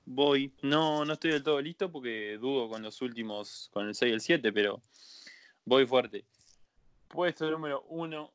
Voy. 0.06 0.52
No, 0.64 1.06
no 1.06 1.14
estoy 1.14 1.32
del 1.32 1.44
todo 1.44 1.62
listo 1.62 1.92
porque 1.92 2.38
dudo 2.40 2.70
con 2.70 2.82
los 2.82 3.02
últimos, 3.02 3.70
con 3.72 3.88
el 3.88 3.96
6 3.96 4.10
y 4.10 4.14
el 4.14 4.22
7, 4.22 4.52
pero 4.52 4.82
voy 5.66 5.86
fuerte. 5.86 6.26
Puesto 7.08 7.50
número 7.50 7.84
1, 7.90 8.34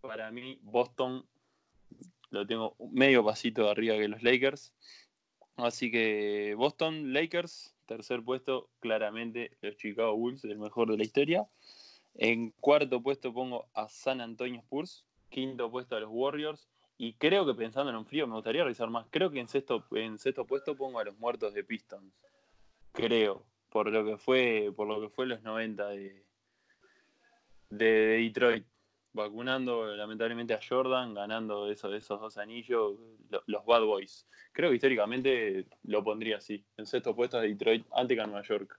para 0.00 0.30
mí, 0.30 0.58
Boston. 0.62 1.26
Lo 2.30 2.46
tengo 2.46 2.76
medio 2.92 3.24
pasito 3.24 3.64
de 3.64 3.70
arriba 3.70 3.96
que 3.96 4.06
los 4.06 4.22
Lakers. 4.22 4.72
Así 5.56 5.90
que 5.90 6.54
Boston, 6.56 7.12
Lakers, 7.12 7.74
tercer 7.86 8.22
puesto, 8.22 8.70
claramente 8.80 9.56
los 9.60 9.76
Chicago 9.76 10.16
Bulls, 10.16 10.44
el 10.44 10.58
mejor 10.58 10.90
de 10.90 10.96
la 10.96 11.04
historia. 11.04 11.46
En 12.14 12.50
cuarto 12.60 13.02
puesto 13.02 13.32
pongo 13.32 13.68
a 13.74 13.88
San 13.88 14.20
Antonio 14.20 14.60
Spurs. 14.60 15.04
Quinto 15.28 15.70
puesto 15.70 15.96
a 15.96 16.00
los 16.00 16.10
Warriors. 16.12 16.68
Y 16.98 17.14
creo 17.14 17.46
que 17.46 17.54
pensando 17.54 17.90
en 17.90 17.96
un 17.96 18.06
frío, 18.06 18.26
me 18.26 18.34
gustaría 18.34 18.62
revisar 18.62 18.90
más. 18.90 19.06
Creo 19.10 19.30
que 19.30 19.40
en 19.40 19.48
sexto, 19.48 19.84
en 19.92 20.18
sexto 20.18 20.46
puesto 20.46 20.76
pongo 20.76 20.98
a 20.98 21.04
los 21.04 21.18
muertos 21.18 21.54
de 21.54 21.64
Pistons. 21.64 22.12
Creo. 22.92 23.46
Por 23.70 23.90
lo 23.90 24.04
que 24.04 24.18
fue, 24.18 24.72
por 24.74 24.88
lo 24.88 25.00
que 25.00 25.08
fue 25.08 25.26
los 25.26 25.42
90 25.42 25.88
de, 25.88 26.24
de 27.70 27.86
Detroit. 27.86 28.66
Vacunando 29.12 29.86
lamentablemente 29.96 30.54
a 30.54 30.60
Jordan, 30.66 31.14
ganando 31.14 31.68
esos, 31.70 31.92
esos 31.94 32.20
dos 32.20 32.38
anillos, 32.38 32.94
lo- 33.28 33.42
los 33.46 33.64
Bad 33.64 33.84
Boys. 33.84 34.26
Creo 34.52 34.70
que 34.70 34.76
históricamente 34.76 35.66
lo 35.84 36.02
pondría 36.04 36.36
así, 36.36 36.64
en 36.76 36.86
sexto 36.86 37.14
puesto 37.14 37.38
a 37.38 37.40
Detroit, 37.42 37.86
antes 37.92 38.16
que 38.16 38.22
a 38.22 38.26
Nueva 38.26 38.42
York. 38.42 38.78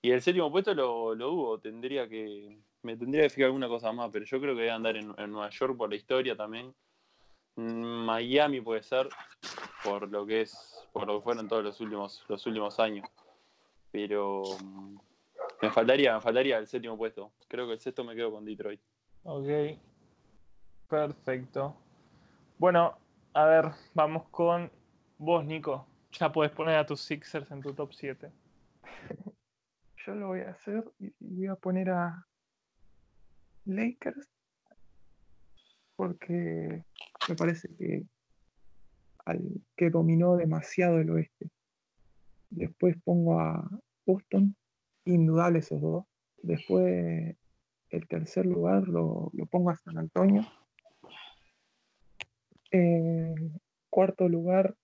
Y 0.00 0.10
el 0.10 0.22
séptimo 0.22 0.50
puesto 0.50 0.74
lo, 0.74 1.14
lo 1.14 1.32
hubo, 1.32 1.58
tendría 1.60 2.08
que, 2.08 2.58
me 2.82 2.96
tendría 2.96 3.22
que 3.24 3.30
fijar 3.30 3.46
alguna 3.46 3.68
cosa 3.68 3.92
más, 3.92 4.10
pero 4.12 4.24
yo 4.24 4.40
creo 4.40 4.54
que 4.54 4.60
debe 4.62 4.70
andar 4.72 4.96
en, 4.96 5.12
en 5.18 5.30
Nueva 5.32 5.50
York 5.50 5.76
por 5.76 5.90
la 5.90 5.96
historia 5.96 6.36
también. 6.36 6.74
Mm, 7.56 8.04
Miami 8.06 8.60
puede 8.60 8.82
ser, 8.82 9.08
por 9.82 10.08
lo 10.08 10.24
que 10.24 10.42
es, 10.42 10.86
por 10.92 11.06
lo 11.06 11.18
que 11.18 11.24
fueron 11.24 11.48
todos 11.48 11.64
los 11.64 11.80
últimos, 11.80 12.24
los 12.28 12.46
últimos 12.46 12.78
años. 12.78 13.06
Pero 13.90 14.42
mm, 14.62 14.96
me 15.62 15.70
faltaría, 15.70 16.14
me 16.14 16.20
faltaría 16.20 16.58
el 16.58 16.66
séptimo 16.66 16.96
puesto. 16.96 17.32
Creo 17.48 17.66
que 17.66 17.72
el 17.74 17.80
sexto 17.80 18.04
me 18.04 18.14
quedo 18.14 18.30
con 18.30 18.44
Detroit. 18.44 18.80
Ok. 19.24 19.78
Perfecto. 20.88 21.76
Bueno, 22.58 22.98
a 23.34 23.44
ver, 23.44 23.66
vamos 23.94 24.28
con 24.30 24.70
vos, 25.18 25.44
Nico. 25.44 25.86
Ya 26.12 26.32
puedes 26.32 26.52
poner 26.52 26.76
a 26.76 26.86
tus 26.86 27.00
Sixers 27.00 27.50
en 27.50 27.60
tu 27.60 27.74
top 27.74 27.92
7. 27.92 28.32
Yo 30.06 30.14
lo 30.14 30.28
voy 30.28 30.40
a 30.40 30.50
hacer 30.50 30.84
y 30.98 31.12
voy 31.20 31.46
a 31.48 31.56
poner 31.56 31.90
a 31.90 32.26
Lakers 33.66 34.28
porque 35.98 36.84
me 37.28 37.34
parece 37.34 37.68
que 37.76 38.06
al 39.26 39.42
que 39.76 39.90
dominó 39.90 40.36
demasiado 40.36 41.00
el 41.00 41.10
oeste. 41.10 41.50
Después 42.50 42.96
pongo 43.04 43.40
a 43.40 43.68
Boston, 44.06 44.56
indudable 45.04 45.58
esos 45.58 45.80
dos. 45.82 46.06
Después 46.42 47.36
el 47.90 48.06
tercer 48.06 48.46
lugar 48.46 48.88
lo, 48.88 49.30
lo 49.32 49.46
pongo 49.46 49.70
a 49.70 49.76
San 49.76 49.98
Antonio. 49.98 50.42
En 52.70 53.60
cuarto 53.90 54.28
lugar 54.28 54.74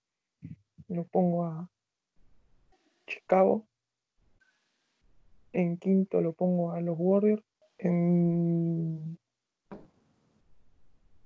lo 0.87 1.03
pongo 1.05 1.45
a 1.45 1.69
Chicago. 3.07 3.67
En 5.53 5.77
quinto 5.77 6.21
lo 6.21 6.33
pongo 6.33 6.71
a 6.71 6.81
los 6.81 6.95
Warriors. 6.97 7.43
En- 7.77 9.17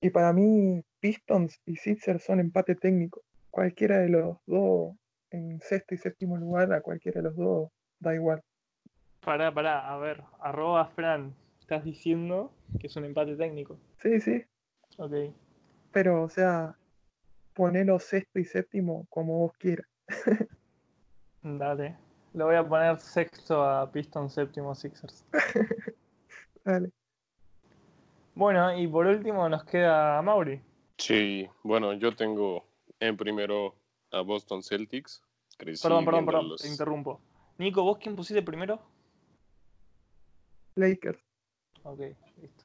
Y 0.01 0.09
para 0.11 0.31
mí, 0.31 0.81
Pistons 1.01 1.59
y 1.65 1.75
Sixers 1.75 2.23
son 2.23 2.39
empate 2.39 2.75
técnico. 2.75 3.21
Cualquiera 3.51 3.97
de 3.99 4.07
los 4.09 4.37
dos, 4.45 4.95
en 5.29 5.59
sexto 5.59 5.93
y 5.93 5.97
séptimo 5.97 6.37
lugar, 6.37 6.71
a 6.71 6.81
cualquiera 6.81 7.19
de 7.21 7.27
los 7.27 7.35
dos, 7.35 7.69
da 7.99 8.15
igual. 8.15 8.41
Pará, 9.19 9.53
pará, 9.53 9.91
a 9.93 9.97
ver, 9.97 10.23
arroba 10.39 10.85
Fran, 10.85 11.35
estás 11.69 11.83
diciendo 11.85 12.51
que 12.79 12.87
es 12.87 12.95
un 12.95 13.05
empate 13.05 13.35
técnico. 13.35 13.77
Sí, 14.01 14.19
sí, 14.19 14.43
Ok. 14.97 15.13
pero 15.91 16.23
o 16.23 16.29
sea, 16.29 16.75
ponelo 17.53 17.99
sexto 17.99 18.39
y 18.39 18.45
séptimo 18.45 19.05
como 19.11 19.37
vos 19.37 19.53
quieras. 19.59 19.85
Dale. 21.43 21.95
Le 22.33 22.43
voy 22.43 22.55
a 22.55 22.67
poner 22.67 22.97
sexto 22.97 23.63
a 23.63 23.91
Piston, 23.91 24.31
séptimo 24.31 24.73
Sixers. 24.73 25.23
Dale. 26.65 26.89
Bueno, 28.33 28.75
y 28.75 28.87
por 28.87 29.05
último 29.05 29.47
nos 29.47 29.63
queda 29.63 30.19
Mauri. 30.23 30.59
Sí, 30.97 31.47
bueno, 31.63 31.93
yo 31.93 32.15
tengo 32.15 32.65
en 32.99 33.15
primero 33.15 33.75
a 34.11 34.21
Boston 34.21 34.63
Celtics. 34.63 35.21
Crecí 35.57 35.83
Perdón, 35.83 36.05
perdón, 36.05 36.25
perdón, 36.25 36.49
los- 36.49 36.61
te 36.61 36.67
interrumpo. 36.67 37.21
Nico, 37.59 37.83
¿vos 37.83 37.99
quién 37.99 38.15
pusiste 38.15 38.41
primero? 38.41 38.79
Lakers. 40.75 41.19
Ok, 41.83 41.99
listo. 42.41 42.63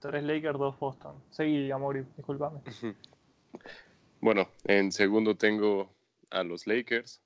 Tres 0.00 0.22
Lakers, 0.22 0.58
dos 0.58 0.78
Boston. 0.78 1.16
Seguí, 1.30 1.68
Mauri, 1.70 2.04
disculpame. 2.16 2.60
Bueno, 4.20 4.48
en 4.64 4.90
segundo 4.92 5.36
tengo 5.36 5.90
a 6.30 6.42
los 6.42 6.66
Lakers. 6.66 7.20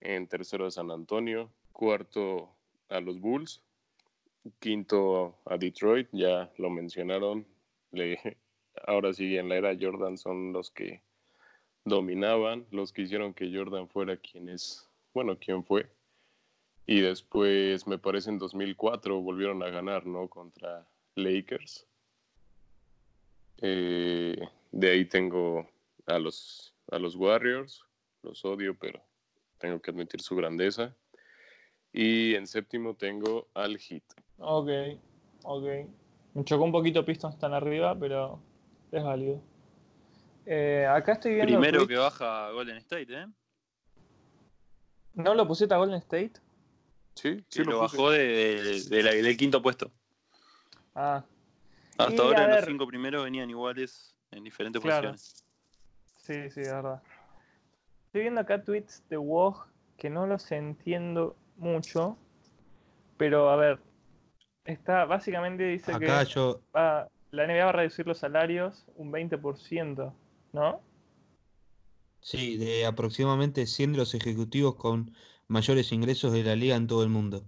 En 0.00 0.26
tercero 0.26 0.66
a 0.66 0.70
San 0.70 0.90
Antonio. 0.90 1.50
Cuarto 1.72 2.54
a 2.88 3.00
los 3.00 3.20
Bulls. 3.20 3.62
Quinto 4.58 5.38
a 5.44 5.56
Detroit, 5.56 6.08
ya 6.12 6.50
lo 6.58 6.70
mencionaron. 6.70 7.46
Ahora 8.86 9.12
sí, 9.12 9.36
en 9.36 9.48
la 9.48 9.56
era 9.56 9.76
Jordan 9.80 10.18
son 10.18 10.52
los 10.52 10.70
que 10.70 11.02
dominaban, 11.84 12.66
los 12.70 12.92
que 12.92 13.02
hicieron 13.02 13.34
que 13.34 13.54
Jordan 13.54 13.88
fuera 13.88 14.16
quien 14.16 14.48
es, 14.48 14.88
bueno, 15.14 15.38
quien 15.38 15.64
fue. 15.64 15.88
Y 16.86 17.00
después, 17.00 17.86
me 17.86 17.98
parece 17.98 18.30
en 18.30 18.38
2004, 18.38 19.20
volvieron 19.20 19.62
a 19.62 19.70
ganar, 19.70 20.06
¿no? 20.06 20.28
Contra 20.28 20.86
Lakers. 21.14 21.86
Eh, 23.58 24.36
de 24.72 24.90
ahí 24.90 25.04
tengo 25.04 25.68
a 26.06 26.18
los, 26.18 26.74
a 26.90 26.98
los 26.98 27.14
Warriors, 27.14 27.84
los 28.22 28.44
odio, 28.44 28.76
pero 28.76 29.00
tengo 29.58 29.80
que 29.80 29.92
admitir 29.92 30.20
su 30.20 30.34
grandeza. 30.34 30.94
Y 31.92 32.34
en 32.34 32.46
séptimo 32.46 32.94
tengo 32.94 33.48
al 33.54 33.78
Heat. 33.78 34.02
Ok, 34.38 34.68
ok. 35.44 35.64
Me 36.34 36.44
chocó 36.44 36.64
un 36.64 36.72
poquito 36.72 37.04
Pistons 37.04 37.38
tan 37.38 37.52
arriba, 37.52 37.96
pero 37.98 38.40
es 38.90 39.04
válido. 39.04 39.40
Eh, 40.46 40.86
acá 40.88 41.12
estoy 41.12 41.34
viendo. 41.34 41.60
Primero 41.60 41.86
que 41.86 41.96
baja 41.96 42.50
Golden 42.50 42.78
State, 42.78 43.06
¿eh? 43.10 43.26
¿No 45.14 45.34
lo 45.34 45.46
pusiste 45.46 45.74
a 45.74 45.76
Golden 45.76 45.98
State? 45.98 46.32
Sí, 47.14 47.44
Sí, 47.48 47.64
lo 47.64 47.78
bajó 47.78 48.10
de, 48.10 48.18
de- 48.62 48.82
de 48.88 49.02
la- 49.02 49.12
del 49.12 49.36
quinto 49.36 49.60
puesto. 49.62 49.90
Ah, 50.94 51.24
Hasta 51.98 52.22
Y, 52.22 52.26
ahora 52.26 52.46
los 52.46 52.64
cinco 52.64 52.86
primeros 52.86 53.24
venían 53.24 53.48
iguales 53.50 54.14
en 54.30 54.44
diferentes 54.44 54.80
Claro. 54.80 55.10
posiciones. 55.12 55.44
sí, 56.16 56.50
sí, 56.50 56.60
es 56.60 56.68
verdad. 56.72 57.02
Estoy 58.06 58.22
viendo 58.22 58.40
acá 58.40 58.62
tweets 58.62 59.02
de 59.08 59.16
WOG 59.18 59.66
que 59.96 60.10
no 60.10 60.26
los 60.26 60.50
entiendo 60.52 61.36
mucho, 61.56 62.16
pero 63.18 63.50
a 63.50 63.56
ver, 63.56 63.78
está 64.64 65.04
básicamente 65.04 65.64
dice 65.64 65.92
Acá 65.94 66.24
que 66.24 66.30
yo, 66.30 66.60
va- 66.74 67.08
la 67.30 67.44
NBA 67.44 67.64
va 67.64 67.70
a 67.70 67.72
reducir 67.72 68.06
los 68.06 68.18
salarios 68.18 68.84
un 68.96 69.10
20%, 69.12 70.12
¿no? 70.52 70.80
Sí, 72.22 72.56
de 72.56 72.86
aproximadamente 72.86 73.66
100 73.66 73.92
de 73.92 73.98
los 73.98 74.14
ejecutivos 74.14 74.76
con 74.76 75.14
mayores 75.48 75.92
ingresos 75.92 76.32
de 76.32 76.44
la 76.44 76.56
liga 76.56 76.76
en 76.76 76.86
todo 76.86 77.02
el 77.02 77.10
mundo, 77.10 77.46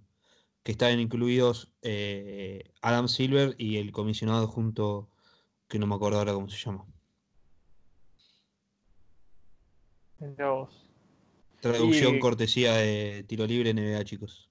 que 0.62 0.72
están 0.72 1.00
incluidos 1.00 1.72
eh, 1.80 2.64
Adam 2.82 3.08
Silver 3.08 3.54
y 3.56 3.78
el 3.78 3.92
comisionado 3.92 4.46
junto, 4.46 5.08
que 5.68 5.78
no 5.78 5.86
me 5.86 5.94
acuerdo 5.94 6.18
ahora 6.18 6.34
cómo 6.34 6.50
se 6.50 6.58
llama. 6.58 6.84
Traducción 11.60 12.16
Y- 12.16 12.20
cortesía 12.20 12.74
de 12.74 13.24
tiro 13.26 13.46
libre 13.46 13.70
NBA, 13.70 14.04
chicos. 14.04 14.50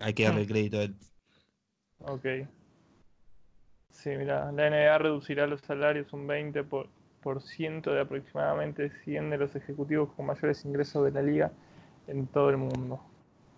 Hay 0.00 0.14
que 0.14 0.24
darle 0.24 0.40
el 0.40 0.46
crédito 0.48 0.78
a 0.78 0.82
él. 0.82 0.96
Ok. 2.00 2.26
Sí, 3.92 4.10
mira, 4.10 4.52
la 4.52 4.66
NBA 4.68 4.98
reducirá 4.98 5.46
los 5.46 5.60
salarios 5.62 6.12
un 6.12 6.26
20% 6.26 6.68
por, 6.68 6.88
por 7.26 7.42
ciento 7.42 7.90
de 7.92 8.02
aproximadamente 8.02 8.88
100 9.02 9.30
de 9.30 9.36
los 9.36 9.56
ejecutivos 9.56 10.12
con 10.12 10.26
mayores 10.26 10.64
ingresos 10.64 11.04
de 11.04 11.10
la 11.10 11.22
liga 11.22 11.50
en 12.06 12.28
todo 12.28 12.50
el 12.50 12.56
mundo. 12.56 13.00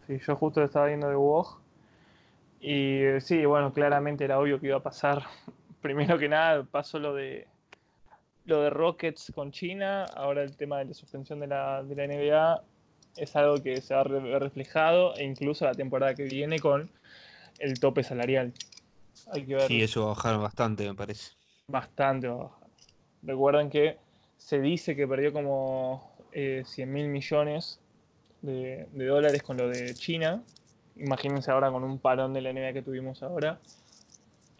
Sí, 0.07 0.19
yo 0.27 0.37
justo 0.37 0.61
lo 0.61 0.67
estaba 0.67 0.87
viendo 0.87 1.07
de 1.07 1.17
WOG. 1.17 1.61
Y 2.63 3.03
eh, 3.03 3.21
sí, 3.21 3.45
bueno, 3.45 3.71
claramente 3.75 4.25
era 4.25 4.39
obvio 4.39 4.59
que 4.59 4.69
iba 4.69 4.79
a 4.79 4.83
pasar. 4.83 5.23
Primero 5.83 6.19
que 6.19 6.31
nada, 6.31 6.65
pasó 6.65 6.99
lo 6.99 7.15
de 7.15 7.47
lo 8.47 8.63
de 8.63 8.71
Rockets 8.71 9.33
con 9.35 9.53
China, 9.53 10.07
ahora 10.17 10.45
el 10.45 10.57
tema 10.57 10.79
de 10.79 10.87
la 10.87 10.95
suspensión 10.95 11.39
de 11.41 11.49
la, 11.49 11.83
de 11.83 11.95
la 11.95 12.05
NBA 12.05 12.63
es 13.19 13.37
algo 13.37 13.63
que 13.63 13.83
se 13.83 13.95
va 13.95 14.01
a 14.01 14.05
ver 14.05 14.43
reflejado 14.43 15.15
e 15.15 15.25
incluso 15.25 15.67
la 15.67 15.75
temporada 15.75 16.15
que 16.15 16.25
viene 16.25 16.59
con 16.59 16.91
el 17.59 17.79
tope 17.79 18.03
salarial. 18.03 18.55
Hay 19.31 19.45
que 19.45 19.57
ver 19.57 19.67
Sí, 19.67 19.83
eso 19.83 20.07
bajaron 20.07 20.41
bastante, 20.41 20.89
me 20.89 20.95
parece. 20.95 21.33
bastante 21.67 22.29
baja. 22.29 22.58
Recuerden 23.23 23.71
que 23.71 23.97
se 24.37 24.61
dice 24.61 24.95
que 24.97 25.07
perdió 25.07 25.33
como 25.33 26.13
eh, 26.33 26.63
100 26.65 26.93
mil 26.93 27.09
millones 27.09 27.81
de, 28.43 28.87
de 28.93 29.07
dólares 29.07 29.43
con 29.43 29.57
lo 29.57 29.69
de 29.69 29.95
China. 29.95 30.43
Imagínense 30.97 31.51
ahora 31.51 31.71
con 31.71 31.85
un 31.85 31.99
parón 31.99 32.33
de 32.35 32.41
la 32.43 32.53
NBA 32.53 32.73
que 32.73 32.83
tuvimos 32.83 33.23
ahora. 33.23 33.61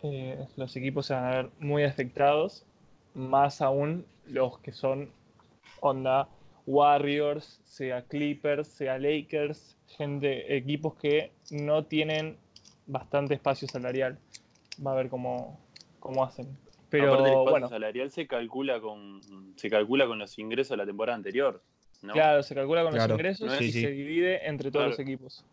Eh, 0.03 0.47
los 0.57 0.77
equipos 0.77 1.07
se 1.07 1.15
van 1.15 1.25
a 1.25 1.31
ver 1.31 1.51
muy 1.59 1.85
afectados. 1.85 2.65
Más 3.15 3.61
aún 3.61 4.07
los 4.27 4.59
que 4.59 4.73
son 4.73 5.11
onda 5.81 6.29
Warriors, 6.67 7.61
sea 7.65 8.03
Clippers, 8.03 8.69
sea 8.69 8.99
Lakers, 8.99 9.77
gente, 9.87 10.57
equipos 10.57 10.95
que 10.97 11.33
no 11.51 11.85
tienen 11.85 12.37
bastante 12.87 13.35
espacio 13.35 13.67
salarial. 13.67 14.19
Va 14.85 14.93
a 14.93 14.95
ver 14.95 15.09
cómo, 15.09 15.59
cómo 15.99 16.25
hacen. 16.25 16.47
Pero 16.91 17.05
Aparte 17.13 17.23
el 17.25 17.33
espacio 17.35 17.51
bueno, 17.51 17.69
salarial 17.69 18.11
se 18.11 18.27
calcula 18.27 18.81
con 18.81 19.21
se 19.57 19.69
calcula 19.71 20.07
con 20.07 20.19
los 20.19 20.39
ingresos 20.39 20.71
de 20.71 20.77
la 20.79 20.87
temporada 20.87 21.17
anterior, 21.17 21.63
¿no? 22.03 22.13
claro, 22.15 22.43
se 22.43 22.55
calcula 22.55 22.83
con 22.83 22.93
Claro, 22.93 23.09
los 23.09 23.19
ingresos 23.19 23.47
no 23.47 23.55
es- 23.55 23.61
y 23.61 23.65
sí, 23.67 23.73
sí. 23.73 23.81
se 23.83 23.91
divide 23.91 24.47
entre 24.49 24.71
todos 24.71 24.85
Claro. 24.85 24.91
los 24.91 24.99
equipos. 24.99 25.45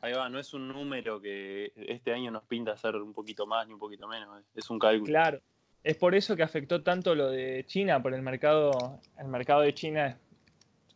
Ahí 0.00 0.12
va, 0.14 0.28
no 0.28 0.40
es 0.40 0.52
un 0.52 0.66
número 0.66 1.20
que 1.20 1.72
este 1.76 2.12
año 2.12 2.32
nos 2.32 2.42
pinta 2.44 2.76
ser 2.76 2.96
un 2.96 3.12
poquito 3.14 3.46
más 3.46 3.66
ni 3.68 3.72
un 3.74 3.78
poquito 3.78 4.08
menos, 4.08 4.42
es 4.54 4.68
un 4.68 4.78
cálculo. 4.80 5.04
Claro. 5.06 5.40
Es 5.84 5.96
por 5.96 6.14
eso 6.16 6.34
que 6.34 6.42
afectó 6.42 6.82
tanto 6.82 7.14
lo 7.14 7.28
de 7.30 7.64
China, 7.66 8.02
por 8.02 8.12
el 8.14 8.22
mercado, 8.22 8.98
el 9.18 9.28
mercado 9.28 9.60
de 9.62 9.74
China 9.74 10.06
es 10.08 10.16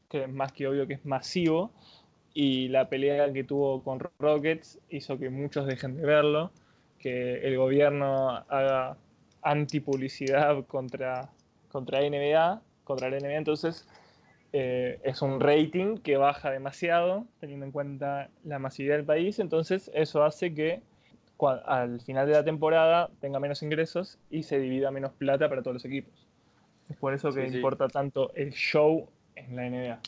que 0.08 0.24
es 0.24 0.28
más 0.32 0.52
que 0.52 0.66
obvio 0.66 0.86
que 0.88 0.94
es 0.94 1.04
masivo 1.04 1.72
y 2.34 2.68
la 2.68 2.88
pelea 2.88 3.32
que 3.32 3.44
tuvo 3.44 3.82
con 3.82 4.00
Rockets 4.18 4.78
hizo 4.90 5.18
que 5.18 5.30
muchos 5.30 5.66
dejen 5.66 5.96
de 5.96 6.04
verlo, 6.06 6.50
que 6.98 7.46
el 7.46 7.56
gobierno 7.56 8.30
haga 8.48 8.96
antipublicidad 9.42 10.64
contra, 10.66 11.30
contra 11.70 12.00
NBA, 12.00 12.60
contra 12.84 13.10
la 13.10 13.18
NBA, 13.18 13.36
entonces 13.36 13.86
eh, 14.52 15.00
es 15.04 15.22
un 15.22 15.40
rating 15.40 15.98
que 15.98 16.16
baja 16.16 16.50
demasiado, 16.50 17.26
teniendo 17.40 17.66
en 17.66 17.72
cuenta 17.72 18.30
la 18.44 18.58
masividad 18.58 18.96
del 18.96 19.04
país, 19.04 19.38
entonces 19.38 19.90
eso 19.94 20.24
hace 20.24 20.54
que 20.54 20.82
al 21.66 22.00
final 22.00 22.26
de 22.26 22.32
la 22.32 22.44
temporada 22.44 23.10
tenga 23.20 23.38
menos 23.38 23.62
ingresos 23.62 24.18
y 24.30 24.44
se 24.44 24.58
divida 24.58 24.90
menos 24.90 25.12
plata 25.12 25.48
para 25.48 25.62
todos 25.62 25.74
los 25.74 25.84
equipos. 25.84 26.26
Es 26.88 26.96
por 26.96 27.12
eso 27.12 27.32
que 27.32 27.44
Sí, 27.44 27.50
sí. 27.50 27.56
importa 27.56 27.88
tanto 27.88 28.32
el 28.34 28.52
show 28.52 29.08
en 29.34 29.56
la 29.56 29.68
NBA. 29.68 30.00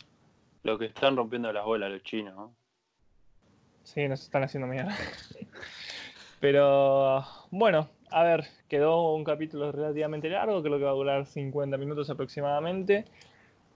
Lo 0.62 0.78
que 0.78 0.86
están 0.86 1.16
rompiendo 1.16 1.52
las 1.52 1.64
bolas 1.64 1.90
los 1.90 2.02
chinos, 2.02 2.34
¿no? 2.34 2.54
Sí, 3.84 4.06
nos 4.08 4.22
están 4.22 4.44
haciendo 4.44 4.66
mierda. 4.66 4.96
Pero 6.40 7.24
bueno, 7.50 7.90
a 8.10 8.22
ver, 8.24 8.46
quedó 8.68 9.14
un 9.14 9.24
capítulo 9.24 9.72
relativamente 9.72 10.28
largo, 10.28 10.62
creo 10.62 10.78
que 10.78 10.84
va 10.84 10.90
a 10.90 10.94
durar 10.94 11.26
50 11.26 11.76
minutos 11.76 12.10
aproximadamente. 12.10 13.04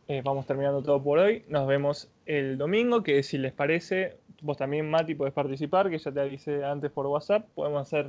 Eh, 0.09 0.20
vamos 0.24 0.47
terminando 0.47 0.83
todo 0.83 1.03
por 1.03 1.18
hoy. 1.18 1.45
Nos 1.49 1.66
vemos 1.66 2.11
el 2.26 2.59
domingo, 2.59 3.03
que 3.03 3.22
si 3.22 3.39
les 3.39 3.53
parece, 3.53 4.16
vos 4.43 4.57
también, 4.57 4.91
Mati, 4.91 5.14
podés 5.14 5.33
participar, 5.33 5.91
que 5.91 5.99
ya 5.99 6.12
te 6.12 6.20
avisé 6.20 6.64
antes 6.64 6.91
por 6.91 7.07
WhatsApp. 7.07 7.47
Podemos 7.55 7.83
hacer 7.83 8.09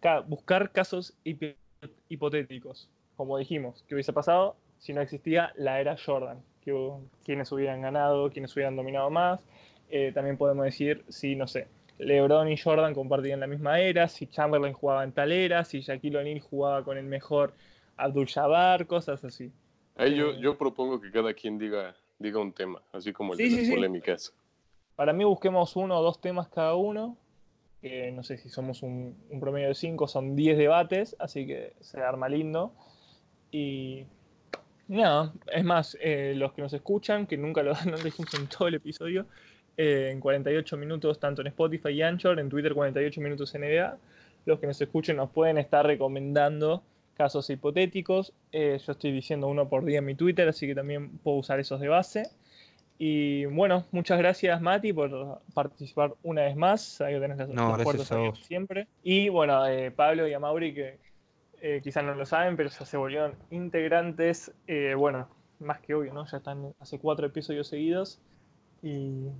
ca- 0.00 0.20
buscar 0.20 0.70
casos 0.70 1.14
hipotéticos, 2.08 2.88
como 3.16 3.38
dijimos, 3.38 3.84
que 3.88 3.94
hubiese 3.94 4.12
pasado 4.12 4.56
si 4.78 4.92
no 4.92 5.00
existía 5.00 5.52
la 5.56 5.80
era 5.80 5.96
Jordan, 5.96 6.42
que 6.62 6.72
hubieran 6.72 7.82
ganado, 7.82 8.30
quienes 8.30 8.54
hubieran 8.54 8.76
dominado 8.76 9.10
más. 9.10 9.40
Eh, 9.90 10.12
también 10.14 10.36
podemos 10.36 10.64
decir 10.64 11.04
si, 11.08 11.36
no 11.36 11.46
sé, 11.46 11.68
LeBron 11.98 12.48
y 12.50 12.56
Jordan 12.56 12.94
compartían 12.94 13.40
la 13.40 13.46
misma 13.46 13.78
era, 13.80 14.08
si 14.08 14.26
Chamberlain 14.26 14.74
jugaba 14.74 15.04
en 15.04 15.12
tal 15.12 15.30
era, 15.32 15.64
si 15.64 15.80
Shaquille 15.80 16.18
O'Neal 16.18 16.40
jugaba 16.40 16.84
con 16.84 16.98
el 16.98 17.04
mejor 17.04 17.54
Abdul-Jabbar, 17.96 18.86
cosas 18.86 19.24
así. 19.24 19.52
Ahí 19.96 20.16
yo, 20.16 20.30
Eh. 20.32 20.38
yo 20.40 20.58
propongo 20.58 21.00
que 21.00 21.10
cada 21.10 21.32
quien 21.34 21.58
diga, 21.58 21.94
diga 22.18 22.40
un 22.40 22.52
tema, 22.52 22.82
así 22.92 23.12
como 23.12 23.32
el 23.32 23.38
Sí, 23.38 23.44
de 23.44 23.50
sí, 23.50 23.56
las 23.58 23.66
sí. 23.66 23.72
polémicas. 23.74 24.34
Para 24.96 25.12
mí 25.12 25.24
busquemos 25.24 25.76
uno 25.76 25.98
o 25.98 26.02
dos 26.02 26.20
temas 26.20 26.48
cada 26.48 26.74
uno. 26.74 27.16
que 27.80 28.10
no 28.12 28.22
sé 28.22 28.38
si 28.38 28.48
somos 28.48 28.82
un, 28.82 29.14
un 29.28 29.40
promedio 29.40 29.68
de 29.68 29.74
cinco, 29.74 30.08
son 30.08 30.34
10 30.34 30.56
debates, 30.56 31.14
así 31.18 31.46
que 31.46 31.74
se 31.80 32.00
arma 32.00 32.30
lindo. 32.30 32.72
Y 33.50 34.06
nada, 34.88 35.34
es 35.52 35.64
más, 35.64 35.96
eh, 36.00 36.32
los 36.34 36.54
que 36.54 36.62
nos 36.62 36.72
escuchan, 36.72 37.26
que 37.26 37.36
nunca 37.36 37.62
lo, 37.62 37.72
no 37.84 37.90
lo 37.92 37.98
dijimos 37.98 38.32
en 38.34 38.46
todo 38.48 38.68
el 38.68 38.74
episodio, 38.76 39.26
eh, 39.76 40.10
en 40.10 40.20
48 40.20 40.76
minutos, 40.76 41.18
tanto 41.18 41.42
en 41.42 41.48
Spotify 41.48 41.90
y 41.90 42.02
Anchor, 42.02 42.38
en 42.38 42.48
Twitter 42.48 42.74
48 42.74 43.20
minutos 43.20 43.54
NBA, 43.54 43.96
los 44.46 44.60
que 44.60 44.66
nos 44.66 44.80
escuchen 44.80 45.16
nos 45.16 45.30
pueden 45.30 45.58
estar 45.58 45.86
recomendando 45.86 46.82
casos 47.16 47.48
hipotéticos. 47.50 48.32
Eh, 48.52 48.78
yo 48.84 48.92
estoy 48.92 49.12
diciendo 49.12 49.48
uno 49.48 49.68
por 49.68 49.84
día 49.84 49.98
en 49.98 50.04
mi 50.04 50.14
Twitter, 50.14 50.48
así 50.48 50.66
que 50.66 50.74
también 50.74 51.18
puedo 51.18 51.38
usar 51.38 51.60
esos 51.60 51.80
de 51.80 51.88
base. 51.88 52.30
Y 52.98 53.44
bueno, 53.46 53.84
muchas 53.90 54.18
gracias 54.18 54.60
Mati 54.60 54.92
por 54.92 55.40
participar 55.52 56.14
una 56.22 56.42
vez 56.42 56.56
más. 56.56 56.98
Que 56.98 57.18
tenés 57.18 57.38
las, 57.38 57.48
No, 57.48 57.76
puertas 57.78 58.10
abiertas 58.12 58.44
siempre. 58.44 58.86
Y 59.02 59.28
bueno, 59.28 59.66
eh, 59.66 59.90
Pablo 59.90 60.28
y 60.28 60.32
a 60.32 60.38
Mauri, 60.38 60.74
que 60.74 60.98
eh, 61.60 61.80
quizás 61.82 62.04
no 62.04 62.14
lo 62.14 62.24
saben, 62.24 62.56
pero 62.56 62.70
ya 62.70 62.84
se 62.84 62.96
volvieron 62.96 63.34
integrantes. 63.50 64.52
eh, 64.66 64.94
bueno, 64.96 65.28
más 65.58 65.80
que 65.80 65.94
obvio, 65.94 66.12
¿no? 66.12 66.26
Ya 66.26 66.36
están 66.36 66.72
hace 66.78 66.98
cuatro 66.98 67.26
episodios 67.26 67.68
seguidos. 67.68 68.20
Y 68.84 69.30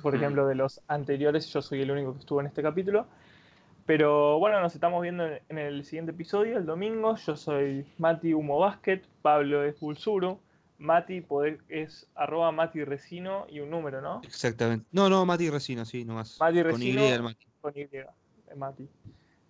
por 0.00 0.14
ejemplo, 0.14 0.46
de 0.46 0.54
los 0.54 0.80
anteriores, 0.86 1.52
yo 1.52 1.60
soy 1.60 1.82
el 1.82 1.90
único 1.90 2.12
que 2.12 2.20
estuvo 2.20 2.40
en 2.40 2.46
este 2.46 2.62
capítulo. 2.62 3.06
Pero 3.84 4.38
bueno, 4.38 4.60
nos 4.60 4.74
estamos 4.76 5.02
viendo 5.02 5.26
en- 5.26 5.58
el 5.58 5.84
siguiente 5.84 6.12
episodio, 6.12 6.56
el 6.56 6.66
domingo. 6.66 7.16
Yo 7.16 7.34
soy 7.36 7.84
Mati 7.98 8.32
Humo 8.32 8.60
Basket, 8.60 9.02
Pablo 9.22 9.64
es 9.64 9.74
Pulsuru, 9.74 10.38
Mati 10.78 11.20
poder- 11.20 11.58
es 11.68 12.08
arroba 12.14 12.52
Mati 12.52 12.84
Resino 12.84 13.44
y 13.48 13.58
un 13.58 13.70
número, 13.70 14.00
¿no? 14.00 14.20
Exactamente. 14.22 14.86
No, 14.92 15.08
no, 15.08 15.26
Mati 15.26 15.50
Resino, 15.50 15.84
sí, 15.84 16.04
nomás. 16.04 16.38
Mati 16.38 16.62
Con 16.62 16.64
Resino. 16.70 17.02
Y 17.02 17.08
el 17.08 17.22
Mati. 17.24 17.46
Con 17.60 17.72
Y, 17.76 17.80
eh, 17.80 18.06
Mati. 18.56 18.88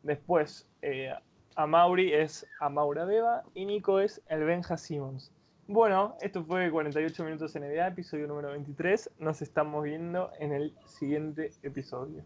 Después, 0.03 0.67
eh, 0.81 1.13
a 1.55 1.67
Mauri 1.67 2.15
es 2.15 2.47
Amaura 2.59 3.05
Beba 3.05 3.43
y 3.55 3.67
Nico 3.67 4.01
es 4.01 4.23
el 4.29 4.45
Benja 4.45 4.79
Simmons. 4.79 5.31
Bueno, 5.73 6.19
esto 6.21 6.45
fue 6.45 6.71
48 6.71 7.25
minutos 7.25 7.55
NBA, 7.55 7.87
episodio 7.87 8.27
número 8.27 8.51
23. 8.51 9.13
Nos 9.21 9.41
estamos 9.41 9.83
viendo 9.83 10.31
en 10.39 10.53
el 10.53 10.75
siguiente 10.85 11.51
episodio. 11.63 12.25